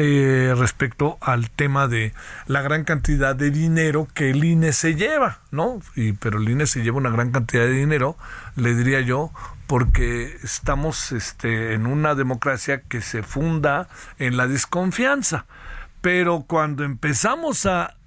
eh, 0.00 0.54
respecto 0.56 1.18
al 1.20 1.50
tema 1.50 1.88
de 1.88 2.14
la 2.46 2.62
gran 2.62 2.84
cantidad 2.84 3.34
de 3.34 3.50
dinero 3.50 4.06
que 4.14 4.30
el 4.30 4.44
INE 4.44 4.72
se 4.72 4.94
lleva, 4.94 5.40
¿no? 5.50 5.80
Y, 5.96 6.12
pero 6.12 6.38
el 6.38 6.48
INE 6.48 6.68
se 6.68 6.84
lleva 6.84 6.98
una 6.98 7.10
gran 7.10 7.32
cantidad 7.32 7.64
de 7.64 7.72
dinero, 7.72 8.16
le 8.54 8.76
diría 8.76 9.00
yo, 9.00 9.32
porque 9.66 10.38
estamos 10.44 11.10
este, 11.10 11.74
en 11.74 11.86
una 11.86 12.14
democracia 12.14 12.82
que 12.82 13.02
se 13.02 13.24
funda 13.24 13.88
en 14.20 14.36
la 14.36 14.46
desconfianza. 14.46 15.46
Pero 16.00 16.44
cuando 16.46 16.84
empezamos 16.84 17.66
a 17.66 17.97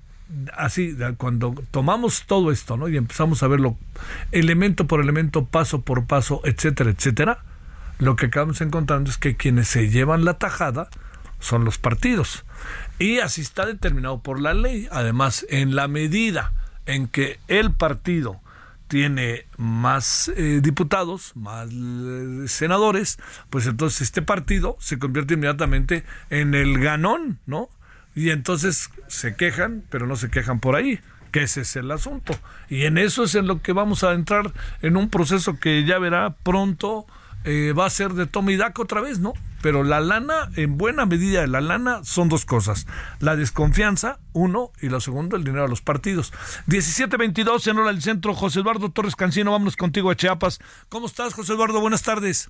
así, 0.55 0.95
cuando 1.17 1.55
tomamos 1.71 2.25
todo 2.25 2.51
esto, 2.51 2.77
¿no? 2.77 2.87
Y 2.87 2.97
empezamos 2.97 3.43
a 3.43 3.47
verlo 3.47 3.77
elemento 4.31 4.87
por 4.87 5.01
elemento, 5.01 5.45
paso 5.45 5.81
por 5.81 6.05
paso, 6.05 6.41
etcétera, 6.45 6.91
etcétera, 6.91 7.43
lo 7.99 8.15
que 8.15 8.27
acabamos 8.27 8.61
encontrando 8.61 9.09
es 9.09 9.17
que 9.17 9.35
quienes 9.35 9.67
se 9.67 9.89
llevan 9.89 10.25
la 10.25 10.35
tajada 10.35 10.89
son 11.39 11.65
los 11.65 11.77
partidos. 11.77 12.45
Y 12.99 13.19
así 13.19 13.41
está 13.41 13.65
determinado 13.65 14.21
por 14.21 14.39
la 14.39 14.53
ley. 14.53 14.87
Además, 14.91 15.45
en 15.49 15.75
la 15.75 15.87
medida 15.87 16.53
en 16.85 17.07
que 17.07 17.39
el 17.47 17.71
partido 17.71 18.39
tiene 18.87 19.45
más 19.57 20.31
eh, 20.35 20.59
diputados, 20.61 21.31
más 21.35 21.69
eh, 21.71 22.43
senadores, 22.47 23.19
pues 23.49 23.65
entonces 23.65 24.01
este 24.01 24.21
partido 24.21 24.75
se 24.79 24.99
convierte 24.99 25.35
inmediatamente 25.35 26.03
en 26.29 26.53
el 26.55 26.77
ganón, 26.79 27.39
¿no? 27.45 27.69
Y 28.15 28.29
entonces 28.29 28.89
se 29.07 29.35
quejan, 29.35 29.83
pero 29.89 30.07
no 30.07 30.15
se 30.15 30.29
quejan 30.29 30.59
por 30.59 30.75
ahí, 30.75 30.99
que 31.31 31.43
ese 31.43 31.61
es 31.61 31.75
el 31.75 31.91
asunto. 31.91 32.33
Y 32.69 32.83
en 32.83 32.97
eso 32.97 33.23
es 33.23 33.35
en 33.35 33.47
lo 33.47 33.61
que 33.61 33.73
vamos 33.73 34.03
a 34.03 34.13
entrar 34.13 34.51
en 34.81 34.97
un 34.97 35.09
proceso 35.09 35.59
que 35.59 35.85
ya 35.85 35.97
verá 35.99 36.35
pronto, 36.43 37.05
eh, 37.43 37.73
va 37.77 37.85
a 37.85 37.89
ser 37.89 38.13
de 38.13 38.27
toma 38.27 38.51
y 38.51 38.57
daca 38.57 38.81
otra 38.81 39.01
vez, 39.01 39.19
¿no? 39.19 39.33
Pero 39.61 39.83
la 39.83 39.99
lana, 39.99 40.49
en 40.55 40.77
buena 40.77 41.05
medida 41.05 41.45
la 41.47 41.61
lana, 41.61 42.03
son 42.03 42.29
dos 42.29 42.45
cosas. 42.45 42.87
La 43.19 43.35
desconfianza, 43.35 44.19
uno, 44.33 44.71
y 44.81 44.89
lo 44.89 44.99
segundo, 44.99 45.37
el 45.37 45.43
dinero 45.43 45.65
a 45.65 45.67
los 45.67 45.81
partidos. 45.81 46.33
1722 46.67 47.67
en 47.67 47.77
hora 47.77 47.91
del 47.91 48.01
centro, 48.01 48.33
José 48.33 48.59
Eduardo 48.59 48.91
Torres 48.91 49.15
Cancino, 49.15 49.51
vámonos 49.51 49.77
contigo 49.77 50.11
a 50.11 50.15
Chiapas. 50.15 50.59
¿Cómo 50.89 51.05
estás, 51.05 51.33
José 51.33 51.53
Eduardo? 51.53 51.79
Buenas 51.79 52.03
tardes. 52.03 52.49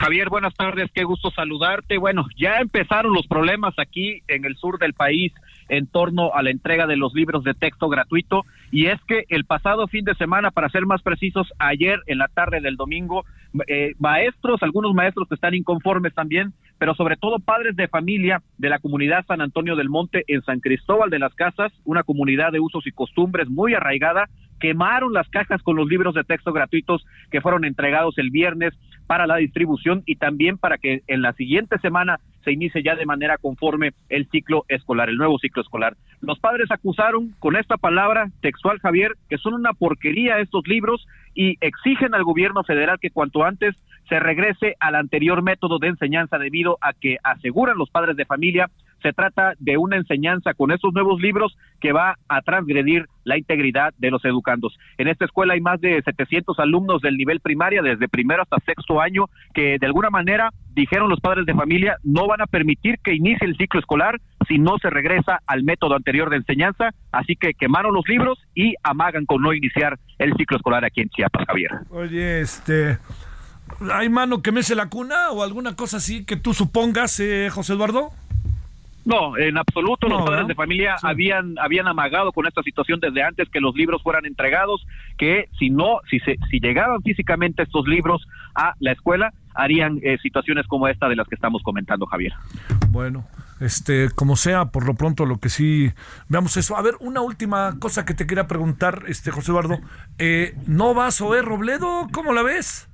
Javier, 0.00 0.30
buenas 0.30 0.54
tardes, 0.54 0.90
qué 0.94 1.04
gusto 1.04 1.30
saludarte. 1.30 1.98
Bueno, 1.98 2.24
ya 2.34 2.60
empezaron 2.60 3.12
los 3.12 3.26
problemas 3.26 3.74
aquí 3.76 4.22
en 4.28 4.46
el 4.46 4.56
sur 4.56 4.78
del 4.78 4.94
país 4.94 5.30
en 5.68 5.86
torno 5.86 6.32
a 6.32 6.42
la 6.42 6.48
entrega 6.48 6.86
de 6.86 6.96
los 6.96 7.12
libros 7.12 7.44
de 7.44 7.52
texto 7.52 7.90
gratuito 7.90 8.46
y 8.72 8.86
es 8.86 8.98
que 9.06 9.24
el 9.28 9.44
pasado 9.44 9.88
fin 9.88 10.06
de 10.06 10.14
semana, 10.14 10.52
para 10.52 10.70
ser 10.70 10.86
más 10.86 11.02
precisos, 11.02 11.52
ayer 11.58 12.00
en 12.06 12.16
la 12.16 12.28
tarde 12.28 12.62
del 12.62 12.76
domingo, 12.76 13.26
eh, 13.66 13.92
maestros, 13.98 14.62
algunos 14.62 14.94
maestros 14.94 15.28
que 15.28 15.34
están 15.34 15.52
inconformes 15.52 16.14
también, 16.14 16.54
pero 16.78 16.94
sobre 16.94 17.18
todo 17.18 17.38
padres 17.38 17.76
de 17.76 17.86
familia 17.86 18.42
de 18.56 18.70
la 18.70 18.78
comunidad 18.78 19.26
San 19.26 19.42
Antonio 19.42 19.76
del 19.76 19.90
Monte 19.90 20.24
en 20.28 20.40
San 20.44 20.60
Cristóbal 20.60 21.10
de 21.10 21.18
las 21.18 21.34
Casas, 21.34 21.72
una 21.84 22.04
comunidad 22.04 22.52
de 22.52 22.60
usos 22.60 22.86
y 22.86 22.92
costumbres 22.92 23.50
muy 23.50 23.74
arraigada, 23.74 24.30
quemaron 24.60 25.12
las 25.12 25.28
cajas 25.28 25.62
con 25.62 25.76
los 25.76 25.88
libros 25.88 26.14
de 26.14 26.24
texto 26.24 26.52
gratuitos 26.52 27.04
que 27.30 27.40
fueron 27.40 27.64
entregados 27.64 28.16
el 28.18 28.30
viernes 28.30 28.74
para 29.10 29.26
la 29.26 29.38
distribución 29.38 30.04
y 30.06 30.14
también 30.14 30.56
para 30.56 30.78
que 30.78 31.02
en 31.08 31.20
la 31.20 31.32
siguiente 31.32 31.80
semana 31.80 32.20
se 32.44 32.52
inicie 32.52 32.80
ya 32.80 32.94
de 32.94 33.06
manera 33.06 33.38
conforme 33.38 33.90
el 34.08 34.28
ciclo 34.28 34.64
escolar, 34.68 35.08
el 35.08 35.16
nuevo 35.16 35.36
ciclo 35.40 35.62
escolar. 35.62 35.96
Los 36.20 36.38
padres 36.38 36.70
acusaron 36.70 37.34
con 37.40 37.56
esta 37.56 37.76
palabra 37.76 38.30
textual, 38.40 38.78
Javier, 38.78 39.16
que 39.28 39.36
son 39.38 39.54
una 39.54 39.72
porquería 39.72 40.38
estos 40.38 40.64
libros 40.68 41.08
y 41.34 41.56
exigen 41.60 42.14
al 42.14 42.22
gobierno 42.22 42.62
federal 42.62 43.00
que 43.00 43.10
cuanto 43.10 43.42
antes 43.42 43.74
se 44.08 44.20
regrese 44.20 44.76
al 44.78 44.94
anterior 44.94 45.42
método 45.42 45.80
de 45.80 45.88
enseñanza 45.88 46.38
debido 46.38 46.78
a 46.80 46.92
que 46.92 47.16
aseguran 47.24 47.78
los 47.78 47.90
padres 47.90 48.16
de 48.16 48.26
familia 48.26 48.70
se 49.02 49.12
trata 49.12 49.54
de 49.58 49.76
una 49.76 49.96
enseñanza 49.96 50.54
con 50.54 50.70
estos 50.70 50.92
nuevos 50.92 51.20
libros 51.20 51.56
que 51.80 51.92
va 51.92 52.16
a 52.28 52.42
transgredir 52.42 53.06
la 53.24 53.38
integridad 53.38 53.94
de 53.98 54.10
los 54.10 54.24
educandos. 54.24 54.76
En 54.98 55.08
esta 55.08 55.24
escuela 55.24 55.54
hay 55.54 55.60
más 55.60 55.80
de 55.80 56.02
700 56.02 56.58
alumnos 56.58 57.00
del 57.00 57.16
nivel 57.16 57.40
primaria, 57.40 57.82
desde 57.82 58.08
primero 58.08 58.42
hasta 58.42 58.58
sexto 58.64 59.00
año, 59.00 59.26
que 59.54 59.78
de 59.78 59.86
alguna 59.86 60.10
manera, 60.10 60.50
dijeron 60.74 61.08
los 61.08 61.20
padres 61.20 61.46
de 61.46 61.54
familia, 61.54 61.96
no 62.02 62.26
van 62.26 62.42
a 62.42 62.46
permitir 62.46 62.98
que 63.02 63.14
inicie 63.14 63.46
el 63.46 63.56
ciclo 63.56 63.80
escolar 63.80 64.20
si 64.48 64.58
no 64.58 64.78
se 64.78 64.90
regresa 64.90 65.40
al 65.46 65.62
método 65.62 65.94
anterior 65.94 66.30
de 66.30 66.36
enseñanza, 66.36 66.90
así 67.12 67.36
que 67.36 67.54
quemaron 67.54 67.94
los 67.94 68.06
libros 68.08 68.38
y 68.54 68.74
amagan 68.82 69.26
con 69.26 69.42
no 69.42 69.52
iniciar 69.52 69.98
el 70.18 70.34
ciclo 70.34 70.56
escolar 70.56 70.84
aquí 70.84 71.00
en 71.00 71.08
Chiapas, 71.08 71.46
Javier. 71.46 71.70
Oye, 71.90 72.40
este... 72.40 72.98
¿Hay 73.92 74.08
mano 74.08 74.42
que 74.42 74.52
mece 74.52 74.74
la 74.74 74.88
cuna 74.88 75.30
o 75.30 75.42
alguna 75.42 75.76
cosa 75.76 75.98
así 75.98 76.24
que 76.24 76.36
tú 76.36 76.54
supongas, 76.54 77.20
eh, 77.20 77.48
José 77.50 77.74
Eduardo? 77.74 78.10
No, 79.04 79.36
en 79.36 79.56
absoluto. 79.56 80.08
los 80.08 80.22
padres 80.22 80.46
de 80.46 80.54
familia 80.54 80.96
habían 81.02 81.58
habían 81.58 81.88
amagado 81.88 82.32
con 82.32 82.46
esta 82.46 82.62
situación 82.62 83.00
desde 83.00 83.22
antes 83.22 83.48
que 83.48 83.60
los 83.60 83.74
libros 83.74 84.02
fueran 84.02 84.26
entregados, 84.26 84.86
que 85.16 85.48
si 85.58 85.70
no, 85.70 86.00
si 86.10 86.20
se, 86.20 86.36
si 86.50 86.60
llegaban 86.60 87.02
físicamente 87.02 87.62
estos 87.62 87.86
libros 87.86 88.26
a 88.54 88.74
la 88.78 88.92
escuela, 88.92 89.32
harían 89.54 90.00
eh, 90.02 90.18
situaciones 90.22 90.66
como 90.66 90.88
esta 90.88 91.08
de 91.08 91.16
las 91.16 91.26
que 91.28 91.34
estamos 91.34 91.62
comentando, 91.62 92.06
Javier. 92.06 92.32
Bueno, 92.90 93.24
este, 93.60 94.10
como 94.10 94.36
sea, 94.36 94.66
por 94.66 94.86
lo 94.86 94.94
pronto 94.94 95.26
lo 95.26 95.38
que 95.38 95.48
sí 95.48 95.92
veamos 96.28 96.56
eso. 96.56 96.76
A 96.76 96.82
ver, 96.82 96.94
una 97.00 97.20
última 97.20 97.78
cosa 97.78 98.04
que 98.04 98.14
te 98.14 98.26
quería 98.26 98.46
preguntar, 98.46 99.04
este 99.08 99.30
José 99.30 99.50
Eduardo, 99.50 99.78
eh, 100.18 100.54
¿no 100.66 100.94
vas 100.94 101.20
a 101.20 101.42
Robledo? 101.42 102.08
¿Cómo 102.12 102.32
la 102.32 102.42
ves? 102.42 102.88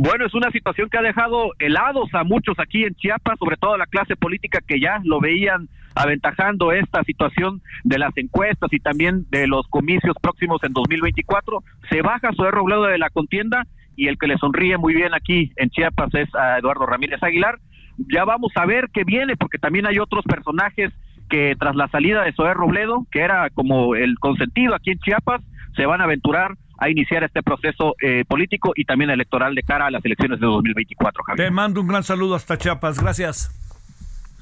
Bueno, 0.00 0.26
es 0.26 0.34
una 0.34 0.52
situación 0.52 0.88
que 0.88 0.96
ha 0.96 1.02
dejado 1.02 1.54
helados 1.58 2.08
a 2.14 2.22
muchos 2.22 2.56
aquí 2.60 2.84
en 2.84 2.94
Chiapas, 2.94 3.36
sobre 3.36 3.56
todo 3.56 3.74
a 3.74 3.78
la 3.78 3.86
clase 3.86 4.14
política 4.14 4.60
que 4.64 4.78
ya 4.78 5.00
lo 5.02 5.18
veían 5.18 5.68
aventajando 5.96 6.70
esta 6.70 7.02
situación 7.02 7.60
de 7.82 7.98
las 7.98 8.16
encuestas 8.16 8.72
y 8.72 8.78
también 8.78 9.26
de 9.30 9.48
los 9.48 9.66
comicios 9.66 10.14
próximos 10.22 10.62
en 10.62 10.72
2024. 10.72 11.64
Se 11.90 12.00
baja 12.02 12.30
su 12.32 12.44
Robledo 12.44 12.84
de 12.84 12.98
la 12.98 13.10
contienda 13.10 13.66
y 13.96 14.06
el 14.06 14.18
que 14.18 14.28
le 14.28 14.38
sonríe 14.38 14.78
muy 14.78 14.94
bien 14.94 15.14
aquí 15.14 15.50
en 15.56 15.68
Chiapas 15.70 16.14
es 16.14 16.32
a 16.36 16.58
Eduardo 16.58 16.86
Ramírez 16.86 17.20
Aguilar. 17.20 17.58
Ya 17.96 18.24
vamos 18.24 18.52
a 18.54 18.66
ver 18.66 18.90
qué 18.94 19.02
viene, 19.02 19.36
porque 19.36 19.58
también 19.58 19.84
hay 19.88 19.98
otros 19.98 20.24
personajes 20.24 20.92
que 21.28 21.56
tras 21.58 21.74
la 21.74 21.88
salida 21.88 22.22
de 22.22 22.32
Zoé 22.34 22.54
Robledo, 22.54 23.04
que 23.10 23.22
era 23.22 23.50
como 23.50 23.96
el 23.96 24.16
consentido 24.20 24.76
aquí 24.76 24.92
en 24.92 25.00
Chiapas, 25.00 25.42
se 25.74 25.86
van 25.86 26.00
a 26.00 26.04
aventurar 26.04 26.54
a 26.78 26.88
iniciar 26.88 27.24
este 27.24 27.42
proceso 27.42 27.94
eh, 28.00 28.24
político 28.26 28.72
y 28.74 28.84
también 28.84 29.10
electoral 29.10 29.54
de 29.54 29.62
cara 29.62 29.86
a 29.86 29.90
las 29.90 30.04
elecciones 30.04 30.40
de 30.40 30.46
2024, 30.46 31.22
Javier. 31.24 31.48
Te 31.48 31.50
mando 31.50 31.80
un 31.80 31.88
gran 31.88 32.04
saludo 32.04 32.34
hasta 32.34 32.56
Chiapas. 32.56 33.00
Gracias. 33.00 33.50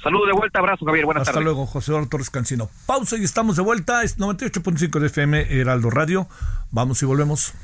Saludos 0.03 0.29
de 0.29 0.38
vuelta, 0.38 0.59
abrazo, 0.61 0.85
Javier. 0.85 1.05
Buenas 1.05 1.25
tardes. 1.25 1.38
Hasta 1.38 1.44
luego, 1.44 1.66
José 1.66 1.90
Eduardo 1.90 2.09
Torres 2.09 2.31
Cancino. 2.31 2.68
Pausa 2.87 3.16
y 3.16 3.25
estamos 3.25 3.57
de 3.57 3.62
vuelta. 3.62 4.03
Es 4.03 4.18
98.5 4.18 5.01
de 5.01 5.07
FM, 5.07 5.61
Heraldo 5.61 5.90
Radio. 5.90 6.29
Vamos 6.70 7.03
y 7.03 7.07
volvemos. 7.07 7.55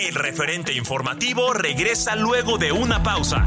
El 0.00 0.14
referente 0.14 0.72
informativo 0.74 1.52
regresa 1.52 2.16
luego 2.16 2.58
de 2.58 2.72
una 2.72 3.02
pausa. 3.02 3.44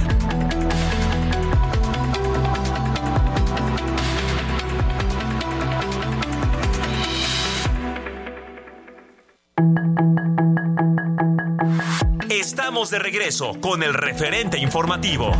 Estamos 12.29 12.89
de 12.89 12.99
regreso 12.99 13.53
con 13.61 13.83
el 13.83 13.93
referente 13.93 14.57
informativo. 14.59 15.31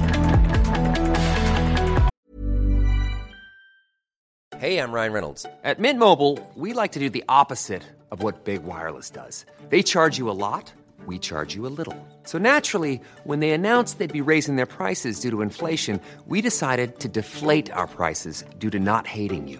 Hey, 4.58 4.78
I'm 4.80 4.94
Ryan 4.94 5.12
Reynolds. 5.12 5.46
At 5.66 5.80
Mint 5.80 6.00
Mobile, 6.00 6.40
we 6.56 6.72
like 6.72 6.94
to 6.94 7.00
do 7.00 7.10
the 7.10 7.26
opposite 7.28 7.84
of 8.10 8.24
what 8.24 8.46
Big 8.46 8.64
Wireless 8.64 9.10
does. 9.10 9.46
They 9.70 9.84
charge 9.84 10.18
you 10.18 10.30
a 10.30 10.38
lot, 10.38 10.72
we 11.06 11.20
charge 11.20 11.54
you 11.54 11.68
a 11.68 11.74
little. 11.78 11.98
So 12.24 12.38
naturally, 12.38 13.02
when 13.26 13.42
they 13.42 13.52
announced 13.52 14.00
they'd 14.00 14.12
be 14.14 14.22
raising 14.22 14.56
their 14.56 14.66
prices 14.66 15.20
due 15.20 15.30
to 15.32 15.42
inflation, 15.42 16.00
we 16.26 16.42
decided 16.42 17.00
to 17.00 17.10
deflate 17.10 17.70
our 17.72 17.88
prices 17.88 18.46
due 18.60 18.70
to 18.70 18.80
not 18.80 19.06
hating 19.08 19.50
you. 19.50 19.60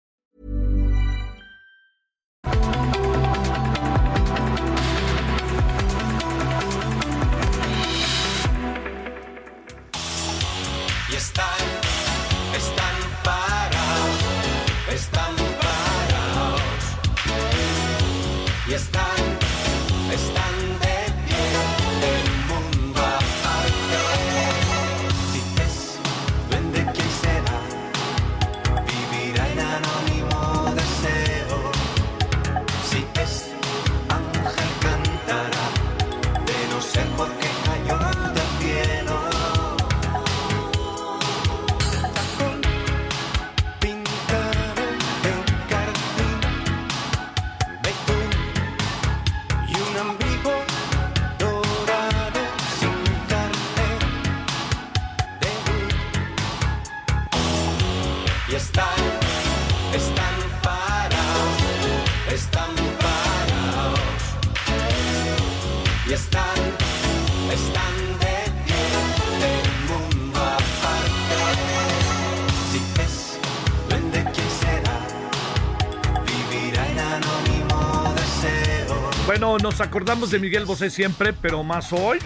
Bueno, 79.41 79.57
nos 79.57 79.81
acordamos 79.81 80.29
de 80.29 80.37
Miguel 80.37 80.65
Bosé 80.65 80.91
siempre, 80.91 81.33
pero 81.33 81.63
más 81.63 81.91
hoy, 81.93 82.19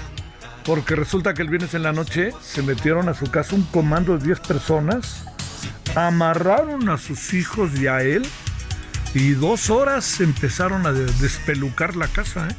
porque 0.66 0.98
resulta 0.98 1.34
que 1.34 1.44
el 1.44 1.48
viernes 1.48 1.74
en 1.74 1.82
la 1.84 1.94
noche 1.94 2.32
se 2.42 2.62
metieron 2.62 3.08
a 3.08 3.14
su 3.14 3.28
casa 3.32 3.56
un 3.56 3.62
comando 3.64 4.18
de 4.18 4.26
10 4.26 4.42
personas, 4.42 5.24
amarraron 5.96 6.90
a 6.90 6.98
sus 6.98 7.34
hijos 7.34 7.72
y 7.80 7.88
a 7.88 8.02
él, 8.02 8.28
y 9.14 9.30
dos 9.30 9.70
horas 9.70 10.20
empezaron 10.20 10.86
a 10.86 10.92
de- 10.92 11.06
despelucar 11.22 11.96
la 11.96 12.10
casa. 12.10 12.50
¿eh? 12.50 12.56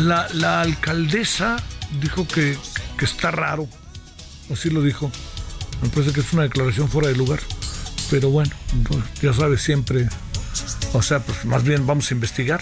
La, 0.00 0.28
la 0.34 0.60
alcaldesa 0.60 1.56
dijo 2.02 2.28
que, 2.28 2.54
que 2.98 3.04
está 3.06 3.30
raro, 3.30 3.66
así 4.52 4.68
lo 4.68 4.82
dijo. 4.82 5.10
Me 5.80 5.88
parece 5.88 6.12
que 6.12 6.20
es 6.20 6.34
una 6.34 6.42
declaración 6.42 6.90
fuera 6.90 7.08
de 7.08 7.16
lugar, 7.16 7.40
pero 8.10 8.28
bueno, 8.28 8.50
pues, 8.86 9.00
ya 9.22 9.32
sabes, 9.32 9.62
siempre 9.62 10.06
o 10.92 11.02
sea, 11.02 11.20
pues 11.20 11.44
más 11.44 11.62
bien 11.64 11.86
vamos 11.86 12.10
a 12.10 12.14
investigar. 12.14 12.60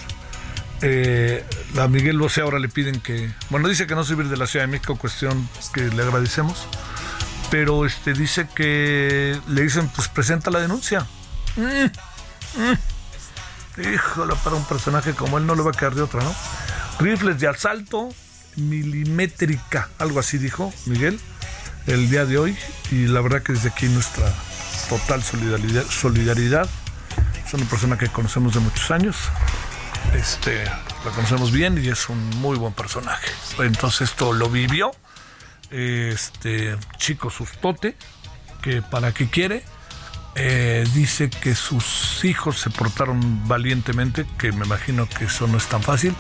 Eh, 0.83 1.45
a 1.79 1.89
Miguel 1.89 2.19
Bosé 2.19 2.43
ahora 2.43 2.59
le 2.59 2.69
piden 2.69 3.01
que, 3.01 3.33
bueno, 3.49 3.69
dice 3.69 3.87
que 3.87 3.95
no 3.95 4.05
subir 4.05 4.29
de 4.29 4.37
la 4.37 4.47
Ciudad 4.47 4.67
de 4.67 4.73
México, 4.73 4.97
cuestión 4.97 5.49
que 5.73 5.83
le 5.83 6.03
agradecemos, 6.03 6.67
pero 7.51 7.87
este 7.87 8.13
dice 8.13 8.47
que 8.55 9.39
le 9.49 9.63
dicen, 9.63 9.89
pues 9.89 10.09
presenta 10.09 10.51
la 10.51 10.61
denuncia. 10.61 11.07
Mm, 11.57 12.61
mm. 12.61 13.95
Híjole, 13.95 14.35
para 14.43 14.57
un 14.57 14.65
personaje 14.65 15.13
como 15.15 15.39
él 15.39 15.47
no 15.47 15.55
le 15.55 15.63
va 15.63 15.71
a 15.71 15.75
quedar 15.75 15.95
de 15.95 16.03
otra, 16.03 16.23
¿no? 16.23 16.35
Rifles 16.99 17.39
de 17.39 17.49
asalto, 17.49 18.09
milimétrica, 18.57 19.91
algo 19.99 20.19
así 20.19 20.39
dijo 20.39 20.73
Miguel 20.87 21.21
el 21.87 22.11
día 22.11 22.25
de 22.25 22.39
hoy, 22.39 22.57
y 22.91 23.07
la 23.07 23.21
verdad 23.21 23.43
que 23.43 23.53
desde 23.53 23.69
aquí 23.69 23.87
nuestra 23.87 24.33
total 24.89 25.23
solidaridad, 25.23 25.85
solidaridad 25.85 26.69
es 27.47 27.55
una 27.55 27.65
persona 27.67 27.97
que 27.97 28.09
conocemos 28.09 28.55
de 28.55 28.61
muchos 28.61 28.91
años. 28.91 29.17
Este, 30.15 30.65
la 30.65 31.11
conocemos 31.15 31.53
bien 31.53 31.83
y 31.83 31.89
es 31.89 32.09
un 32.09 32.31
muy 32.41 32.57
buen 32.57 32.73
personaje. 32.73 33.31
Entonces 33.59 34.11
esto 34.11 34.33
lo 34.33 34.49
vivió. 34.49 34.91
Este 35.71 36.77
chico 36.97 37.31
sustote, 37.31 37.97
que 38.63 38.83
para 38.83 39.13
qué 39.13 39.29
quiere, 39.29 39.65
eh, 40.35 40.85
dice 40.93 41.31
que 41.31 41.55
sus 41.55 42.25
hijos 42.25 42.59
se 42.59 42.71
portaron 42.71 43.47
valientemente, 43.49 44.27
que 44.39 44.53
me 44.53 44.67
imagino 44.67 45.09
que 45.09 45.25
eso 45.27 45.47
no 45.47 45.57
es 45.57 45.67
tan 45.67 45.83
fácil. 45.83 46.15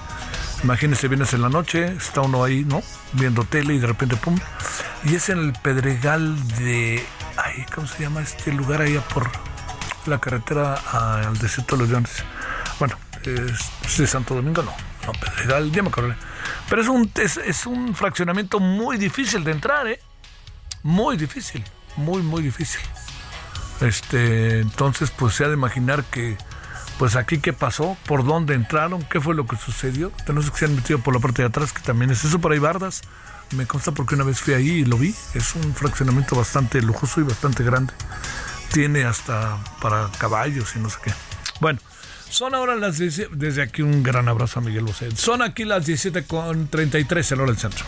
Imagínese, 0.62 1.08
vienes 1.08 1.32
en 1.34 1.42
la 1.42 1.48
noche, 1.48 1.92
está 1.96 2.22
uno 2.22 2.44
ahí, 2.44 2.64
¿no? 2.64 2.82
Viendo 3.12 3.44
tele 3.44 3.74
y 3.74 3.78
de 3.78 3.86
repente, 3.88 4.16
pum. 4.16 4.38
Y 5.04 5.16
es 5.16 5.28
en 5.28 5.38
el 5.38 5.52
Pedregal 5.52 6.48
de. 6.56 7.04
Ay, 7.36 7.66
¿Cómo 7.74 7.86
se 7.86 8.02
llama 8.02 8.22
este 8.22 8.52
lugar 8.52 8.80
ahí 8.80 8.98
por 9.12 9.30
la 10.06 10.18
carretera 10.18 10.74
al 10.74 11.36
desierto 11.38 11.76
de 11.76 11.82
los 11.82 11.90
Leones? 11.90 12.24
Bueno, 12.78 12.96
es 13.24 13.98
de 13.98 14.06
Santo 14.06 14.34
Domingo, 14.34 14.62
no. 14.62 14.72
No, 15.06 15.12
Pedregal, 15.12 15.70
ya 15.70 15.82
me 15.82 15.88
acordé. 15.88 16.16
Pero 16.68 16.82
es 16.82 16.88
un, 16.88 17.10
es, 17.16 17.36
es 17.36 17.66
un 17.66 17.94
fraccionamiento 17.94 18.58
muy 18.58 18.96
difícil 18.96 19.44
de 19.44 19.52
entrar, 19.52 19.86
¿eh? 19.86 20.00
Muy 20.82 21.16
difícil, 21.16 21.64
muy, 21.96 22.22
muy 22.22 22.42
difícil. 22.42 22.80
Este, 23.80 24.60
entonces, 24.60 25.10
pues 25.10 25.34
se 25.34 25.44
ha 25.44 25.48
de 25.48 25.54
imaginar 25.54 26.02
que, 26.04 26.36
pues 26.98 27.14
aquí 27.14 27.38
qué 27.38 27.52
pasó, 27.52 27.96
por 28.06 28.24
dónde 28.24 28.54
entraron, 28.54 29.02
qué 29.04 29.20
fue 29.20 29.34
lo 29.34 29.46
que 29.46 29.56
sucedió. 29.56 30.10
Tenemos 30.24 30.50
que 30.50 30.58
se 30.58 30.64
han 30.64 30.74
metido 30.74 30.98
por 30.98 31.14
la 31.14 31.20
parte 31.20 31.42
de 31.42 31.48
atrás, 31.48 31.72
que 31.72 31.82
también 31.82 32.10
es 32.10 32.24
eso, 32.24 32.40
por 32.40 32.52
ahí 32.52 32.58
bardas. 32.58 33.02
Me 33.52 33.66
consta 33.66 33.92
porque 33.92 34.16
una 34.16 34.24
vez 34.24 34.40
fui 34.40 34.54
ahí 34.54 34.68
y 34.68 34.84
lo 34.84 34.96
vi. 34.98 35.14
Es 35.34 35.54
un 35.54 35.72
fraccionamiento 35.74 36.34
bastante 36.34 36.82
lujoso 36.82 37.20
y 37.20 37.24
bastante 37.24 37.62
grande. 37.62 37.92
Tiene 38.72 39.04
hasta 39.04 39.58
para 39.80 40.10
caballos 40.18 40.76
y 40.76 40.78
no 40.78 40.90
sé 40.90 40.98
qué. 41.04 41.12
Bueno, 41.60 41.80
Son 42.28 42.54
ahora 42.54 42.74
las 42.74 42.98
17, 42.98 43.34
desde 43.36 43.62
aquí 43.62 43.82
un 43.82 44.02
gran 44.02 44.28
abrazo 44.28 44.58
a 44.58 44.62
Miguel 44.62 44.84
Bosé. 44.84 45.14
Son 45.16 45.42
aquí 45.42 45.64
las 45.64 45.86
17 45.86 46.24
con 46.26 46.68
33 46.68 47.32
en 47.32 47.40
hora 47.40 47.52
del 47.52 47.58
centro. 47.58 47.86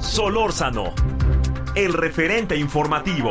Solórzano, 0.00 0.94
el 1.76 1.92
referente 1.92 2.56
informativo. 2.56 3.30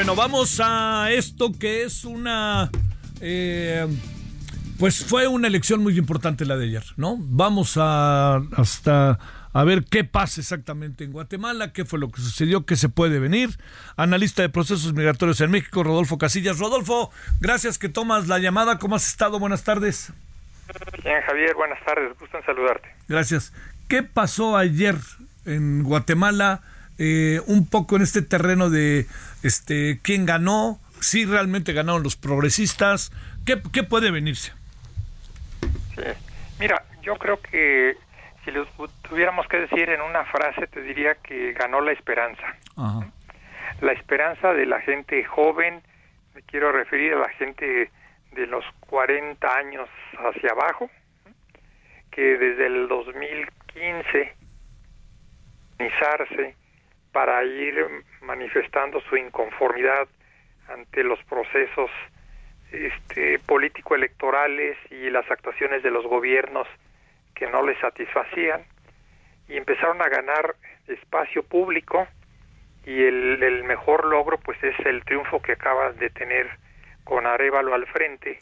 Bueno, 0.00 0.16
vamos 0.16 0.58
a 0.64 1.10
esto 1.12 1.52
que 1.52 1.82
es 1.82 2.06
una... 2.06 2.70
eh, 3.20 3.86
pues 4.78 5.04
fue 5.04 5.28
una 5.28 5.46
elección 5.46 5.82
muy 5.82 5.98
importante 5.98 6.46
la 6.46 6.56
de 6.56 6.68
ayer, 6.68 6.84
¿no? 6.96 7.18
Vamos 7.18 7.76
a 7.76 8.36
hasta 8.56 9.18
a 9.52 9.64
ver 9.64 9.84
qué 9.84 10.04
pasa 10.04 10.40
exactamente 10.40 11.04
en 11.04 11.12
Guatemala, 11.12 11.74
qué 11.74 11.84
fue 11.84 11.98
lo 11.98 12.10
que 12.10 12.22
sucedió, 12.22 12.64
qué 12.64 12.76
se 12.76 12.88
puede 12.88 13.18
venir. 13.18 13.58
Analista 13.98 14.40
de 14.40 14.48
procesos 14.48 14.94
migratorios 14.94 15.38
en 15.42 15.50
México, 15.50 15.82
Rodolfo 15.82 16.16
Casillas. 16.16 16.58
Rodolfo, 16.58 17.10
gracias 17.38 17.76
que 17.76 17.90
tomas 17.90 18.26
la 18.26 18.38
llamada. 18.38 18.78
¿Cómo 18.78 18.96
has 18.96 19.06
estado? 19.06 19.38
Buenas 19.38 19.64
tardes. 19.64 20.14
Bien, 21.04 21.20
Javier, 21.26 21.54
buenas 21.54 21.84
tardes. 21.84 22.18
Gusto 22.18 22.38
en 22.38 22.46
saludarte. 22.46 22.88
Gracias. 23.06 23.52
¿Qué 23.86 24.02
pasó 24.02 24.56
ayer 24.56 24.96
en 25.44 25.82
Guatemala? 25.82 26.62
Eh, 27.02 27.40
un 27.46 27.66
poco 27.66 27.96
en 27.96 28.02
este 28.02 28.20
terreno 28.20 28.68
de 28.68 29.06
este 29.42 30.00
quién 30.02 30.26
ganó, 30.26 30.78
si 31.00 31.24
realmente 31.24 31.72
ganaron 31.72 32.02
los 32.02 32.16
progresistas, 32.16 33.10
¿qué, 33.46 33.60
qué 33.72 33.82
puede 33.82 34.10
venirse? 34.10 34.52
Sí. 35.94 36.02
Mira, 36.58 36.84
yo 37.02 37.16
creo 37.16 37.40
que 37.40 37.96
si 38.44 38.50
lo 38.50 38.66
tuviéramos 39.08 39.48
que 39.48 39.60
decir 39.60 39.88
en 39.88 40.02
una 40.02 40.26
frase, 40.26 40.66
te 40.66 40.82
diría 40.82 41.14
que 41.14 41.54
ganó 41.54 41.80
la 41.80 41.92
esperanza. 41.92 42.54
Ajá. 42.76 43.08
La 43.80 43.92
esperanza 43.92 44.52
de 44.52 44.66
la 44.66 44.80
gente 44.82 45.24
joven, 45.24 45.80
me 46.34 46.42
quiero 46.42 46.70
referir 46.70 47.14
a 47.14 47.20
la 47.20 47.30
gente 47.30 47.90
de 48.32 48.46
los 48.46 48.64
40 48.80 49.56
años 49.56 49.88
hacia 50.18 50.50
abajo, 50.50 50.90
que 52.10 52.36
desde 52.36 52.66
el 52.66 52.88
2015 52.88 54.34
organizarse 55.80 56.59
para 57.12 57.42
ir 57.44 57.86
manifestando 58.22 59.00
su 59.02 59.16
inconformidad 59.16 60.08
ante 60.68 61.02
los 61.02 61.22
procesos 61.24 61.90
este, 62.72 63.38
político-electorales 63.40 64.76
y 64.90 65.10
las 65.10 65.28
actuaciones 65.30 65.82
de 65.82 65.90
los 65.90 66.06
gobiernos 66.06 66.68
que 67.34 67.48
no 67.48 67.62
les 67.62 67.78
satisfacían 67.78 68.62
y 69.48 69.56
empezaron 69.56 70.00
a 70.00 70.08
ganar 70.08 70.54
espacio 70.86 71.42
público 71.42 72.06
y 72.84 73.02
el, 73.02 73.42
el 73.42 73.64
mejor 73.64 74.06
logro 74.06 74.38
pues 74.38 74.62
es 74.62 74.78
el 74.86 75.04
triunfo 75.04 75.42
que 75.42 75.52
acabas 75.52 75.96
de 75.98 76.10
tener 76.10 76.48
con 77.04 77.26
Arevalo 77.26 77.74
al 77.74 77.86
frente 77.86 78.40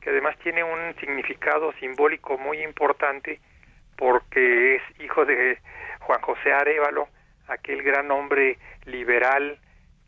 que 0.00 0.10
además 0.10 0.36
tiene 0.42 0.62
un 0.62 0.94
significado 1.00 1.72
simbólico 1.80 2.38
muy 2.38 2.62
importante 2.62 3.40
porque 3.96 4.76
es 4.76 4.82
hijo 5.00 5.24
de 5.24 5.58
Juan 6.00 6.20
José 6.20 6.52
Arevalo, 6.52 7.08
aquel 7.48 7.82
gran 7.82 8.10
hombre 8.10 8.58
liberal 8.86 9.58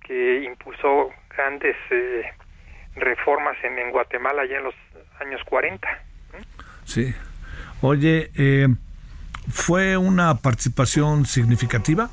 que 0.01 0.43
impulsó 0.45 1.11
grandes 1.37 1.77
eh, 1.91 2.23
reformas 2.95 3.57
en, 3.63 3.79
en 3.79 3.91
Guatemala 3.91 4.45
ya 4.47 4.59
en 4.59 4.65
los 4.65 4.75
años 5.21 5.43
40. 5.45 5.89
Sí. 6.85 7.15
Oye, 7.83 8.31
eh, 8.37 8.69
¿fue 9.51 9.97
una 9.97 10.37
participación 10.37 11.27
significativa? 11.27 12.09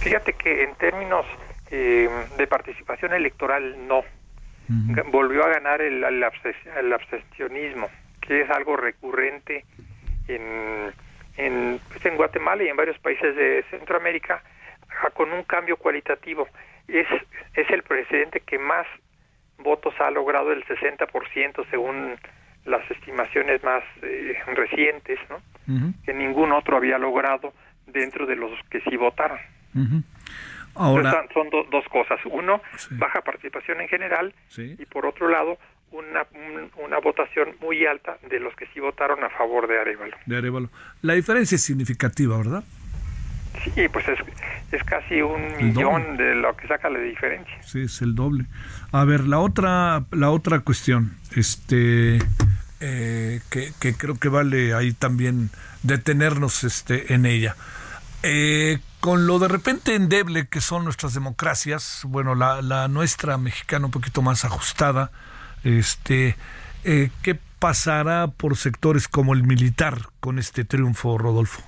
Fíjate 0.00 0.34
que 0.34 0.62
en 0.62 0.74
términos 0.76 1.26
eh, 1.70 2.08
de 2.38 2.46
participación 2.46 3.12
electoral 3.12 3.86
no. 3.86 4.02
Volvió 5.12 5.44
a 5.44 5.48
ganar 5.48 5.80
el, 5.80 6.02
el 6.02 6.24
el 6.24 6.92
abstencionismo, 6.92 7.88
que 8.20 8.40
es 8.40 8.50
algo 8.50 8.76
recurrente 8.76 9.64
en, 10.26 10.92
en, 11.36 11.80
pues, 11.88 12.04
en 12.06 12.16
Guatemala 12.16 12.62
y 12.62 12.68
en 12.68 12.76
varios 12.76 12.98
países 12.98 13.34
de 13.36 13.64
Centroamérica, 13.70 14.42
ah, 15.02 15.10
con 15.10 15.32
un 15.32 15.42
cambio 15.44 15.76
cualitativo. 15.76 16.48
Es, 16.88 17.06
es 17.54 17.68
el 17.70 17.82
presidente 17.82 18.40
que 18.40 18.58
más 18.58 18.86
votos 19.58 19.94
ha 20.00 20.10
logrado, 20.10 20.52
el 20.52 20.64
60% 20.64 21.66
según 21.70 22.16
las 22.64 22.88
estimaciones 22.90 23.62
más 23.64 23.82
eh, 24.02 24.34
recientes, 24.54 25.18
¿no? 25.30 25.40
que 26.04 26.12
ningún 26.14 26.52
otro 26.52 26.76
había 26.76 26.98
logrado 26.98 27.52
dentro 27.86 28.24
de 28.26 28.36
los 28.36 28.52
que 28.70 28.80
sí 28.82 28.96
votaron. 28.96 29.38
Ahora, 30.74 31.08
Entonces, 31.10 31.32
son 31.32 31.50
do- 31.50 31.64
dos 31.70 31.84
cosas. 31.88 32.20
Uno, 32.26 32.60
baja 32.92 33.20
participación 33.22 33.80
en 33.80 33.88
general 33.88 34.34
Sí. 34.48 34.76
y 34.78 34.84
por 34.86 35.06
otro 35.06 35.28
lado, 35.28 35.58
una, 35.98 36.26
un- 36.34 36.70
una 36.84 36.98
votación 37.00 37.50
muy 37.60 37.86
alta 37.86 38.18
de 38.28 38.40
los 38.40 38.54
que 38.56 38.66
sí 38.74 38.80
votaron 38.80 39.22
a 39.24 39.30
favor 39.30 39.66
de 39.68 39.78
Arevalo. 39.80 40.16
de 40.26 40.36
Arevalo. 40.36 40.68
La 41.02 41.14
diferencia 41.14 41.56
es 41.56 41.62
significativa, 41.62 42.36
¿verdad? 42.36 42.64
Sí, 43.74 43.88
pues 43.88 44.06
es, 44.08 44.18
es 44.70 44.84
casi 44.84 45.22
un 45.22 45.40
El 45.42 45.64
millón 45.72 46.02
doble. 46.16 46.24
de 46.24 46.34
lo 46.34 46.54
que 46.56 46.68
saca 46.68 46.90
la 46.90 46.98
diferencia. 46.98 47.62
Sí, 47.62 47.80
es 47.82 48.02
el 48.02 48.14
doble. 48.14 48.44
A 48.92 49.04
ver, 49.04 49.20
la 49.24 49.38
otra, 49.38 50.04
la 50.12 50.30
otra 50.30 50.60
cuestión, 50.60 51.16
este, 51.34 52.18
eh, 52.80 53.40
que, 53.50 53.72
que 53.80 53.94
creo 53.94 54.16
que 54.18 54.28
vale 54.28 54.74
ahí 54.74 54.92
también 54.92 55.50
detenernos 55.82 56.64
este, 56.64 57.14
en 57.14 57.24
ella. 57.26 57.56
Eh, 58.22 58.78
con 59.00 59.26
lo 59.26 59.38
de 59.38 59.48
repente 59.48 59.94
endeble 59.94 60.48
que 60.48 60.60
son 60.60 60.84
nuestras 60.84 61.14
democracias, 61.14 62.02
bueno, 62.04 62.34
la, 62.34 62.60
la 62.60 62.88
nuestra 62.88 63.38
mexicana 63.38 63.86
un 63.86 63.92
poquito 63.92 64.20
más 64.20 64.44
ajustada, 64.44 65.10
este, 65.64 66.34
eh, 66.84 67.10
¿qué 67.22 67.36
pasará 67.58 68.28
por 68.28 68.56
sectores 68.56 69.08
como 69.08 69.34
el 69.34 69.42
militar 69.42 69.94
con 70.20 70.38
este 70.38 70.64
triunfo, 70.64 71.18
Rodolfo? 71.18 71.62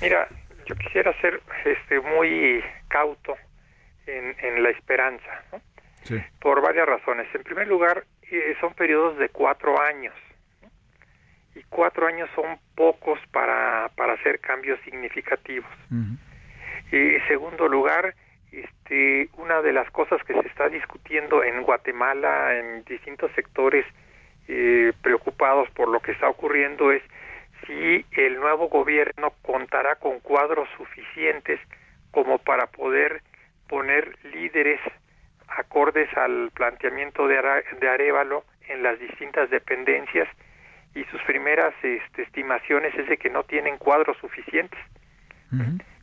Mira, 0.00 0.28
yo 0.66 0.74
quisiera 0.76 1.12
ser 1.20 1.42
este, 1.64 2.00
muy 2.00 2.62
cauto 2.88 3.36
en, 4.06 4.36
en 4.40 4.62
la 4.62 4.70
esperanza, 4.70 5.42
¿no? 5.52 5.60
Sí. 6.04 6.22
por 6.40 6.60
varias 6.60 6.86
razones. 6.86 7.26
En 7.34 7.42
primer 7.42 7.66
lugar, 7.66 8.04
eh, 8.30 8.54
son 8.60 8.74
periodos 8.74 9.16
de 9.18 9.30
cuatro 9.30 9.80
años. 9.80 10.14
¿no? 10.62 10.68
Y 11.54 11.62
cuatro 11.70 12.06
años 12.06 12.28
son 12.34 12.58
pocos 12.74 13.18
para, 13.32 13.90
para 13.96 14.14
hacer 14.14 14.40
cambios 14.40 14.78
significativos. 14.84 15.70
Y 16.92 16.96
en 16.96 17.26
segundo 17.26 17.68
lugar, 17.68 18.14
este, 18.60 19.28
una 19.38 19.62
de 19.62 19.72
las 19.72 19.90
cosas 19.90 20.22
que 20.24 20.34
se 20.34 20.46
está 20.48 20.68
discutiendo 20.68 21.42
en 21.42 21.62
Guatemala, 21.62 22.56
en 22.58 22.84
distintos 22.84 23.30
sectores 23.32 23.84
eh, 24.48 24.92
preocupados 25.02 25.70
por 25.70 25.88
lo 25.88 26.00
que 26.00 26.12
está 26.12 26.28
ocurriendo, 26.28 26.92
es 26.92 27.02
si 27.66 28.04
el 28.12 28.38
nuevo 28.40 28.68
gobierno 28.68 29.32
contará 29.42 29.96
con 29.96 30.20
cuadros 30.20 30.68
suficientes 30.76 31.58
como 32.10 32.38
para 32.38 32.66
poder 32.66 33.22
poner 33.68 34.16
líderes 34.24 34.80
acordes 35.48 36.14
al 36.16 36.50
planteamiento 36.52 37.26
de, 37.26 37.38
Ara- 37.38 37.62
de 37.80 37.88
Arevalo 37.88 38.44
en 38.68 38.82
las 38.82 38.98
distintas 38.98 39.48
dependencias 39.50 40.28
y 40.94 41.04
sus 41.04 41.20
primeras 41.22 41.74
este, 41.82 42.22
estimaciones 42.22 42.94
es 42.96 43.08
de 43.08 43.16
que 43.16 43.30
no 43.30 43.42
tienen 43.44 43.78
cuadros 43.78 44.16
suficientes. 44.18 44.78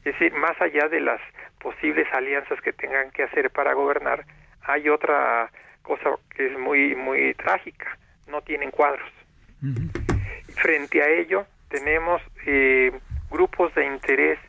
Es 0.04 0.14
decir, 0.14 0.34
más 0.34 0.60
allá 0.60 0.88
de 0.88 1.00
las 1.00 1.22
posibles 1.60 2.08
alianzas 2.14 2.60
que 2.62 2.74
tengan 2.74 3.12
que 3.12 3.24
hacer 3.24 3.52
para 3.52 3.74
gobernar, 3.74 4.26
hay 4.64 4.90
otra 4.90 5.52
cosa 5.84 6.10
que 6.36 6.48
es 6.48 6.58
muy 6.58 6.96
muy 6.96 7.34
trágica, 7.36 7.98
no 8.28 8.42
tienen 8.42 8.72
cuadros. 8.72 9.10
Frente 10.56 11.04
a 11.04 11.10
ello, 11.10 11.46
tenemos 11.70 12.22
eh, 12.46 12.92
grupos 13.30 13.74
de 13.76 13.86
interés 13.86 14.40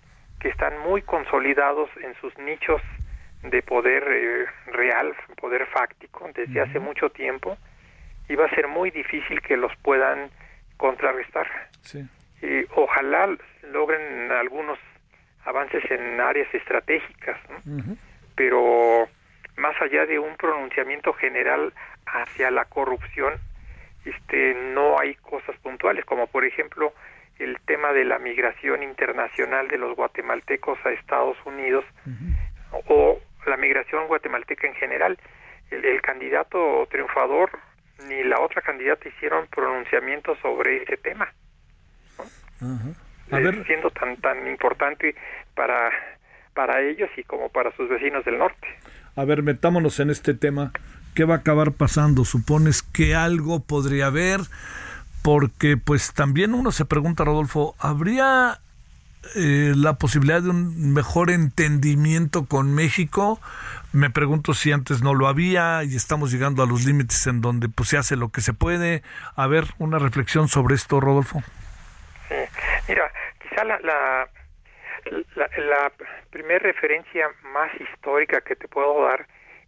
que 0.41 0.49
están 0.49 0.79
muy 0.81 1.03
consolidados 1.03 1.91
en 2.03 2.15
sus 2.21 2.37
nichos 2.39 2.81
de 3.43 3.63
poder 3.63 4.05
eh, 4.09 4.47
real, 4.73 5.15
poder 5.41 5.67
fáctico, 5.67 6.29
desde 6.35 6.61
hace 6.61 6.79
mucho 6.79 7.11
tiempo, 7.11 7.57
y 8.29 8.35
va 8.35 8.47
a 8.47 8.55
ser 8.55 8.69
muy 8.69 8.91
difícil 8.91 9.41
que 9.43 9.57
los 9.57 9.75
puedan 9.83 10.31
contrarrestar. 10.77 11.47
Sí. 11.83 12.05
Eh, 12.41 12.67
ojalá 12.75 13.29
logren 13.71 14.33
algunos 14.33 14.79
avances 15.45 15.83
en 15.91 16.21
áreas 16.21 16.53
estratégicas, 16.55 17.39
¿no? 17.49 17.97
pero 18.35 19.09
más 19.57 19.81
allá 19.81 20.07
de 20.07 20.19
un 20.19 20.37
pronunciamiento 20.37 21.13
general 21.13 21.73
hacia 22.07 22.51
la 22.51 22.65
corrupción, 22.65 23.35
este, 24.05 24.55
no 24.55 24.99
hay 24.99 25.15
cosas 25.17 25.57
puntuales, 25.59 26.05
como 26.05 26.27
por 26.27 26.45
ejemplo 26.45 26.93
el 27.39 27.59
tema 27.67 27.93
de 27.93 28.05
la 28.05 28.19
migración 28.19 28.83
internacional 28.83 29.69
de 29.69 29.79
los 29.79 29.97
guatemaltecos 29.97 30.79
a 30.85 30.91
Estados 30.91 31.37
Unidos 31.45 31.85
o 32.89 33.19
la 33.47 33.57
migración 33.57 34.07
guatemalteca 34.07 34.67
en 34.67 34.75
general. 34.75 35.19
El, 35.71 35.85
el 35.85 36.03
candidato 36.03 36.87
triunfador 36.91 37.51
ni 38.09 38.23
la 38.25 38.41
otra 38.41 38.63
candidata 38.63 39.09
hicieron 39.09 39.47
pronunciamientos 39.49 40.39
sobre 40.41 40.83
ese 40.83 40.97
tema. 40.97 41.33
A 43.31 43.39
ver. 43.39 43.65
siendo 43.67 43.91
tan 43.91 44.17
tan 44.19 44.47
importante 44.47 45.15
para 45.55 45.91
para 46.55 46.83
ellos 46.83 47.09
y 47.17 47.23
como 47.25 47.49
para 47.49 47.75
sus 47.77 47.89
vecinos 47.89 48.25
del 48.25 48.39
norte. 48.39 48.67
A 49.17 49.25
ver, 49.25 49.43
metámonos 49.43 50.01
en 50.01 50.11
este 50.11 50.35
tema. 50.35 50.73
¿Qué 51.15 51.25
va 51.25 51.35
a 51.35 51.39
acabar 51.39 51.73
pasando? 51.73 52.25
¿Supones 52.25 52.83
que 52.83 53.15
algo 53.15 53.61
podría 53.61 54.07
haber? 54.07 54.41
Porque 55.23 55.77
pues 55.77 56.15
también 56.15 56.55
uno 56.55 56.73
se 56.73 56.85
pregunta, 56.85 57.25
Rodolfo, 57.25 57.75
¿habría 57.79 58.59
eh, 59.37 59.73
la 59.77 59.95
posibilidad 59.95 60.43
de 60.43 60.51
un 60.51 60.93
mejor 60.93 61.31
entendimiento 61.31 62.47
con 62.47 62.75
México? 62.75 63.41
Me 63.93 64.09
pregunto 64.09 64.55
si 64.55 64.73
antes 64.73 65.03
no 65.03 65.15
lo 65.15 65.29
había 65.29 65.85
y 65.85 65.95
estamos 65.95 66.33
llegando 66.33 66.63
a 66.63 66.67
los 66.67 66.87
límites 66.87 67.27
en 67.27 67.43
donde 67.43 67.69
pues 67.69 67.91
se 67.91 67.99
hace 67.99 68.17
lo 68.17 68.31
que 68.31 68.41
se 68.41 68.55
puede. 68.55 69.03
A 69.37 69.47
ver, 69.47 69.67
una 69.79 69.99
reflexión 69.99 70.49
sobre 70.49 70.75
esto, 70.75 70.99
Rodolfo. 70.99 71.43
Sí. 72.29 72.35
Mira, 72.89 73.13
quizá 73.43 73.65
la, 73.65 73.79
la, 73.81 74.29
la, 75.37 75.49
la 75.57 75.93
primera 76.31 76.61
referencia 76.61 77.29
más 77.43 77.71
histórica 77.81 78.41
que 78.41 78.57
te 78.57 78.69
puedo 78.69 79.05
dar 79.05 79.27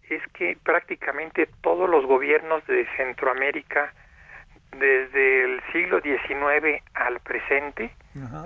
es 0.09 0.23
que 0.33 0.57
prácticamente 0.63 1.49
todos 1.63 1.89
los 1.89 2.05
gobiernos 2.07 2.67
de 2.67 2.87
Centroamérica, 2.97 3.93
desde 4.79 5.45
el 5.45 5.63
siglo 5.73 6.01
XIX 6.01 6.83
al 6.95 7.21
presente, 7.21 7.91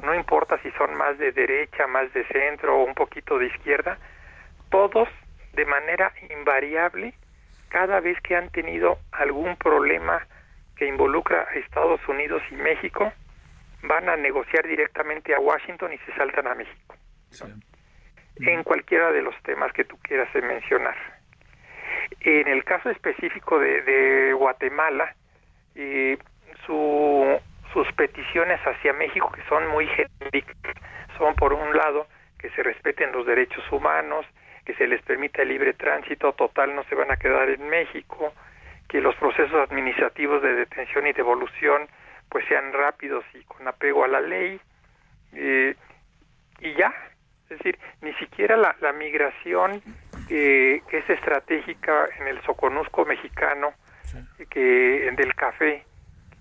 no 0.03 0.15
importa 0.15 0.59
si 0.63 0.71
son 0.73 0.95
más 0.95 1.19
de 1.19 1.33
derecha, 1.33 1.87
más 1.87 2.13
de 2.13 2.25
centro 2.27 2.77
o 2.77 2.85
un 2.85 2.95
poquito 2.95 3.39
de 3.39 3.47
izquierda, 3.47 3.99
todos 4.71 5.09
de 5.55 5.65
manera 5.65 6.13
invariable, 6.31 7.15
cada 7.69 8.01
vez 8.01 8.21
que 8.23 8.37
han 8.37 8.51
tenido 8.51 8.99
algún 9.13 9.57
problema 9.57 10.27
que 10.77 10.87
involucra 10.87 11.49
a 11.51 11.55
Estados 11.55 12.01
Unidos 12.09 12.43
y 12.51 12.55
México, 12.55 13.13
van 13.83 14.09
a 14.09 14.17
negociar 14.17 14.67
directamente 14.67 15.35
a 15.35 15.41
Washington 15.41 15.93
y 15.93 15.99
se 15.99 16.13
saltan 16.15 16.47
a 16.47 16.55
México. 16.55 16.97
En 18.41 18.63
cualquiera 18.63 19.11
de 19.13 19.23
los 19.23 19.35
temas 19.43 19.73
que 19.73 19.85
tú 19.85 19.97
quieras 20.03 20.29
mencionar. 20.35 20.97
En 22.21 22.49
el 22.49 22.65
caso 22.65 22.91
específico 22.91 23.59
de, 23.59 23.83
de 23.83 24.33
Guatemala, 24.33 25.15
eh, 25.75 26.19
su, 26.65 27.41
sus 27.73 27.91
peticiones 27.93 28.61
hacia 28.61 28.93
México, 28.93 29.31
que 29.33 29.43
son 29.49 29.67
muy 29.69 29.87
genéricas, 29.89 30.57
son 31.17 31.35
por 31.35 31.53
un 31.53 31.77
lado 31.77 32.07
que 32.39 32.51
se 32.51 32.63
respeten 32.63 33.13
los 33.13 33.27
derechos 33.27 33.65
humanos, 33.73 34.25
que 34.65 34.75
se 34.75 34.87
les 34.87 35.03
permita 35.03 35.43
el 35.43 35.49
libre 35.49 35.73
tránsito 35.75 36.33
total, 36.33 36.75
no 36.75 36.85
se 36.85 36.95
van 36.95 37.11
a 37.11 37.17
quedar 37.17 37.49
en 37.51 37.69
México, 37.69 38.33
que 38.89 39.01
los 39.01 39.15
procesos 39.17 39.71
administrativos 39.71 40.43
de 40.43 40.55
detención 40.55 41.07
y 41.07 41.13
devolución 41.13 41.89
pues 42.29 42.45
sean 42.47 42.73
rápidos 42.73 43.25
y 43.35 43.43
con 43.45 43.67
apego 43.67 44.05
a 44.05 44.09
la 44.09 44.21
ley 44.21 44.61
eh, 45.33 45.75
y 46.61 46.75
ya. 46.75 46.93
Es 47.45 47.59
decir 47.59 47.79
ni 48.03 48.13
siquiera 48.15 48.57
la, 48.57 48.77
la 48.81 48.93
migración 48.93 49.83
eh, 50.29 50.83
que 50.89 50.99
es 50.99 51.11
estratégica 51.11 52.09
en 52.19 52.29
el 52.29 52.43
soconusco 52.43 53.05
mexicano 53.07 53.73
que 54.51 55.11
del 55.17 55.35
café 55.35 55.85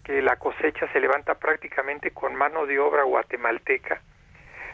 que 0.03 0.21
la 0.21 0.38
cosecha 0.38 0.91
se 0.93 1.01
levanta 1.01 1.35
prácticamente 1.35 2.11
con 2.11 2.33
mano 2.33 2.65
de 2.65 2.79
obra 2.79 3.03
guatemalteca. 3.03 3.99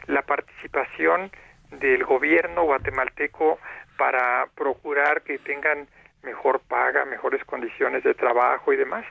La 0.06 0.22
participación 0.22 1.30
del 1.72 2.04
gobierno 2.04 2.62
guatemalteco 2.62 3.58
para 3.96 4.46
procurar 4.54 5.22
que 5.22 5.38
tengan 5.38 5.88
mejor 6.22 6.60
paga, 6.60 7.04
mejores 7.04 7.44
condiciones 7.44 8.04
de 8.04 8.14
trabajo 8.14 8.72
y 8.72 8.76
demás, 8.76 9.04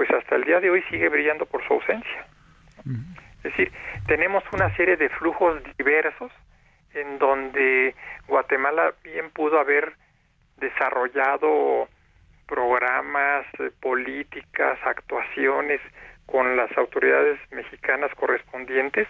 pues 0.00 0.10
hasta 0.12 0.36
el 0.36 0.44
día 0.44 0.60
de 0.60 0.70
hoy 0.70 0.82
sigue 0.88 1.10
brillando 1.10 1.44
por 1.44 1.62
su 1.68 1.74
ausencia. 1.74 2.26
Es 3.36 3.42
decir, 3.42 3.70
tenemos 4.06 4.42
una 4.50 4.74
serie 4.74 4.96
de 4.96 5.10
flujos 5.10 5.60
diversos 5.76 6.32
en 6.94 7.18
donde 7.18 7.94
Guatemala 8.26 8.94
bien 9.04 9.28
pudo 9.28 9.60
haber 9.60 9.92
desarrollado 10.56 11.86
programas, 12.46 13.44
eh, 13.58 13.70
políticas, 13.82 14.78
actuaciones 14.86 15.82
con 16.24 16.56
las 16.56 16.74
autoridades 16.78 17.38
mexicanas 17.50 18.10
correspondientes 18.14 19.06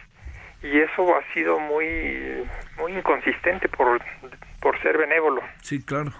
y 0.61 0.77
eso 0.81 1.17
ha 1.17 1.23
sido 1.35 1.61
muy 1.61 2.43
muy 2.79 2.95
inconsistente 2.95 3.69
por 3.69 4.03
por 4.61 4.83
ser 4.83 4.99
benévolo. 4.99 5.41
Sí, 5.63 5.85
claro. 5.85 6.11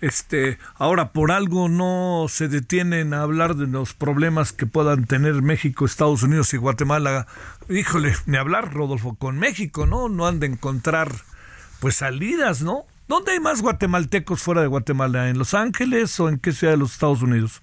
Este, 0.00 0.58
ahora 0.76 1.12
por 1.12 1.32
algo 1.32 1.68
no 1.68 2.26
se 2.28 2.48
detienen 2.48 3.14
a 3.14 3.22
hablar 3.22 3.54
de 3.54 3.66
los 3.66 3.94
problemas 3.94 4.52
que 4.52 4.66
puedan 4.66 5.06
tener 5.06 5.34
México, 5.42 5.84
Estados 5.84 6.22
Unidos 6.22 6.52
y 6.54 6.56
Guatemala. 6.56 7.26
Híjole, 7.68 8.12
ni 8.26 8.36
hablar, 8.36 8.72
Rodolfo, 8.72 9.16
con 9.16 9.38
México, 9.38 9.86
¿no? 9.86 10.08
No 10.08 10.26
han 10.26 10.40
de 10.40 10.46
encontrar 10.46 11.08
pues 11.80 11.96
salidas, 11.96 12.62
¿no? 12.62 12.84
¿Dónde 13.06 13.32
hay 13.32 13.40
más 13.40 13.60
guatemaltecos 13.60 14.42
fuera 14.42 14.62
de 14.62 14.66
Guatemala? 14.66 15.28
¿En 15.28 15.38
Los 15.38 15.52
Ángeles 15.52 16.18
o 16.20 16.28
en 16.28 16.38
qué 16.38 16.52
ciudad 16.52 16.72
de 16.72 16.78
los 16.78 16.92
Estados 16.92 17.22
Unidos? 17.22 17.60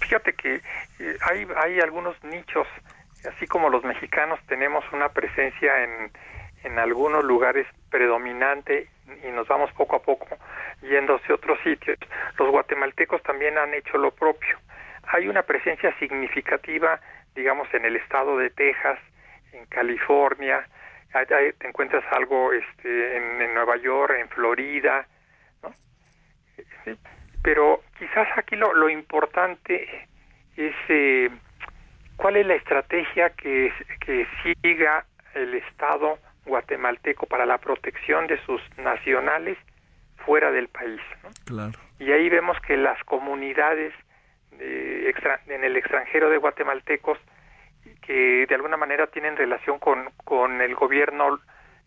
Fíjate 0.00 0.32
que 0.32 0.56
eh, 0.98 1.16
hay, 1.22 1.46
hay 1.62 1.80
algunos 1.80 2.16
nichos, 2.24 2.66
así 3.32 3.46
como 3.46 3.68
los 3.68 3.84
mexicanos 3.84 4.40
tenemos 4.48 4.84
una 4.92 5.08
presencia 5.10 5.84
en, 5.84 6.10
en 6.64 6.78
algunos 6.78 7.24
lugares 7.24 7.66
predominante 7.90 8.88
y 9.24 9.30
nos 9.30 9.48
vamos 9.48 9.72
poco 9.72 9.96
a 9.96 10.02
poco 10.02 10.28
yendo 10.82 11.16
hacia 11.16 11.34
otros 11.34 11.58
sitios. 11.62 11.98
Los 12.38 12.50
guatemaltecos 12.50 13.22
también 13.22 13.58
han 13.58 13.74
hecho 13.74 13.98
lo 13.98 14.10
propio. 14.12 14.58
Hay 15.04 15.28
una 15.28 15.42
presencia 15.42 15.94
significativa, 15.98 17.00
digamos, 17.34 17.72
en 17.74 17.84
el 17.84 17.96
estado 17.96 18.38
de 18.38 18.50
Texas, 18.50 18.98
en 19.52 19.66
California, 19.66 20.66
te 21.58 21.66
encuentras 21.66 22.04
algo 22.12 22.52
este, 22.52 23.16
en, 23.16 23.52
Nueva 23.52 23.76
York, 23.76 24.14
en 24.18 24.28
Florida, 24.28 25.06
¿no? 25.62 25.74
pero 27.42 27.82
quizás 27.98 28.28
aquí 28.36 28.54
lo, 28.54 28.72
lo 28.74 28.88
importante 28.88 30.06
es 30.56 30.74
eh, 30.88 31.30
cuál 32.16 32.36
es 32.36 32.46
la 32.46 32.54
estrategia 32.54 33.30
que, 33.30 33.72
que 34.00 34.26
siga 34.62 35.04
el 35.34 35.54
Estado 35.54 36.18
guatemalteco 36.44 37.26
para 37.26 37.46
la 37.46 37.58
protección 37.58 38.26
de 38.26 38.38
sus 38.44 38.60
nacionales 38.78 39.58
fuera 40.24 40.50
del 40.50 40.68
país. 40.68 41.00
Claro. 41.44 41.78
Y 41.98 42.12
ahí 42.12 42.28
vemos 42.28 42.58
que 42.60 42.76
las 42.76 43.02
comunidades 43.04 43.92
eh, 44.58 45.12
en 45.46 45.64
el 45.64 45.76
extranjero 45.76 46.30
de 46.30 46.38
guatemaltecos 46.38 47.18
que 48.02 48.46
de 48.46 48.54
alguna 48.54 48.76
manera 48.76 49.06
tienen 49.06 49.36
relación 49.36 49.78
con, 49.78 50.10
con 50.24 50.60
el 50.60 50.74
gobierno 50.74 51.40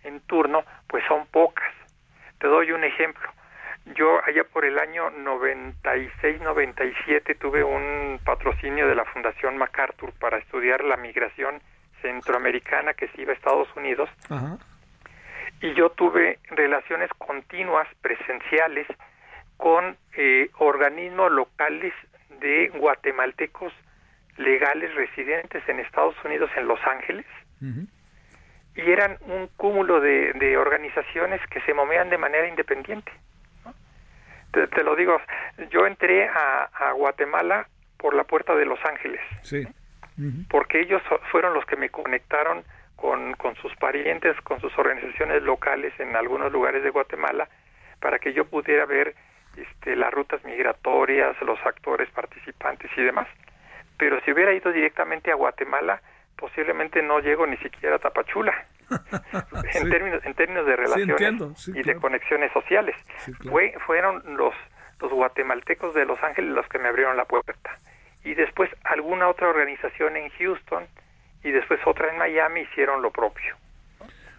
en 0.04 0.22
turno, 0.22 0.64
pues 0.88 1.04
son 1.08 1.28
pocas. 1.28 1.72
Te 2.40 2.48
doy 2.48 2.72
un 2.72 2.84
ejemplo. 2.84 3.30
Yo 3.96 4.22
allá 4.26 4.44
por 4.46 4.66
el 4.66 4.80
año 4.80 5.12
96-97 5.12 7.38
tuve 7.38 7.64
un 7.64 8.20
patrocinio 8.24 8.88
de 8.88 8.96
la 8.96 9.06
Fundación 9.06 9.58
MacArthur 9.58 10.14
para 10.20 10.38
estudiar 10.38 10.84
la 10.84 10.98
migración 10.98 11.62
centroamericana 12.04 12.94
que 12.94 13.08
se 13.08 13.22
iba 13.24 13.32
a 13.32 13.36
Estados 13.36 13.68
Unidos. 13.76 14.10
Y 15.62 15.74
yo 15.74 15.90
tuve 15.90 16.38
relaciones 16.52 17.10
continuas, 17.18 17.88
presenciales, 18.02 18.86
con 19.58 19.98
eh, 20.18 20.50
organismos 20.60 21.32
locales 21.32 21.94
de 22.42 22.68
guatemaltecos 22.68 23.74
legales 24.38 24.94
residentes 24.96 25.68
en 25.70 25.80
Estados 25.80 26.16
Unidos, 26.26 26.50
en 26.58 26.68
Los 26.68 26.80
Ángeles, 26.86 27.26
y 28.76 28.82
eran 28.82 29.18
un 29.22 29.48
cúmulo 29.56 30.02
de, 30.02 30.34
de, 30.34 30.58
organizaciones 30.58 31.40
que 31.48 31.62
se 31.62 31.74
movían 31.74 32.10
de 32.10 32.18
manera 32.18 32.48
independiente. 32.48 33.12
Te, 34.52 34.68
te, 34.68 34.84
lo 34.84 34.96
digo, 34.96 35.22
yo 35.72 35.88
entré 35.88 36.28
a, 36.28 36.64
a, 36.74 36.92
Guatemala 36.92 37.68
por 37.98 38.16
la 38.16 38.24
puerta 38.24 38.54
de 38.56 38.66
Los 38.66 38.84
Ángeles, 38.84 39.22
sí. 39.44 39.66
Porque 40.50 40.82
ellos 40.82 41.02
fueron 41.32 41.54
los 41.54 41.66
que 41.66 41.76
me 41.76 41.90
conectaron 41.90 42.64
con, 42.96 43.34
con 43.34 43.56
sus 43.56 43.76
parientes, 43.76 44.40
con 44.42 44.62
sus 44.62 44.78
organizaciones 44.78 45.44
locales 45.44 45.94
en 46.00 46.16
algunos 46.16 46.52
lugares 46.52 46.84
de 46.84 46.90
Guatemala, 46.90 47.48
para 48.00 48.20
que 48.20 48.34
yo 48.34 48.46
pudiera 48.46 48.86
ver 48.86 49.16
este, 49.58 49.96
las 49.96 50.14
rutas 50.14 50.44
migratorias, 50.44 51.36
los 51.42 51.60
actores 51.66 52.10
participantes 52.12 52.92
y 52.96 53.02
demás 53.02 53.28
pero 53.98 54.20
si 54.26 54.32
hubiera 54.32 54.54
ido 54.54 54.72
directamente 54.72 55.32
a 55.32 55.36
Guatemala, 55.36 56.02
posiblemente 56.36 57.02
no 57.02 57.20
llego 57.20 57.48
ni 57.48 57.58
siquiera 57.58 57.96
a 57.96 58.00
Tapachula. 58.00 58.54
en 59.74 59.90
términos 59.90 60.26
en 60.26 60.34
términos 60.34 60.66
de 60.66 60.76
relaciones 60.76 61.42
sí, 61.58 61.72
y 61.74 61.84
de 61.84 61.96
conexiones 61.96 62.52
sociales. 62.52 62.96
Fue, 63.50 63.74
fueron 63.86 64.22
los 64.36 64.54
los 65.00 65.12
guatemaltecos 65.12 65.94
de 65.94 66.06
Los 66.06 66.22
Ángeles 66.22 66.52
los 66.52 66.68
que 66.68 66.80
me 66.80 66.90
abrieron 66.90 67.18
la 67.18 67.26
puerta. 67.26 67.78
Y 68.24 68.36
después 68.36 68.70
alguna 68.84 69.28
otra 69.28 69.50
organización 69.50 70.16
en 70.16 70.30
Houston 70.38 70.86
y 71.44 71.52
después 71.52 71.80
otra 71.86 72.12
en 72.12 72.18
Miami 72.18 72.62
hicieron 72.62 73.02
lo 73.02 73.12
propio. 73.12 73.56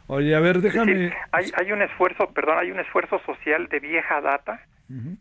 Oye, 0.07 0.35
a 0.35 0.41
ver, 0.41 0.61
déjame... 0.61 1.15
Hay, 1.33 1.51
hay 1.57 1.73
un 1.73 1.83
esfuerzo, 1.83 2.31
perdón, 2.33 2.59
hay 2.59 2.71
un 2.71 2.81
esfuerzo 2.81 3.21
social 3.27 3.69
de 3.69 3.81
vieja 3.81 4.21
data 4.21 4.61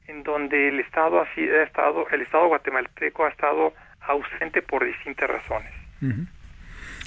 en 0.08 0.24
donde 0.24 0.70
el 0.70 0.80
Estado 0.82 1.22
así 1.22 1.42
ha 1.42 1.64
estado, 1.64 2.06
el 2.10 2.22
Estado 2.22 2.48
guatemalteco 2.48 3.26
ha 3.26 3.30
estado 3.30 3.74
ausente 4.02 4.62
por 4.62 4.86
distintas 4.86 5.30
razones. 5.30 5.72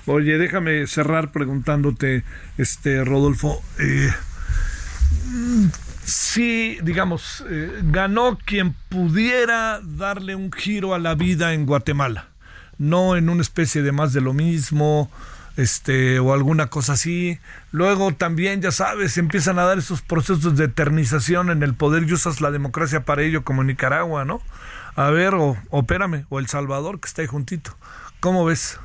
Oye, 0.07 0.39
déjame 0.39 0.87
cerrar 0.87 1.33
preguntándote, 1.33 2.23
este 2.57 3.05
Rodolfo, 3.05 3.61
eh, 3.79 4.11
si, 6.07 6.79
digamos, 6.83 7.45
eh, 7.51 7.81
ganó 7.83 8.39
quien 8.45 8.75
pudiera 8.89 9.81
darle 9.83 10.37
un 10.37 10.53
giro 10.53 10.95
a 10.95 11.01
la 11.01 11.17
vida 11.17 11.53
en 11.53 11.67
Guatemala, 11.67 12.29
no 12.79 13.17
en 13.17 13.29
una 13.29 13.43
especie 13.43 13.83
de 13.83 13.91
más 13.91 14.13
de 14.13 14.21
lo 14.21 14.33
mismo, 14.33 15.11
este, 15.57 16.21
o 16.21 16.33
alguna 16.33 16.69
cosa 16.69 16.93
así. 16.93 17.41
Luego 17.73 18.15
también, 18.15 18.63
ya 18.63 18.71
sabes, 18.71 19.19
empiezan 19.19 19.59
a 19.59 19.65
dar 19.65 19.79
esos 19.79 20.01
procesos 20.01 20.57
de 20.57 20.67
eternización 20.67 21.51
en 21.51 21.65
el 21.65 21.75
poder 21.75 22.05
y 22.05 22.13
usas 22.13 22.41
la 22.41 22.53
democracia 22.53 23.05
para 23.05 23.23
ello, 23.23 23.43
como 23.43 23.65
Nicaragua, 23.65 24.25
¿no? 24.25 24.41
A 24.95 25.11
ver, 25.11 25.35
o, 25.35 25.57
o 25.71 25.81
espérame, 25.81 26.25
o 26.29 26.39
El 26.39 26.47
Salvador, 26.47 27.01
que 27.01 27.09
está 27.09 27.23
ahí 27.23 27.29
juntito. 27.29 27.77
¿Cómo 28.21 28.45
ves? 28.45 28.79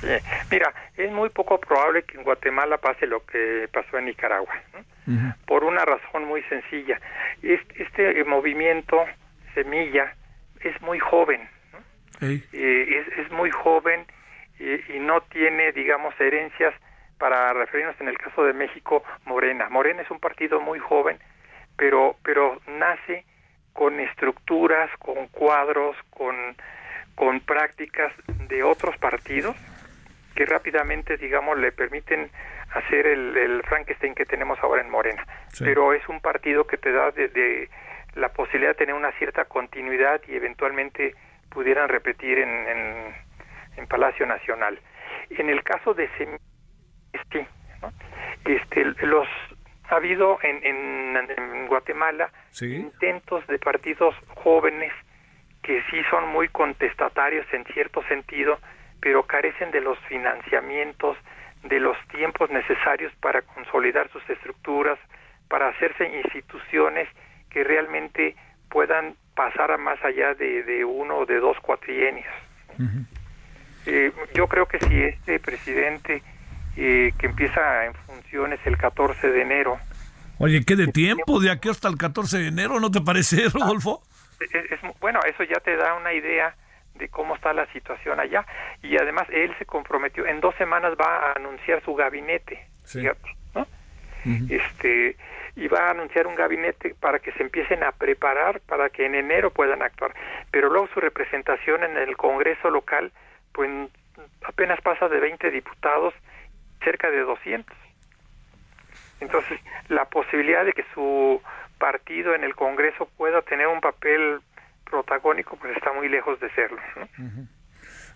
Sí, 0.00 0.08
Mira, 0.50 0.72
es 0.96 1.10
muy 1.12 1.28
poco 1.28 1.58
probable 1.58 2.02
que 2.04 2.16
en 2.16 2.24
Guatemala 2.24 2.78
pase 2.78 3.06
lo 3.06 3.24
que 3.26 3.68
pasó 3.72 3.98
en 3.98 4.06
Nicaragua, 4.06 4.54
¿no? 4.72 5.34
por 5.46 5.64
una 5.64 5.84
razón 5.84 6.24
muy 6.24 6.42
sencilla. 6.44 7.00
Este, 7.42 7.82
este 7.82 8.24
movimiento 8.24 9.04
semilla 9.54 10.14
es 10.60 10.80
muy 10.82 10.98
joven, 10.98 11.48
eh, 12.20 12.42
es, 12.52 13.18
es 13.18 13.30
muy 13.32 13.50
joven 13.50 14.06
y, 14.58 14.94
y 14.94 14.98
no 15.00 15.20
tiene, 15.22 15.72
digamos, 15.72 16.14
herencias 16.20 16.74
para 17.18 17.52
referirnos 17.52 18.00
en 18.00 18.08
el 18.08 18.16
caso 18.16 18.44
de 18.44 18.54
México, 18.54 19.02
Morena. 19.26 19.68
Morena 19.68 20.02
es 20.02 20.10
un 20.10 20.20
partido 20.20 20.60
muy 20.60 20.78
joven, 20.78 21.18
pero, 21.76 22.16
pero 22.22 22.60
nace 22.66 23.24
con 23.72 24.00
estructuras, 24.00 24.90
con 24.98 25.26
cuadros, 25.28 25.96
con, 26.10 26.34
con 27.14 27.40
prácticas 27.40 28.12
de 28.48 28.62
otros 28.62 28.96
partidos 28.98 29.56
que 30.34 30.46
rápidamente, 30.46 31.16
digamos, 31.16 31.58
le 31.58 31.72
permiten 31.72 32.30
hacer 32.74 33.06
el, 33.06 33.36
el 33.36 33.62
Frankenstein 33.64 34.14
que 34.14 34.24
tenemos 34.24 34.58
ahora 34.62 34.82
en 34.82 34.90
Morena. 34.90 35.24
Sí. 35.48 35.64
Pero 35.64 35.92
es 35.92 36.08
un 36.08 36.20
partido 36.20 36.66
que 36.66 36.76
te 36.76 36.92
da 36.92 37.10
de, 37.10 37.28
de 37.28 37.68
la 38.14 38.28
posibilidad 38.30 38.70
de 38.70 38.76
tener 38.76 38.94
una 38.94 39.12
cierta 39.12 39.44
continuidad 39.44 40.20
y 40.28 40.36
eventualmente 40.36 41.14
pudieran 41.50 41.88
repetir 41.88 42.38
en, 42.38 42.48
en, 42.48 43.14
en 43.76 43.86
Palacio 43.86 44.26
Nacional. 44.26 44.78
En 45.30 45.48
el 45.48 45.62
caso 45.62 45.94
de 45.94 46.08
sí, 46.18 46.26
¿no? 47.82 47.92
este, 48.44 48.84
los 49.06 49.26
ha 49.88 49.96
habido 49.96 50.38
en, 50.42 50.64
en, 50.64 51.30
en 51.36 51.66
Guatemala 51.66 52.30
intentos 52.60 53.44
de 53.48 53.58
partidos 53.58 54.14
jóvenes 54.36 54.92
que 55.62 55.82
sí 55.90 56.02
son 56.10 56.28
muy 56.28 56.48
contestatarios 56.48 57.46
en 57.52 57.64
cierto 57.66 58.02
sentido, 58.04 58.58
pero 59.00 59.22
carecen 59.24 59.70
de 59.70 59.80
los 59.80 59.98
financiamientos, 60.08 61.16
de 61.64 61.80
los 61.80 61.96
tiempos 62.08 62.50
necesarios 62.50 63.12
para 63.20 63.42
consolidar 63.42 64.10
sus 64.10 64.28
estructuras, 64.30 64.98
para 65.48 65.68
hacerse 65.68 66.06
instituciones 66.24 67.08
que 67.50 67.64
realmente 67.64 68.36
puedan 68.70 69.14
pasar 69.34 69.70
a 69.72 69.76
más 69.76 70.02
allá 70.04 70.34
de, 70.34 70.62
de 70.62 70.84
uno 70.84 71.18
o 71.18 71.26
de 71.26 71.38
dos 71.40 71.58
cuatrienios. 71.60 72.32
Eh, 73.86 74.12
yo 74.34 74.46
creo 74.46 74.66
que 74.66 74.78
si 74.78 75.02
este 75.02 75.40
presidente 75.40 76.22
eh, 76.76 77.12
que 77.18 77.26
empieza 77.26 77.86
en 77.86 77.94
funciones 77.94 78.60
el 78.64 78.76
14 78.76 79.28
de 79.30 79.42
enero, 79.42 79.78
Oye, 80.38 80.64
¿qué 80.64 80.74
de 80.74 80.86
tiempo? 80.86 81.38
De 81.38 81.50
aquí 81.50 81.68
hasta 81.68 81.88
el 81.88 81.98
14 81.98 82.38
de 82.38 82.46
enero, 82.48 82.80
¿no 82.80 82.90
te 82.90 83.00
parece, 83.02 83.48
Rodolfo? 83.52 84.02
es, 84.40 84.54
es- 84.54 84.80
bueno, 85.00 85.20
eso 85.26 85.42
ya 85.44 85.60
te 85.60 85.76
da 85.76 85.94
una 85.94 86.12
idea 86.14 86.54
de 87.00 87.08
cómo 87.08 87.34
está 87.34 87.52
la 87.52 87.66
situación 87.72 88.20
allá. 88.20 88.46
Y 88.82 88.96
además 88.96 89.26
él 89.30 89.52
se 89.58 89.66
comprometió, 89.66 90.26
en 90.26 90.40
dos 90.40 90.54
semanas 90.56 90.94
va 91.00 91.30
a 91.30 91.32
anunciar 91.32 91.82
su 91.82 91.94
gabinete, 91.94 92.64
fíjate, 92.86 93.36
¿no? 93.54 93.66
este 94.50 95.16
y 95.56 95.66
va 95.66 95.88
a 95.88 95.90
anunciar 95.90 96.26
un 96.26 96.36
gabinete 96.36 96.94
para 97.00 97.18
que 97.18 97.32
se 97.32 97.42
empiecen 97.42 97.82
a 97.82 97.92
preparar 97.92 98.60
para 98.60 98.88
que 98.88 99.04
en 99.04 99.14
enero 99.14 99.50
puedan 99.50 99.82
actuar. 99.82 100.14
Pero 100.50 100.70
luego 100.70 100.88
su 100.94 101.00
representación 101.00 101.82
en 101.82 101.96
el 101.96 102.16
Congreso 102.16 102.70
local, 102.70 103.10
pues 103.52 103.68
apenas 104.44 104.80
pasa 104.80 105.08
de 105.08 105.18
20 105.18 105.50
diputados, 105.50 106.14
cerca 106.84 107.10
de 107.10 107.20
200. 107.20 107.76
Entonces, 109.20 109.60
la 109.88 110.04
posibilidad 110.06 110.64
de 110.64 110.72
que 110.72 110.84
su 110.94 111.42
partido 111.78 112.34
en 112.34 112.44
el 112.44 112.54
Congreso 112.54 113.08
pueda 113.16 113.42
tener 113.42 113.66
un 113.66 113.80
papel 113.80 114.40
protagónico, 114.90 115.56
pues 115.56 115.76
está 115.76 115.92
muy 115.92 116.08
lejos 116.08 116.38
de 116.40 116.50
serlo. 116.50 116.80
¿no? 116.96 117.46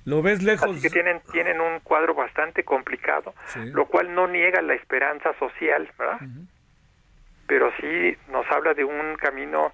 ¿Lo 0.05 0.21
ves 0.23 0.43
lejos? 0.43 0.71
Así 0.71 0.83
que 0.83 0.91
tienen, 0.91 1.21
tienen 1.33 1.61
un 1.61 1.81
cuadro 1.81 2.15
bastante 2.15 2.65
complicado, 2.65 3.35
Sí. 3.47 3.61
lo 3.73 3.87
cual 3.87 4.15
no 4.15 4.27
niega 4.29 4.61
la 4.61 4.75
esperanza 4.75 5.33
social, 5.39 5.91
¿verdad? 5.99 6.19
Pero 7.47 7.71
sí 7.81 8.17
nos 8.31 8.47
habla 8.51 8.75
de 8.75 8.85
un 8.85 9.17
camino 9.17 9.73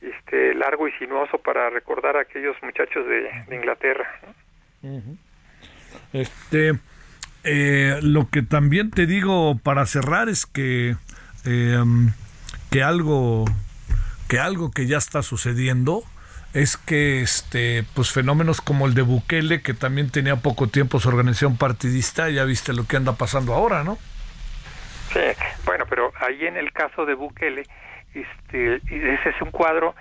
este 0.00 0.54
largo 0.54 0.86
y 0.88 0.92
sinuoso 0.92 1.38
para 1.38 1.70
recordar 1.70 2.16
a 2.16 2.20
aquellos 2.22 2.56
muchachos 2.62 3.06
de, 3.06 3.30
de 3.48 3.56
Inglaterra. 3.56 4.08
Este, 6.12 6.72
eh, 7.44 7.98
lo 8.02 8.28
que 8.28 8.42
también 8.42 8.90
te 8.90 9.06
digo 9.06 9.58
para 9.58 9.86
cerrar 9.86 10.28
es 10.28 10.46
que 10.46 10.96
eh, 11.44 11.84
que 12.70 12.82
algo 12.82 13.44
que 14.28 14.38
algo 14.38 14.70
que 14.70 14.86
ya 14.86 14.98
está 14.98 15.22
sucediendo 15.22 16.02
es 16.54 16.76
que 16.76 17.20
este 17.20 17.84
pues 17.94 18.12
fenómenos 18.12 18.60
como 18.60 18.86
el 18.86 18.94
de 18.94 19.02
Bukele 19.02 19.60
que 19.62 19.74
también 19.74 20.10
tenía 20.10 20.36
poco 20.36 20.66
tiempo 20.68 20.98
su 20.98 21.08
organización 21.08 21.56
partidista 21.58 22.30
ya 22.30 22.44
viste 22.44 22.72
lo 22.72 22.86
que 22.86 22.96
anda 22.96 23.12
pasando 23.12 23.54
ahora 23.54 23.84
no 23.84 23.98
Sí, 25.12 25.20
bueno, 25.64 25.86
pero 25.88 26.12
ahí 26.20 26.46
en 26.46 26.58
el 26.58 26.70
caso 26.70 27.06
de 27.06 27.14
Bukele, 27.14 27.62
este, 28.12 28.74
ese 28.76 29.28
es 29.30 29.40
un 29.40 29.50
cuadro, 29.50 29.94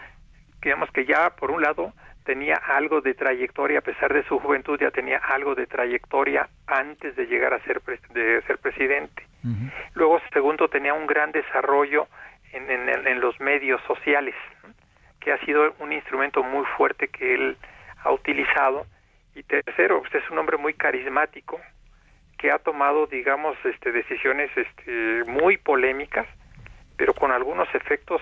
digamos 0.61 0.91
que 0.91 1.05
ya 1.05 1.29
por 1.29 1.49
un 1.49 1.61
lado 1.61 1.93
tenía 2.25 2.55
algo 2.57 2.99
de 2.99 3.13
trayectoria, 3.13 3.79
a 3.79 3.81
pesar 3.83 4.13
de 4.13 4.25
su 4.25 4.37
juventud 4.37 4.77
ya 4.77 4.91
tenía 4.91 5.19
algo 5.19 5.55
de 5.55 5.65
trayectoria 5.65 6.49
antes 6.67 7.15
de 7.15 7.25
llegar 7.25 7.53
a 7.53 7.63
ser, 7.63 7.79
pres- 7.81 8.05
de 8.13 8.41
ser 8.47 8.57
presidente. 8.57 9.25
Luego, 9.93 10.19
segundo, 10.33 10.67
tenía 10.67 10.93
un 10.93 11.07
gran 11.07 11.31
desarrollo 11.31 12.07
en, 12.51 12.69
en, 12.69 13.07
en 13.07 13.21
los 13.21 13.39
medios 13.39 13.79
sociales, 13.87 14.35
¿no? 14.63 14.73
Que 15.19 15.31
ha 15.31 15.45
sido 15.45 15.73
un 15.79 15.91
instrumento 15.93 16.43
muy 16.43 16.65
fuerte 16.77 17.07
que 17.07 17.35
él 17.35 17.57
ha 18.03 18.11
utilizado. 18.11 18.85
Y 19.35 19.43
tercero, 19.43 20.01
usted 20.01 20.19
es 20.19 20.29
un 20.29 20.39
hombre 20.39 20.57
muy 20.57 20.73
carismático, 20.73 21.59
que 22.37 22.51
ha 22.51 22.59
tomado, 22.59 23.07
digamos, 23.07 23.57
este, 23.65 23.91
decisiones 23.91 24.49
este, 24.55 25.23
muy 25.27 25.57
polémicas, 25.57 26.27
pero 26.95 27.13
con 27.13 27.31
algunos 27.31 27.67
efectos 27.73 28.21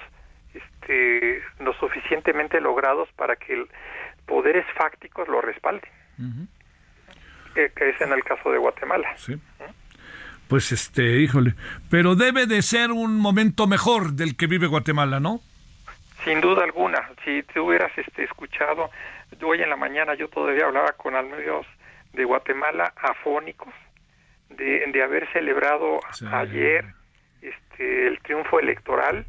este, 0.54 1.44
lo 1.60 1.74
suficientemente 1.74 2.62
logrados 2.62 3.10
para 3.16 3.36
que 3.36 3.54
el 3.54 3.68
poderes 4.26 4.66
fácticos 4.76 5.28
lo 5.28 5.42
respalden, 5.42 5.90
que, 7.54 7.70
que 7.70 7.90
es 7.90 8.02
en 8.02 8.12
el 8.12 8.24
caso 8.24 8.52
de 8.52 8.58
Guatemala. 8.58 9.16
Sí. 9.18 9.40
pues 10.48 10.72
este 10.72 11.20
híjole 11.20 11.54
pero 11.90 12.16
debe 12.16 12.46
de 12.46 12.62
ser 12.62 12.92
un 12.92 13.18
momento 13.18 13.68
mejor 13.68 14.14
del 14.14 14.36
que 14.36 14.48
vive 14.48 14.68
Guatemala 14.68 15.20
no 15.20 15.42
Sin 16.26 16.42
duda 16.42 16.64
alguna, 16.64 17.08
si 17.24 17.44
te 17.44 17.60
hubieras 17.60 17.96
este, 17.96 18.24
escuchado, 18.24 18.90
hoy 19.44 19.62
en 19.62 19.70
la 19.70 19.76
mañana 19.76 20.16
yo 20.16 20.28
todavía 20.28 20.66
hablaba 20.66 20.94
con 20.94 21.16
amigos 21.16 21.68
de 22.14 22.26
Guatemala 22.26 22.92
afónicos 22.96 23.72
de, 24.50 24.88
de 24.92 25.04
haber 25.04 25.32
celebrado 25.34 26.00
ayer 26.32 26.84
este, 27.44 28.08
el 28.08 28.20
triunfo 28.22 28.60
electoral. 28.60 29.24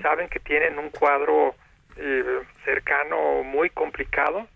Saben 0.00 0.30
que 0.30 0.40
tienen 0.40 0.78
un 0.78 0.88
cuadro 0.88 1.54
eh, 1.98 2.40
cercano 2.64 3.42
muy 3.42 3.68
complicado, 3.68 4.48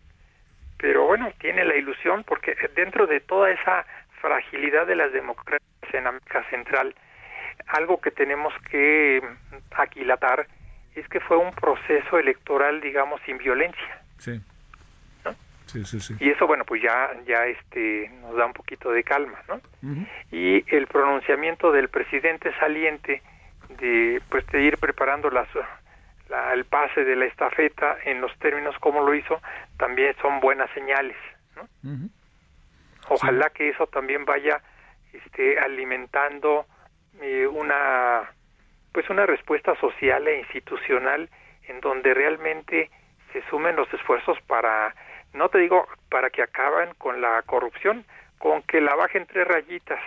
pero 0.79 1.05
bueno, 1.05 1.31
tiene 1.39 1.67
la 1.67 1.77
ilusión 1.77 2.25
porque 2.25 2.57
dentro 2.75 3.07
de 3.07 3.21
toda 3.21 3.51
esa 3.51 3.85
fragilidad 4.23 4.87
de 4.87 4.97
las 4.97 5.13
democracias 5.13 5.93
en 5.93 6.07
América 6.07 6.47
Central, 6.49 6.95
algo 7.67 8.01
que 8.01 8.11
tenemos 8.11 8.55
que 8.71 9.23
aquilatar 9.77 10.47
es 10.97 11.09
que 11.09 11.21
fue 11.21 11.37
un 11.37 11.51
proceso 11.53 12.19
electoral, 12.19 12.81
digamos, 12.81 13.21
sin 13.27 13.39
violencia. 13.39 14.01
sí 14.19 14.41
sí 15.67 15.85
sí 15.85 15.99
sí 16.01 16.15
Y 16.21 16.31
eso, 16.31 16.47
bueno, 16.47 16.65
pues 16.65 16.83
ya, 16.83 17.11
ya 17.27 17.47
este, 17.47 18.09
nos 18.21 18.37
da 18.37 18.47
un 18.47 18.53
poquito 18.53 18.91
de 18.93 19.03
calma, 19.03 19.39
¿no? 19.49 19.61
Y 20.31 20.65
el 20.75 20.87
pronunciamiento 20.87 21.73
del 21.73 21.89
presidente 21.89 22.53
saliente 22.59 23.23
de, 23.81 24.21
pues, 24.29 24.47
de 24.49 24.63
ir 24.63 24.79
preparando 24.79 25.31
las, 25.31 25.49
la- 26.29 26.53
el 26.53 26.65
pase 26.65 27.05
de 27.05 27.17
la 27.17 27.25
estafeta 27.25 27.97
en 28.05 28.21
los 28.21 28.37
términos 28.39 28.77
como 28.79 29.01
lo 29.05 29.15
hizo, 29.15 29.41
también 29.79 30.15
son 30.23 30.39
buenas 30.41 30.71
señales, 30.75 31.17
¿no? 31.57 31.69
Ojalá 33.09 33.51
que 33.51 33.69
eso 33.71 33.87
también 33.89 34.25
vaya 34.25 34.61
este, 35.13 35.59
alimentando 35.59 36.67
eh, 37.21 37.47
una 37.47 38.23
pues 38.95 39.11
una 39.11 39.27
respuesta 39.27 39.75
social 39.81 40.27
e 40.29 40.39
institucional 40.39 41.29
en 41.69 41.81
donde 41.81 42.15
realmente 42.15 42.91
se 43.33 43.43
sumen 43.51 43.77
los 43.77 43.93
esfuerzos 43.93 44.39
para 44.47 44.95
no 45.35 45.49
te 45.49 45.59
digo 45.59 45.87
para 46.09 46.31
que 46.31 46.43
acaben 46.43 46.91
con 46.97 47.21
la 47.21 47.43
corrupción 47.45 48.05
con 48.39 48.63
que 48.63 48.81
la 48.81 48.95
bajen 48.95 49.27
tres 49.27 49.49
rayitas. 49.49 49.99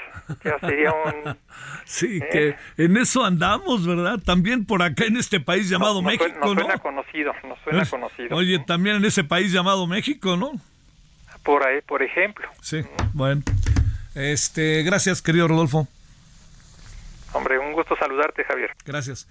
Ya 0.43 0.59
sería 0.59 0.91
un 0.93 1.37
sí 1.85 2.19
¿eh? 2.21 2.55
que 2.77 2.83
en 2.85 2.95
eso 2.97 3.25
andamos 3.25 3.85
verdad 3.85 4.19
también 4.25 4.65
por 4.65 4.81
acá 4.81 5.03
en 5.05 5.17
este 5.17 5.39
país 5.41 5.69
llamado 5.69 5.95
no, 5.95 6.01
no 6.03 6.07
México 6.07 6.25
suena, 6.29 6.45
no 6.45 6.53
suena 6.61 6.77
conocido 6.77 7.33
no 7.43 7.55
suena 7.63 7.81
Es- 7.83 7.89
conocido. 7.89 8.35
oye 8.37 8.59
también 8.59 8.95
en 8.97 9.05
ese 9.05 9.23
país 9.25 9.51
llamado 9.51 9.85
México 9.87 10.37
no 10.37 10.51
por 11.43 11.65
ahí 11.67 11.81
por 11.81 12.01
ejemplo. 12.03 12.47
Sí 12.61 12.81
bueno. 13.13 13.41
Este 14.15 14.83
gracias 14.83 15.21
querido 15.21 15.47
Rodolfo 15.47 15.87
hombre 17.37 17.59
un 17.59 17.73
gusto 17.73 17.95
saludarte 17.97 18.43
Javier 18.43 18.71
Gracias. 18.85 19.27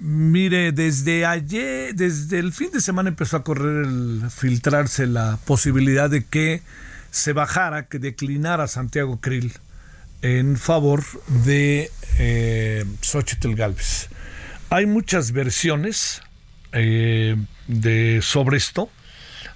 Mire, 0.00 0.72
desde 0.72 1.26
ayer, 1.26 1.94
desde 1.94 2.38
el 2.38 2.52
fin 2.52 2.70
de 2.70 2.80
semana 2.80 3.10
empezó 3.10 3.36
a 3.36 3.44
correr, 3.44 3.84
el, 3.84 4.30
filtrarse 4.30 5.06
la 5.06 5.38
posibilidad 5.46 6.08
de 6.08 6.24
que 6.24 6.62
se 7.10 7.32
bajara, 7.32 7.86
que 7.88 7.98
declinara 7.98 8.68
Santiago 8.68 9.20
Krill 9.20 9.52
en 10.22 10.56
favor 10.56 11.02
de 11.44 11.90
eh, 12.18 12.84
Xochitl 13.02 13.54
Galvez. 13.54 14.08
Hay 14.70 14.86
muchas 14.86 15.32
versiones 15.32 16.22
eh, 16.72 17.36
de 17.66 18.20
sobre 18.22 18.56
esto. 18.56 18.88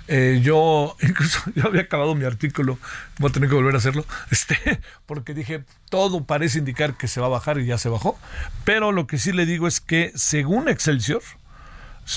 Eh, 0.09 0.41
yo 0.43 0.97
incluso 1.03 1.41
yo 1.55 1.67
había 1.67 1.83
acabado 1.83 2.15
mi 2.15 2.25
artículo, 2.25 2.79
voy 3.19 3.31
a 3.31 3.33
tener 3.33 3.49
que 3.49 3.55
volver 3.55 3.75
a 3.75 3.79
hacerlo, 3.79 4.05
este, 4.31 4.81
porque 5.07 5.35
dije 5.35 5.65
todo 5.91 6.25
parece 6.25 6.59
indicar 6.59 6.97
que 6.97 7.09
se 7.09 7.21
va 7.21 7.27
a 7.27 7.31
bajar 7.31 7.59
y 7.59 7.67
ya 7.67 7.79
se 7.79 7.89
bajó, 7.89 8.19
pero 8.65 8.93
lo 8.93 9.07
que 9.07 9.19
sí 9.19 9.33
le 9.33 9.47
digo 9.47 9.67
es 9.67 9.81
que 9.81 10.13
según 10.15 10.69
Excelsior, 10.69 11.23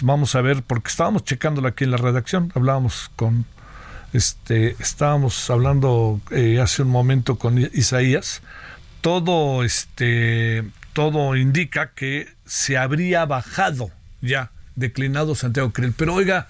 vamos 0.01 0.35
a 0.35 0.41
ver, 0.41 0.61
porque 0.63 0.89
estábamos 0.89 1.23
checándolo 1.23 1.67
aquí 1.67 1.83
en 1.83 1.91
la 1.91 1.97
redacción, 1.97 2.51
hablábamos 2.55 3.11
con, 3.15 3.45
este, 4.13 4.75
estábamos 4.79 5.49
hablando 5.49 6.21
eh, 6.31 6.59
hace 6.61 6.83
un 6.83 6.89
momento 6.89 7.37
con 7.37 7.57
Isaías, 7.57 8.41
todo, 9.01 9.63
este, 9.63 10.63
todo 10.93 11.35
indica 11.35 11.91
que 11.95 12.27
se 12.45 12.77
habría 12.77 13.25
bajado 13.25 13.89
ya, 14.21 14.51
declinado 14.75 15.35
Santiago 15.35 15.71
Krill, 15.71 15.93
pero 15.95 16.13
oiga, 16.13 16.47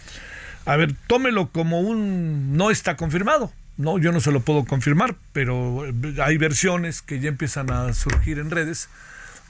a 0.65 0.75
ver, 0.75 0.93
tómelo 1.07 1.49
como 1.49 1.79
un 1.79 2.55
no 2.55 2.71
está 2.71 2.95
confirmado. 2.95 3.51
No, 3.77 3.97
yo 3.97 4.11
no 4.11 4.19
se 4.19 4.31
lo 4.31 4.41
puedo 4.41 4.65
confirmar, 4.65 5.15
pero 5.31 5.85
eh, 5.85 5.93
hay 6.21 6.37
versiones 6.37 7.01
que 7.01 7.19
ya 7.19 7.29
empiezan 7.29 7.71
a 7.71 7.93
surgir 7.93 8.39
en 8.39 8.51
redes 8.51 8.89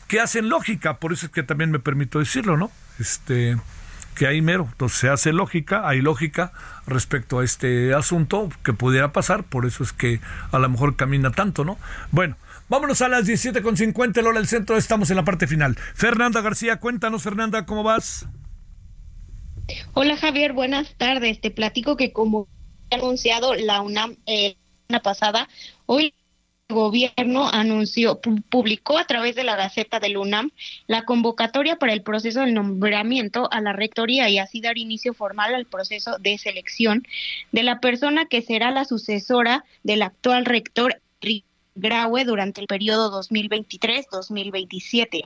que 0.08 0.20
hacen 0.20 0.50
lógica, 0.50 0.98
por 0.98 1.14
eso 1.14 1.28
es 1.28 1.32
que 1.32 1.44
también 1.44 1.72
me 1.72 1.80
permito 1.80 2.20
decirlo, 2.20 2.58
¿no? 2.58 2.72
Este 3.00 3.58
que 4.16 4.28
hay 4.28 4.42
mero, 4.42 4.68
entonces 4.70 5.00
se 5.00 5.10
hace 5.10 5.32
lógica, 5.32 5.88
hay 5.88 6.02
lógica 6.02 6.52
respecto 6.86 7.40
a 7.40 7.46
este 7.46 7.94
asunto 7.94 8.50
que 8.64 8.74
pudiera 8.74 9.14
pasar, 9.14 9.46
por 9.46 9.66
eso 9.66 9.82
es 9.82 9.94
que 9.94 10.20
a 10.52 10.60
lo 10.60 10.68
mejor 10.68 10.98
camina 10.98 11.32
tanto, 11.32 11.64
¿no? 11.64 11.78
Bueno, 12.12 12.36
vámonos 12.68 13.02
a 13.02 13.08
las 13.08 13.26
17.50, 13.26 14.22
Lola 14.22 14.40
del 14.40 14.48
Centro, 14.48 14.76
estamos 14.76 15.10
en 15.10 15.16
la 15.16 15.24
parte 15.24 15.48
final. 15.48 15.78
Fernanda 15.94 16.42
García, 16.42 16.78
cuéntanos, 16.78 17.24
Fernanda, 17.24 17.66
¿cómo 17.66 17.82
vas? 17.84 18.28
Hola 19.94 20.18
Javier, 20.18 20.54
buenas 20.54 20.94
tardes. 20.96 21.40
Te 21.42 21.52
platico 21.52 21.96
que 21.98 22.12
como 22.12 22.48
ha 22.92 22.96
anunciado 22.96 23.54
la 23.56 23.82
UNAM 23.82 24.16
eh, 24.26 24.56
la 24.88 25.02
pasada, 25.02 25.48
hoy 25.86 26.14
el 26.70 26.76
gobierno 26.76 27.48
anunció, 27.50 28.22
pu- 28.22 28.44
publicó 28.50 28.98
a 28.98 29.06
través 29.06 29.36
de 29.36 29.44
la 29.44 29.56
Gaceta 29.56 30.00
del 30.00 30.18
UNAM 30.18 30.52
la 30.88 31.04
convocatoria 31.06 31.76
para 31.78 31.94
el 31.94 32.02
proceso 32.04 32.42
del 32.42 32.54
nombramiento 32.54 33.48
a 33.52 33.62
la 33.62 33.74
rectoría 33.74 34.30
y 34.30 34.38
así 34.40 34.62
dar 34.62 34.78
inicio 34.78 35.14
formal 35.14 35.54
al 35.56 35.66
proceso 35.66 36.18
de 36.20 36.38
selección 36.38 37.06
de 37.52 37.64
la 37.64 37.80
persona 37.80 38.26
que 38.26 38.42
será 38.42 38.72
la 38.72 38.86
sucesora 38.86 39.66
del 39.84 40.02
actual 40.04 40.46
rector 40.46 41.02
Graue 41.76 42.26
durante 42.26 42.62
el 42.62 42.68
periodo 42.68 43.12
2023-2027. 43.22 45.24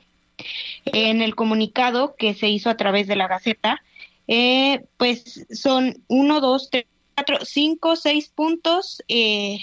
En 0.85 1.21
el 1.21 1.35
comunicado 1.35 2.15
que 2.15 2.33
se 2.33 2.49
hizo 2.49 2.69
a 2.69 2.77
través 2.77 3.07
de 3.07 3.15
la 3.15 3.27
Gaceta, 3.27 3.81
eh, 4.28 4.86
pues 4.97 5.45
son 5.51 6.03
uno, 6.07 6.41
dos, 6.41 6.69
tres, 6.69 6.86
cuatro, 7.15 7.45
cinco, 7.45 7.95
seis 7.95 8.30
puntos 8.30 9.01
eh, 9.07 9.59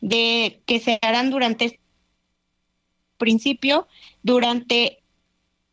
de 0.00 0.60
que 0.66 0.80
se 0.80 0.98
harán 1.02 1.30
durante 1.30 1.64
este 1.66 1.80
principio, 3.18 3.88
durante 4.22 5.02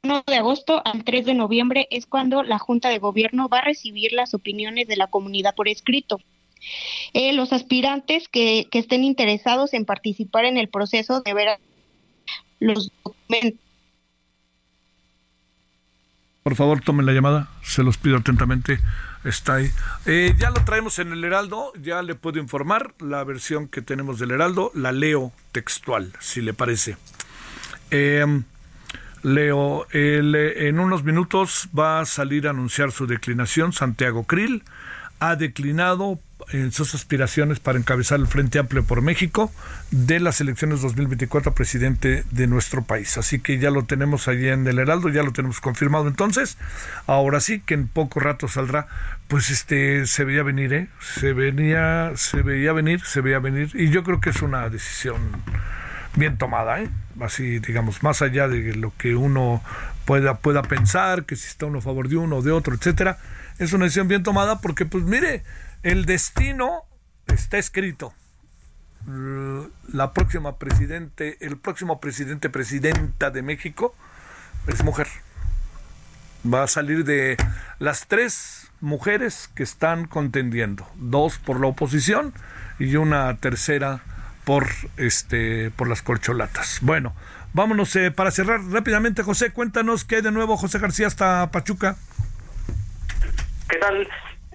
1 0.03 0.23
de 0.27 0.36
agosto 0.36 0.81
al 0.86 1.03
3 1.03 1.25
de 1.25 1.34
noviembre 1.34 1.88
es 1.89 2.05
cuando 2.05 2.43
la 2.43 2.59
Junta 2.59 2.89
de 2.89 2.99
Gobierno 2.99 3.47
va 3.47 3.59
a 3.59 3.65
recibir 3.65 4.11
las 4.11 4.34
opiniones 4.34 4.88
de 4.88 4.97
la 4.97 5.07
comunidad 5.07 5.55
por 5.55 5.67
escrito. 5.69 6.19
Eh, 7.13 7.34
los 7.34 7.53
aspirantes 7.53 8.27
que, 8.27 8.67
estén 8.71 9.03
interesados 9.03 9.73
en 9.73 9.86
participar 9.86 10.45
en 10.45 10.57
el 10.57 10.69
proceso 10.69 11.21
deberán 11.21 11.59
los 12.59 12.91
documentos 13.03 13.59
Por 16.43 16.55
favor, 16.55 16.81
tomen 16.81 17.05
la 17.05 17.13
llamada, 17.13 17.47
se 17.61 17.83
los 17.83 17.97
pido 17.97 18.17
atentamente. 18.17 18.79
Está 19.23 19.55
ahí. 19.55 19.71
Eh, 20.05 20.35
ya 20.37 20.49
lo 20.49 20.63
traemos 20.65 20.99
en 20.99 21.13
el 21.13 21.23
Heraldo, 21.23 21.71
ya 21.81 22.01
le 22.01 22.15
puedo 22.15 22.39
informar 22.39 22.93
la 22.99 23.23
versión 23.23 23.69
que 23.69 23.81
tenemos 23.81 24.19
del 24.19 24.31
Heraldo, 24.31 24.69
la 24.75 24.91
leo 24.91 25.31
textual, 25.53 26.11
si 26.19 26.41
le 26.41 26.53
parece. 26.53 26.97
Eh, 27.91 28.43
Leo, 29.23 29.87
en 29.93 30.79
unos 30.79 31.05
minutos 31.05 31.69
va 31.77 32.01
a 32.01 32.05
salir 32.05 32.45
a 32.45 32.49
anunciar 32.49 32.91
su 32.91 33.07
declinación. 33.07 33.71
Santiago 33.71 34.25
Krill 34.25 34.63
ha 35.30 35.36
declinado 35.38 36.19
en 36.51 36.74
sus 36.74 36.93
aspiraciones 36.95 37.61
para 37.61 37.80
encabezar 37.80 38.19
el 38.19 38.28
Frente 38.28 38.59
Amplio 38.59 38.84
por 38.84 39.01
México 39.01 39.51
de 39.91 40.19
las 40.19 40.41
elecciones 40.41 40.82
2024 40.82 41.51
a 41.51 41.55
presidente 41.55 42.26
de 42.32 42.47
nuestro 42.47 42.84
país. 42.84 43.17
Así 43.17 43.39
que 43.39 43.57
ya 43.57 43.71
lo 43.71 43.86
tenemos 43.86 44.28
allí 44.28 44.49
en 44.49 44.67
el 44.67 44.80
Heraldo, 44.80 45.07
ya 45.07 45.24
lo 45.24 45.32
tenemos 45.32 45.61
confirmado. 45.61 46.09
Entonces, 46.09 46.57
ahora 47.07 47.39
sí 47.39 47.61
que 47.61 47.74
en 47.74 47.88
poco 47.88 48.19
rato 48.19 48.49
saldrá. 48.49 48.88
Pues 49.30 49.49
este 49.49 50.05
se 50.05 50.26
veía 50.26 50.43
venir, 50.43 50.74
¿eh? 50.74 50.89
Se 50.99 51.32
venía, 51.32 52.11
se 52.15 52.41
veía 52.41 52.74
venir, 52.74 53.01
se 53.05 53.21
veía 53.21 53.39
venir. 53.39 53.71
Y 53.74 53.89
yo 53.89 54.03
creo 54.03 54.19
que 54.19 54.32
es 54.32 54.41
una 54.41 54.69
decisión 54.69 55.21
bien 56.15 56.38
tomada, 56.38 56.82
¿eh? 56.82 56.89
así 57.21 57.59
digamos, 57.59 58.03
más 58.03 58.21
allá 58.21 58.47
de 58.47 58.76
lo 58.76 58.93
que 58.97 59.15
uno 59.15 59.63
pueda, 60.05 60.38
pueda 60.38 60.61
pensar, 60.63 61.26
que 61.26 61.36
si 61.36 61.47
está 61.47 61.65
uno 61.65 61.80
a 61.80 61.82
favor 61.82 62.09
de 62.09 62.17
uno 62.17 62.38
o 62.38 62.41
de 62.41 62.51
otro, 62.51 62.76
etcétera, 62.76 63.17
es 63.59 63.73
una 63.73 63.85
decisión 63.85 64.07
bien 64.07 64.23
tomada 64.23 64.59
porque, 64.59 64.85
pues 64.85 65.03
mire, 65.03 65.43
el 65.83 66.05
destino 66.05 66.83
está 67.27 67.57
escrito. 67.57 68.13
La 69.05 70.13
próxima 70.13 70.57
presidente, 70.57 71.37
el 71.41 71.57
próximo 71.57 71.99
presidente, 71.99 72.49
presidenta 72.49 73.31
de 73.31 73.41
México 73.41 73.93
es 74.67 74.83
mujer. 74.83 75.07
Va 76.51 76.63
a 76.63 76.67
salir 76.67 77.03
de 77.03 77.37
las 77.79 78.07
tres 78.07 78.71
mujeres 78.79 79.49
que 79.55 79.63
están 79.63 80.07
contendiendo, 80.07 80.87
dos 80.95 81.37
por 81.37 81.59
la 81.59 81.67
oposición 81.67 82.33
y 82.79 82.95
una 82.95 83.35
tercera 83.37 84.01
por 84.45 84.67
este 84.97 85.71
por 85.71 85.87
las 85.87 86.01
corcholatas. 86.01 86.79
Bueno, 86.81 87.13
vámonos 87.53 87.95
eh, 87.95 88.11
para 88.11 88.31
cerrar 88.31 88.61
rápidamente, 88.65 89.23
José, 89.23 89.51
cuéntanos 89.51 90.03
qué 90.05 90.17
hay 90.17 90.21
de 90.21 90.31
nuevo, 90.31 90.57
José 90.57 90.79
García 90.79 91.07
hasta 91.07 91.49
Pachuca. 91.51 91.95
¿Qué 93.69 93.78
tal? 93.78 94.07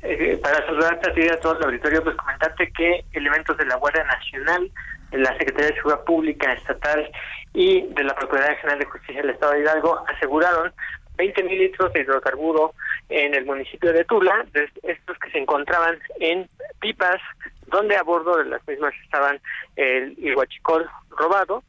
Eh, 0.03 0.39
para 0.43 0.65
saludarte 0.65 1.11
a 1.11 1.15
ti 1.15 1.23
y 1.23 1.29
a 1.29 1.41
todo 1.41 1.59
el 1.59 1.65
auditorio, 1.65 2.05
pues 2.05 2.17
comentarte 2.17 2.71
que 2.73 3.05
elementos 3.13 3.57
de 3.57 3.67
la 3.67 3.77
Guardia 3.77 4.05
Nacional, 4.05 4.71
de 5.11 5.19
la 5.19 5.37
Secretaría 5.37 5.69
de 5.69 5.75
Seguridad 5.75 6.05
Pública 6.05 6.53
Estatal 6.53 7.11
y 7.53 7.83
de 7.83 8.05
la 8.05 8.15
Procuraduría 8.15 8.57
General 8.57 8.79
de 8.79 8.87
Justicia 8.87 9.23
del 9.23 9.31
Estado 9.31 9.53
de 9.53 9.61
Hidalgo 9.61 10.05
aseguraron 10.07 10.73
20 11.17 11.43
mil 11.43 11.59
litros 11.59 11.93
de 11.93 12.03
hidrocarburo 12.03 12.75
en 13.09 13.35
el 13.35 13.45
municipio 13.45 13.93
de 13.93 14.05
Tula, 14.05 14.47
de 14.53 14.71
estos 14.85 15.19
que 15.19 15.31
se 15.33 15.39
encontraban 15.39 15.99
en 16.21 16.49
pipas, 16.81 17.21
donde 17.67 17.97
a 17.97 18.03
bordo 18.03 18.37
de 18.37 18.45
las 18.45 18.67
mismas 18.69 18.95
estaban 19.05 19.41
el 19.75 20.15
iguachicol 20.19 20.89
robado 21.11 21.65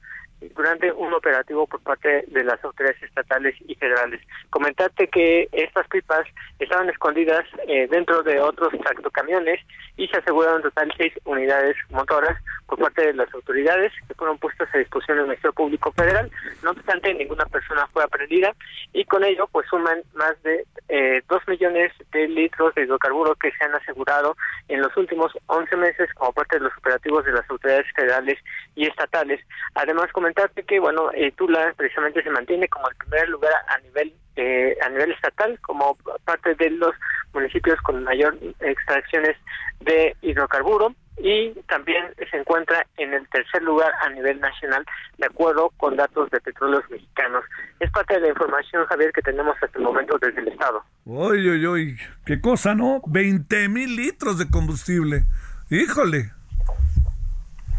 durante 0.56 0.92
un 0.92 1.14
operativo 1.14 1.68
por 1.68 1.82
parte 1.82 2.24
de 2.28 2.44
las 2.44 2.64
autoridades 2.64 3.02
estatales 3.04 3.56
y 3.68 3.76
federales. 3.76 4.22
Comentarte 4.50 5.08
que 5.08 5.48
estas 5.52 5.88
pipas 5.88 6.26
estaban 6.60 6.90
escondidas 6.90 7.46
eh, 7.68 7.88
dentro 7.90 8.24
de 8.24 8.40
otros 8.40 8.70
tractocamiones 8.80 9.60
y 9.98 10.08
se 10.08 10.18
aseguraron 10.18 10.58
en 10.58 10.64
total 10.64 10.94
seis 10.98 11.14
unidades 11.26 11.76
motoras 11.90 12.38
por 12.68 12.80
parte 12.80 13.08
de 13.08 13.14
las 13.14 13.34
autoridades 13.34 13.92
que 14.08 14.14
fueron 14.14 14.38
puestas 14.38 14.70
a 14.74 14.78
disposición 14.78 15.18
del 15.18 15.26
Ministerio 15.28 15.54
Público 15.54 15.92
Federal. 15.92 16.32
No 16.64 16.72
obstante, 16.72 17.14
ninguna 17.14 17.46
persona 17.46 17.88
fue 17.88 18.04
aprendida 18.04 18.54
y 18.94 19.04
con 19.06 19.24
ello 19.24 19.48
pues 19.52 19.68
suman 19.68 20.02
más 20.14 20.42
de 20.44 20.66
eh, 20.88 21.22
millones 21.48 21.92
de 22.12 22.28
litros 22.28 22.74
de 22.76 22.84
hidrocarburos 22.84 23.38
que 23.40 23.52
se 23.52 23.64
han 23.64 23.76
asegurado 23.76 24.36
en 24.68 24.82
los 24.82 24.96
últimos 24.96 25.32
11 25.48 25.76
meses 25.78 26.14
como 26.14 26.32
parte 26.32 26.58
de 26.58 26.66
los 26.66 26.78
operativos 26.78 27.26
de 27.26 27.32
las 27.32 27.50
autoridades 27.50 27.88
federales 27.96 28.38
y 28.76 28.86
estatales. 28.86 29.42
Además, 29.76 30.12
comentarte 30.12 30.29
que, 30.68 30.80
bueno, 30.80 31.12
eh, 31.14 31.32
Tula 31.32 31.74
precisamente 31.76 32.24
se 32.24 32.30
mantiene 32.30 32.68
como 32.68 32.90
el 32.90 32.96
primer 32.96 33.30
lugar 33.30 33.54
a 33.68 33.78
nivel 33.80 34.14
eh, 34.36 34.78
a 34.82 34.90
nivel 34.90 35.12
estatal 35.12 35.60
como 35.60 35.98
parte 36.24 36.56
de 36.56 36.70
los 36.70 36.96
municipios 37.34 37.78
con 37.82 38.04
mayor 38.04 38.38
extracciones 38.62 39.36
de 39.82 40.16
hidrocarburo 40.22 40.96
y 41.18 41.52
también 41.68 42.06
se 42.32 42.38
encuentra 42.38 42.86
en 42.98 43.14
el 43.14 43.28
tercer 43.30 43.62
lugar 43.64 43.92
a 44.02 44.10
nivel 44.10 44.40
nacional 44.40 44.86
de 45.18 45.26
acuerdo 45.26 45.72
con 45.76 45.98
datos 45.98 46.30
de 46.30 46.40
petróleos 46.40 46.90
mexicanos. 46.90 47.44
Es 47.82 47.92
parte 47.92 48.14
de 48.14 48.22
la 48.22 48.30
información, 48.30 48.86
Javier, 48.86 49.12
que 49.12 49.22
tenemos 49.22 49.58
hasta 49.62 49.78
el 49.78 49.84
momento 49.84 50.18
desde 50.22 50.40
el 50.40 50.48
Estado. 50.48 50.84
Uy, 51.04 51.50
uy, 51.50 51.68
uy, 51.68 52.00
qué 52.26 52.40
cosa, 52.40 52.76
¿no? 52.76 53.02
20 53.08 53.68
mil 53.68 53.96
litros 53.98 54.38
de 54.38 54.50
combustible. 54.50 55.24
Híjole. 55.70 56.32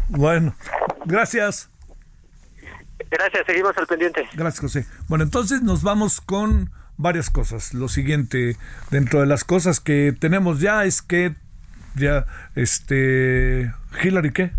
Bueno, 0.09 0.53
gracias. 1.05 1.70
Gracias, 3.11 3.45
seguimos 3.45 3.77
al 3.77 3.85
pendiente. 3.87 4.27
Gracias, 4.33 4.61
José. 4.61 4.85
Bueno, 5.09 5.25
entonces 5.25 5.61
nos 5.61 5.83
vamos 5.83 6.21
con 6.21 6.71
varias 6.97 7.29
cosas. 7.29 7.73
Lo 7.73 7.89
siguiente, 7.89 8.55
dentro 8.89 9.19
de 9.19 9.25
las 9.25 9.43
cosas 9.43 9.79
que 9.81 10.15
tenemos 10.17 10.61
ya 10.61 10.85
es 10.85 11.01
que 11.01 11.35
ya, 11.95 12.25
este, 12.55 13.73
Hillary, 14.01 14.31
¿qué? 14.31 14.51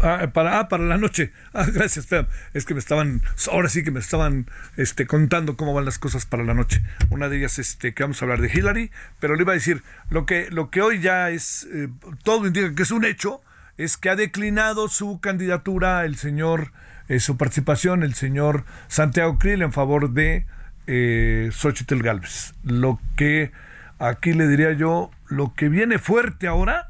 Ah, 0.00 0.30
para, 0.32 0.60
ah, 0.60 0.68
para 0.68 0.84
la 0.84 0.96
noche. 0.96 1.32
Ah, 1.52 1.66
gracias, 1.70 2.06
Es 2.54 2.64
que 2.64 2.72
me 2.72 2.80
estaban, 2.80 3.20
ahora 3.50 3.68
sí 3.68 3.82
que 3.82 3.90
me 3.90 4.00
estaban 4.00 4.46
este, 4.76 5.06
contando 5.06 5.56
cómo 5.56 5.74
van 5.74 5.84
las 5.84 5.98
cosas 5.98 6.24
para 6.24 6.44
la 6.44 6.54
noche. 6.54 6.82
Una 7.10 7.28
de 7.28 7.38
ellas, 7.38 7.58
este, 7.58 7.92
que 7.92 8.04
vamos 8.04 8.22
a 8.22 8.24
hablar 8.24 8.40
de 8.40 8.50
Hillary, 8.52 8.90
pero 9.18 9.34
le 9.34 9.42
iba 9.42 9.52
a 9.52 9.56
decir, 9.56 9.82
lo 10.08 10.24
que, 10.24 10.48
lo 10.50 10.70
que 10.70 10.82
hoy 10.82 11.00
ya 11.00 11.30
es, 11.30 11.66
eh, 11.72 11.88
todo 12.22 12.46
indica 12.46 12.74
que 12.74 12.84
es 12.84 12.90
un 12.90 13.04
hecho, 13.04 13.42
es 13.78 13.96
que 13.96 14.10
ha 14.10 14.16
declinado 14.16 14.88
su 14.88 15.20
candidatura 15.20 16.04
el 16.04 16.16
señor, 16.16 16.72
eh, 17.08 17.20
su 17.20 17.36
participación, 17.36 18.02
el 18.02 18.14
señor 18.14 18.64
Santiago 18.88 19.38
Krill 19.38 19.62
en 19.62 19.72
favor 19.72 20.10
de 20.10 20.46
eh, 20.88 21.48
Xochitl 21.52 22.02
Galvez. 22.02 22.54
Lo 22.64 23.00
que 23.16 23.52
aquí 23.98 24.32
le 24.32 24.48
diría 24.48 24.72
yo, 24.72 25.10
lo 25.28 25.54
que 25.54 25.68
viene 25.68 25.98
fuerte 25.98 26.48
ahora 26.48 26.88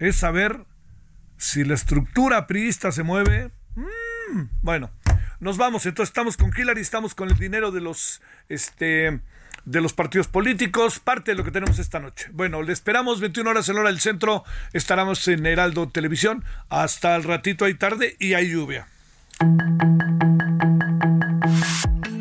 es 0.00 0.16
saber 0.16 0.64
si 1.36 1.64
la 1.64 1.74
estructura 1.74 2.48
priista 2.48 2.90
se 2.90 3.04
mueve. 3.04 3.52
Mm, 3.76 4.42
bueno, 4.60 4.90
nos 5.38 5.56
vamos. 5.56 5.86
Entonces 5.86 6.10
estamos 6.10 6.36
con 6.36 6.52
Hillary, 6.56 6.80
estamos 6.80 7.14
con 7.14 7.30
el 7.30 7.38
dinero 7.38 7.70
de 7.70 7.80
los, 7.80 8.20
este, 8.48 9.20
de 9.70 9.80
los 9.82 9.92
partidos 9.92 10.28
políticos, 10.28 10.98
parte 10.98 11.32
de 11.32 11.36
lo 11.36 11.44
que 11.44 11.50
tenemos 11.50 11.78
esta 11.78 12.00
noche. 12.00 12.28
Bueno, 12.32 12.62
le 12.62 12.72
esperamos 12.72 13.20
21 13.20 13.50
horas 13.50 13.68
en 13.68 13.76
hora 13.76 13.90
del 13.90 14.00
centro. 14.00 14.44
Estaremos 14.72 15.28
en 15.28 15.44
Heraldo 15.44 15.88
Televisión. 15.88 16.44
Hasta 16.70 17.14
el 17.16 17.24
ratito 17.24 17.66
hay 17.66 17.74
tarde 17.74 18.16
y 18.18 18.34
hay 18.34 18.50
lluvia. 18.50 18.88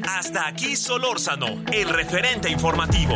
Hasta 0.03 0.47
aquí 0.47 0.75
Solórzano, 0.75 1.63
el 1.71 1.89
referente 1.89 2.49
informativo. 2.49 3.15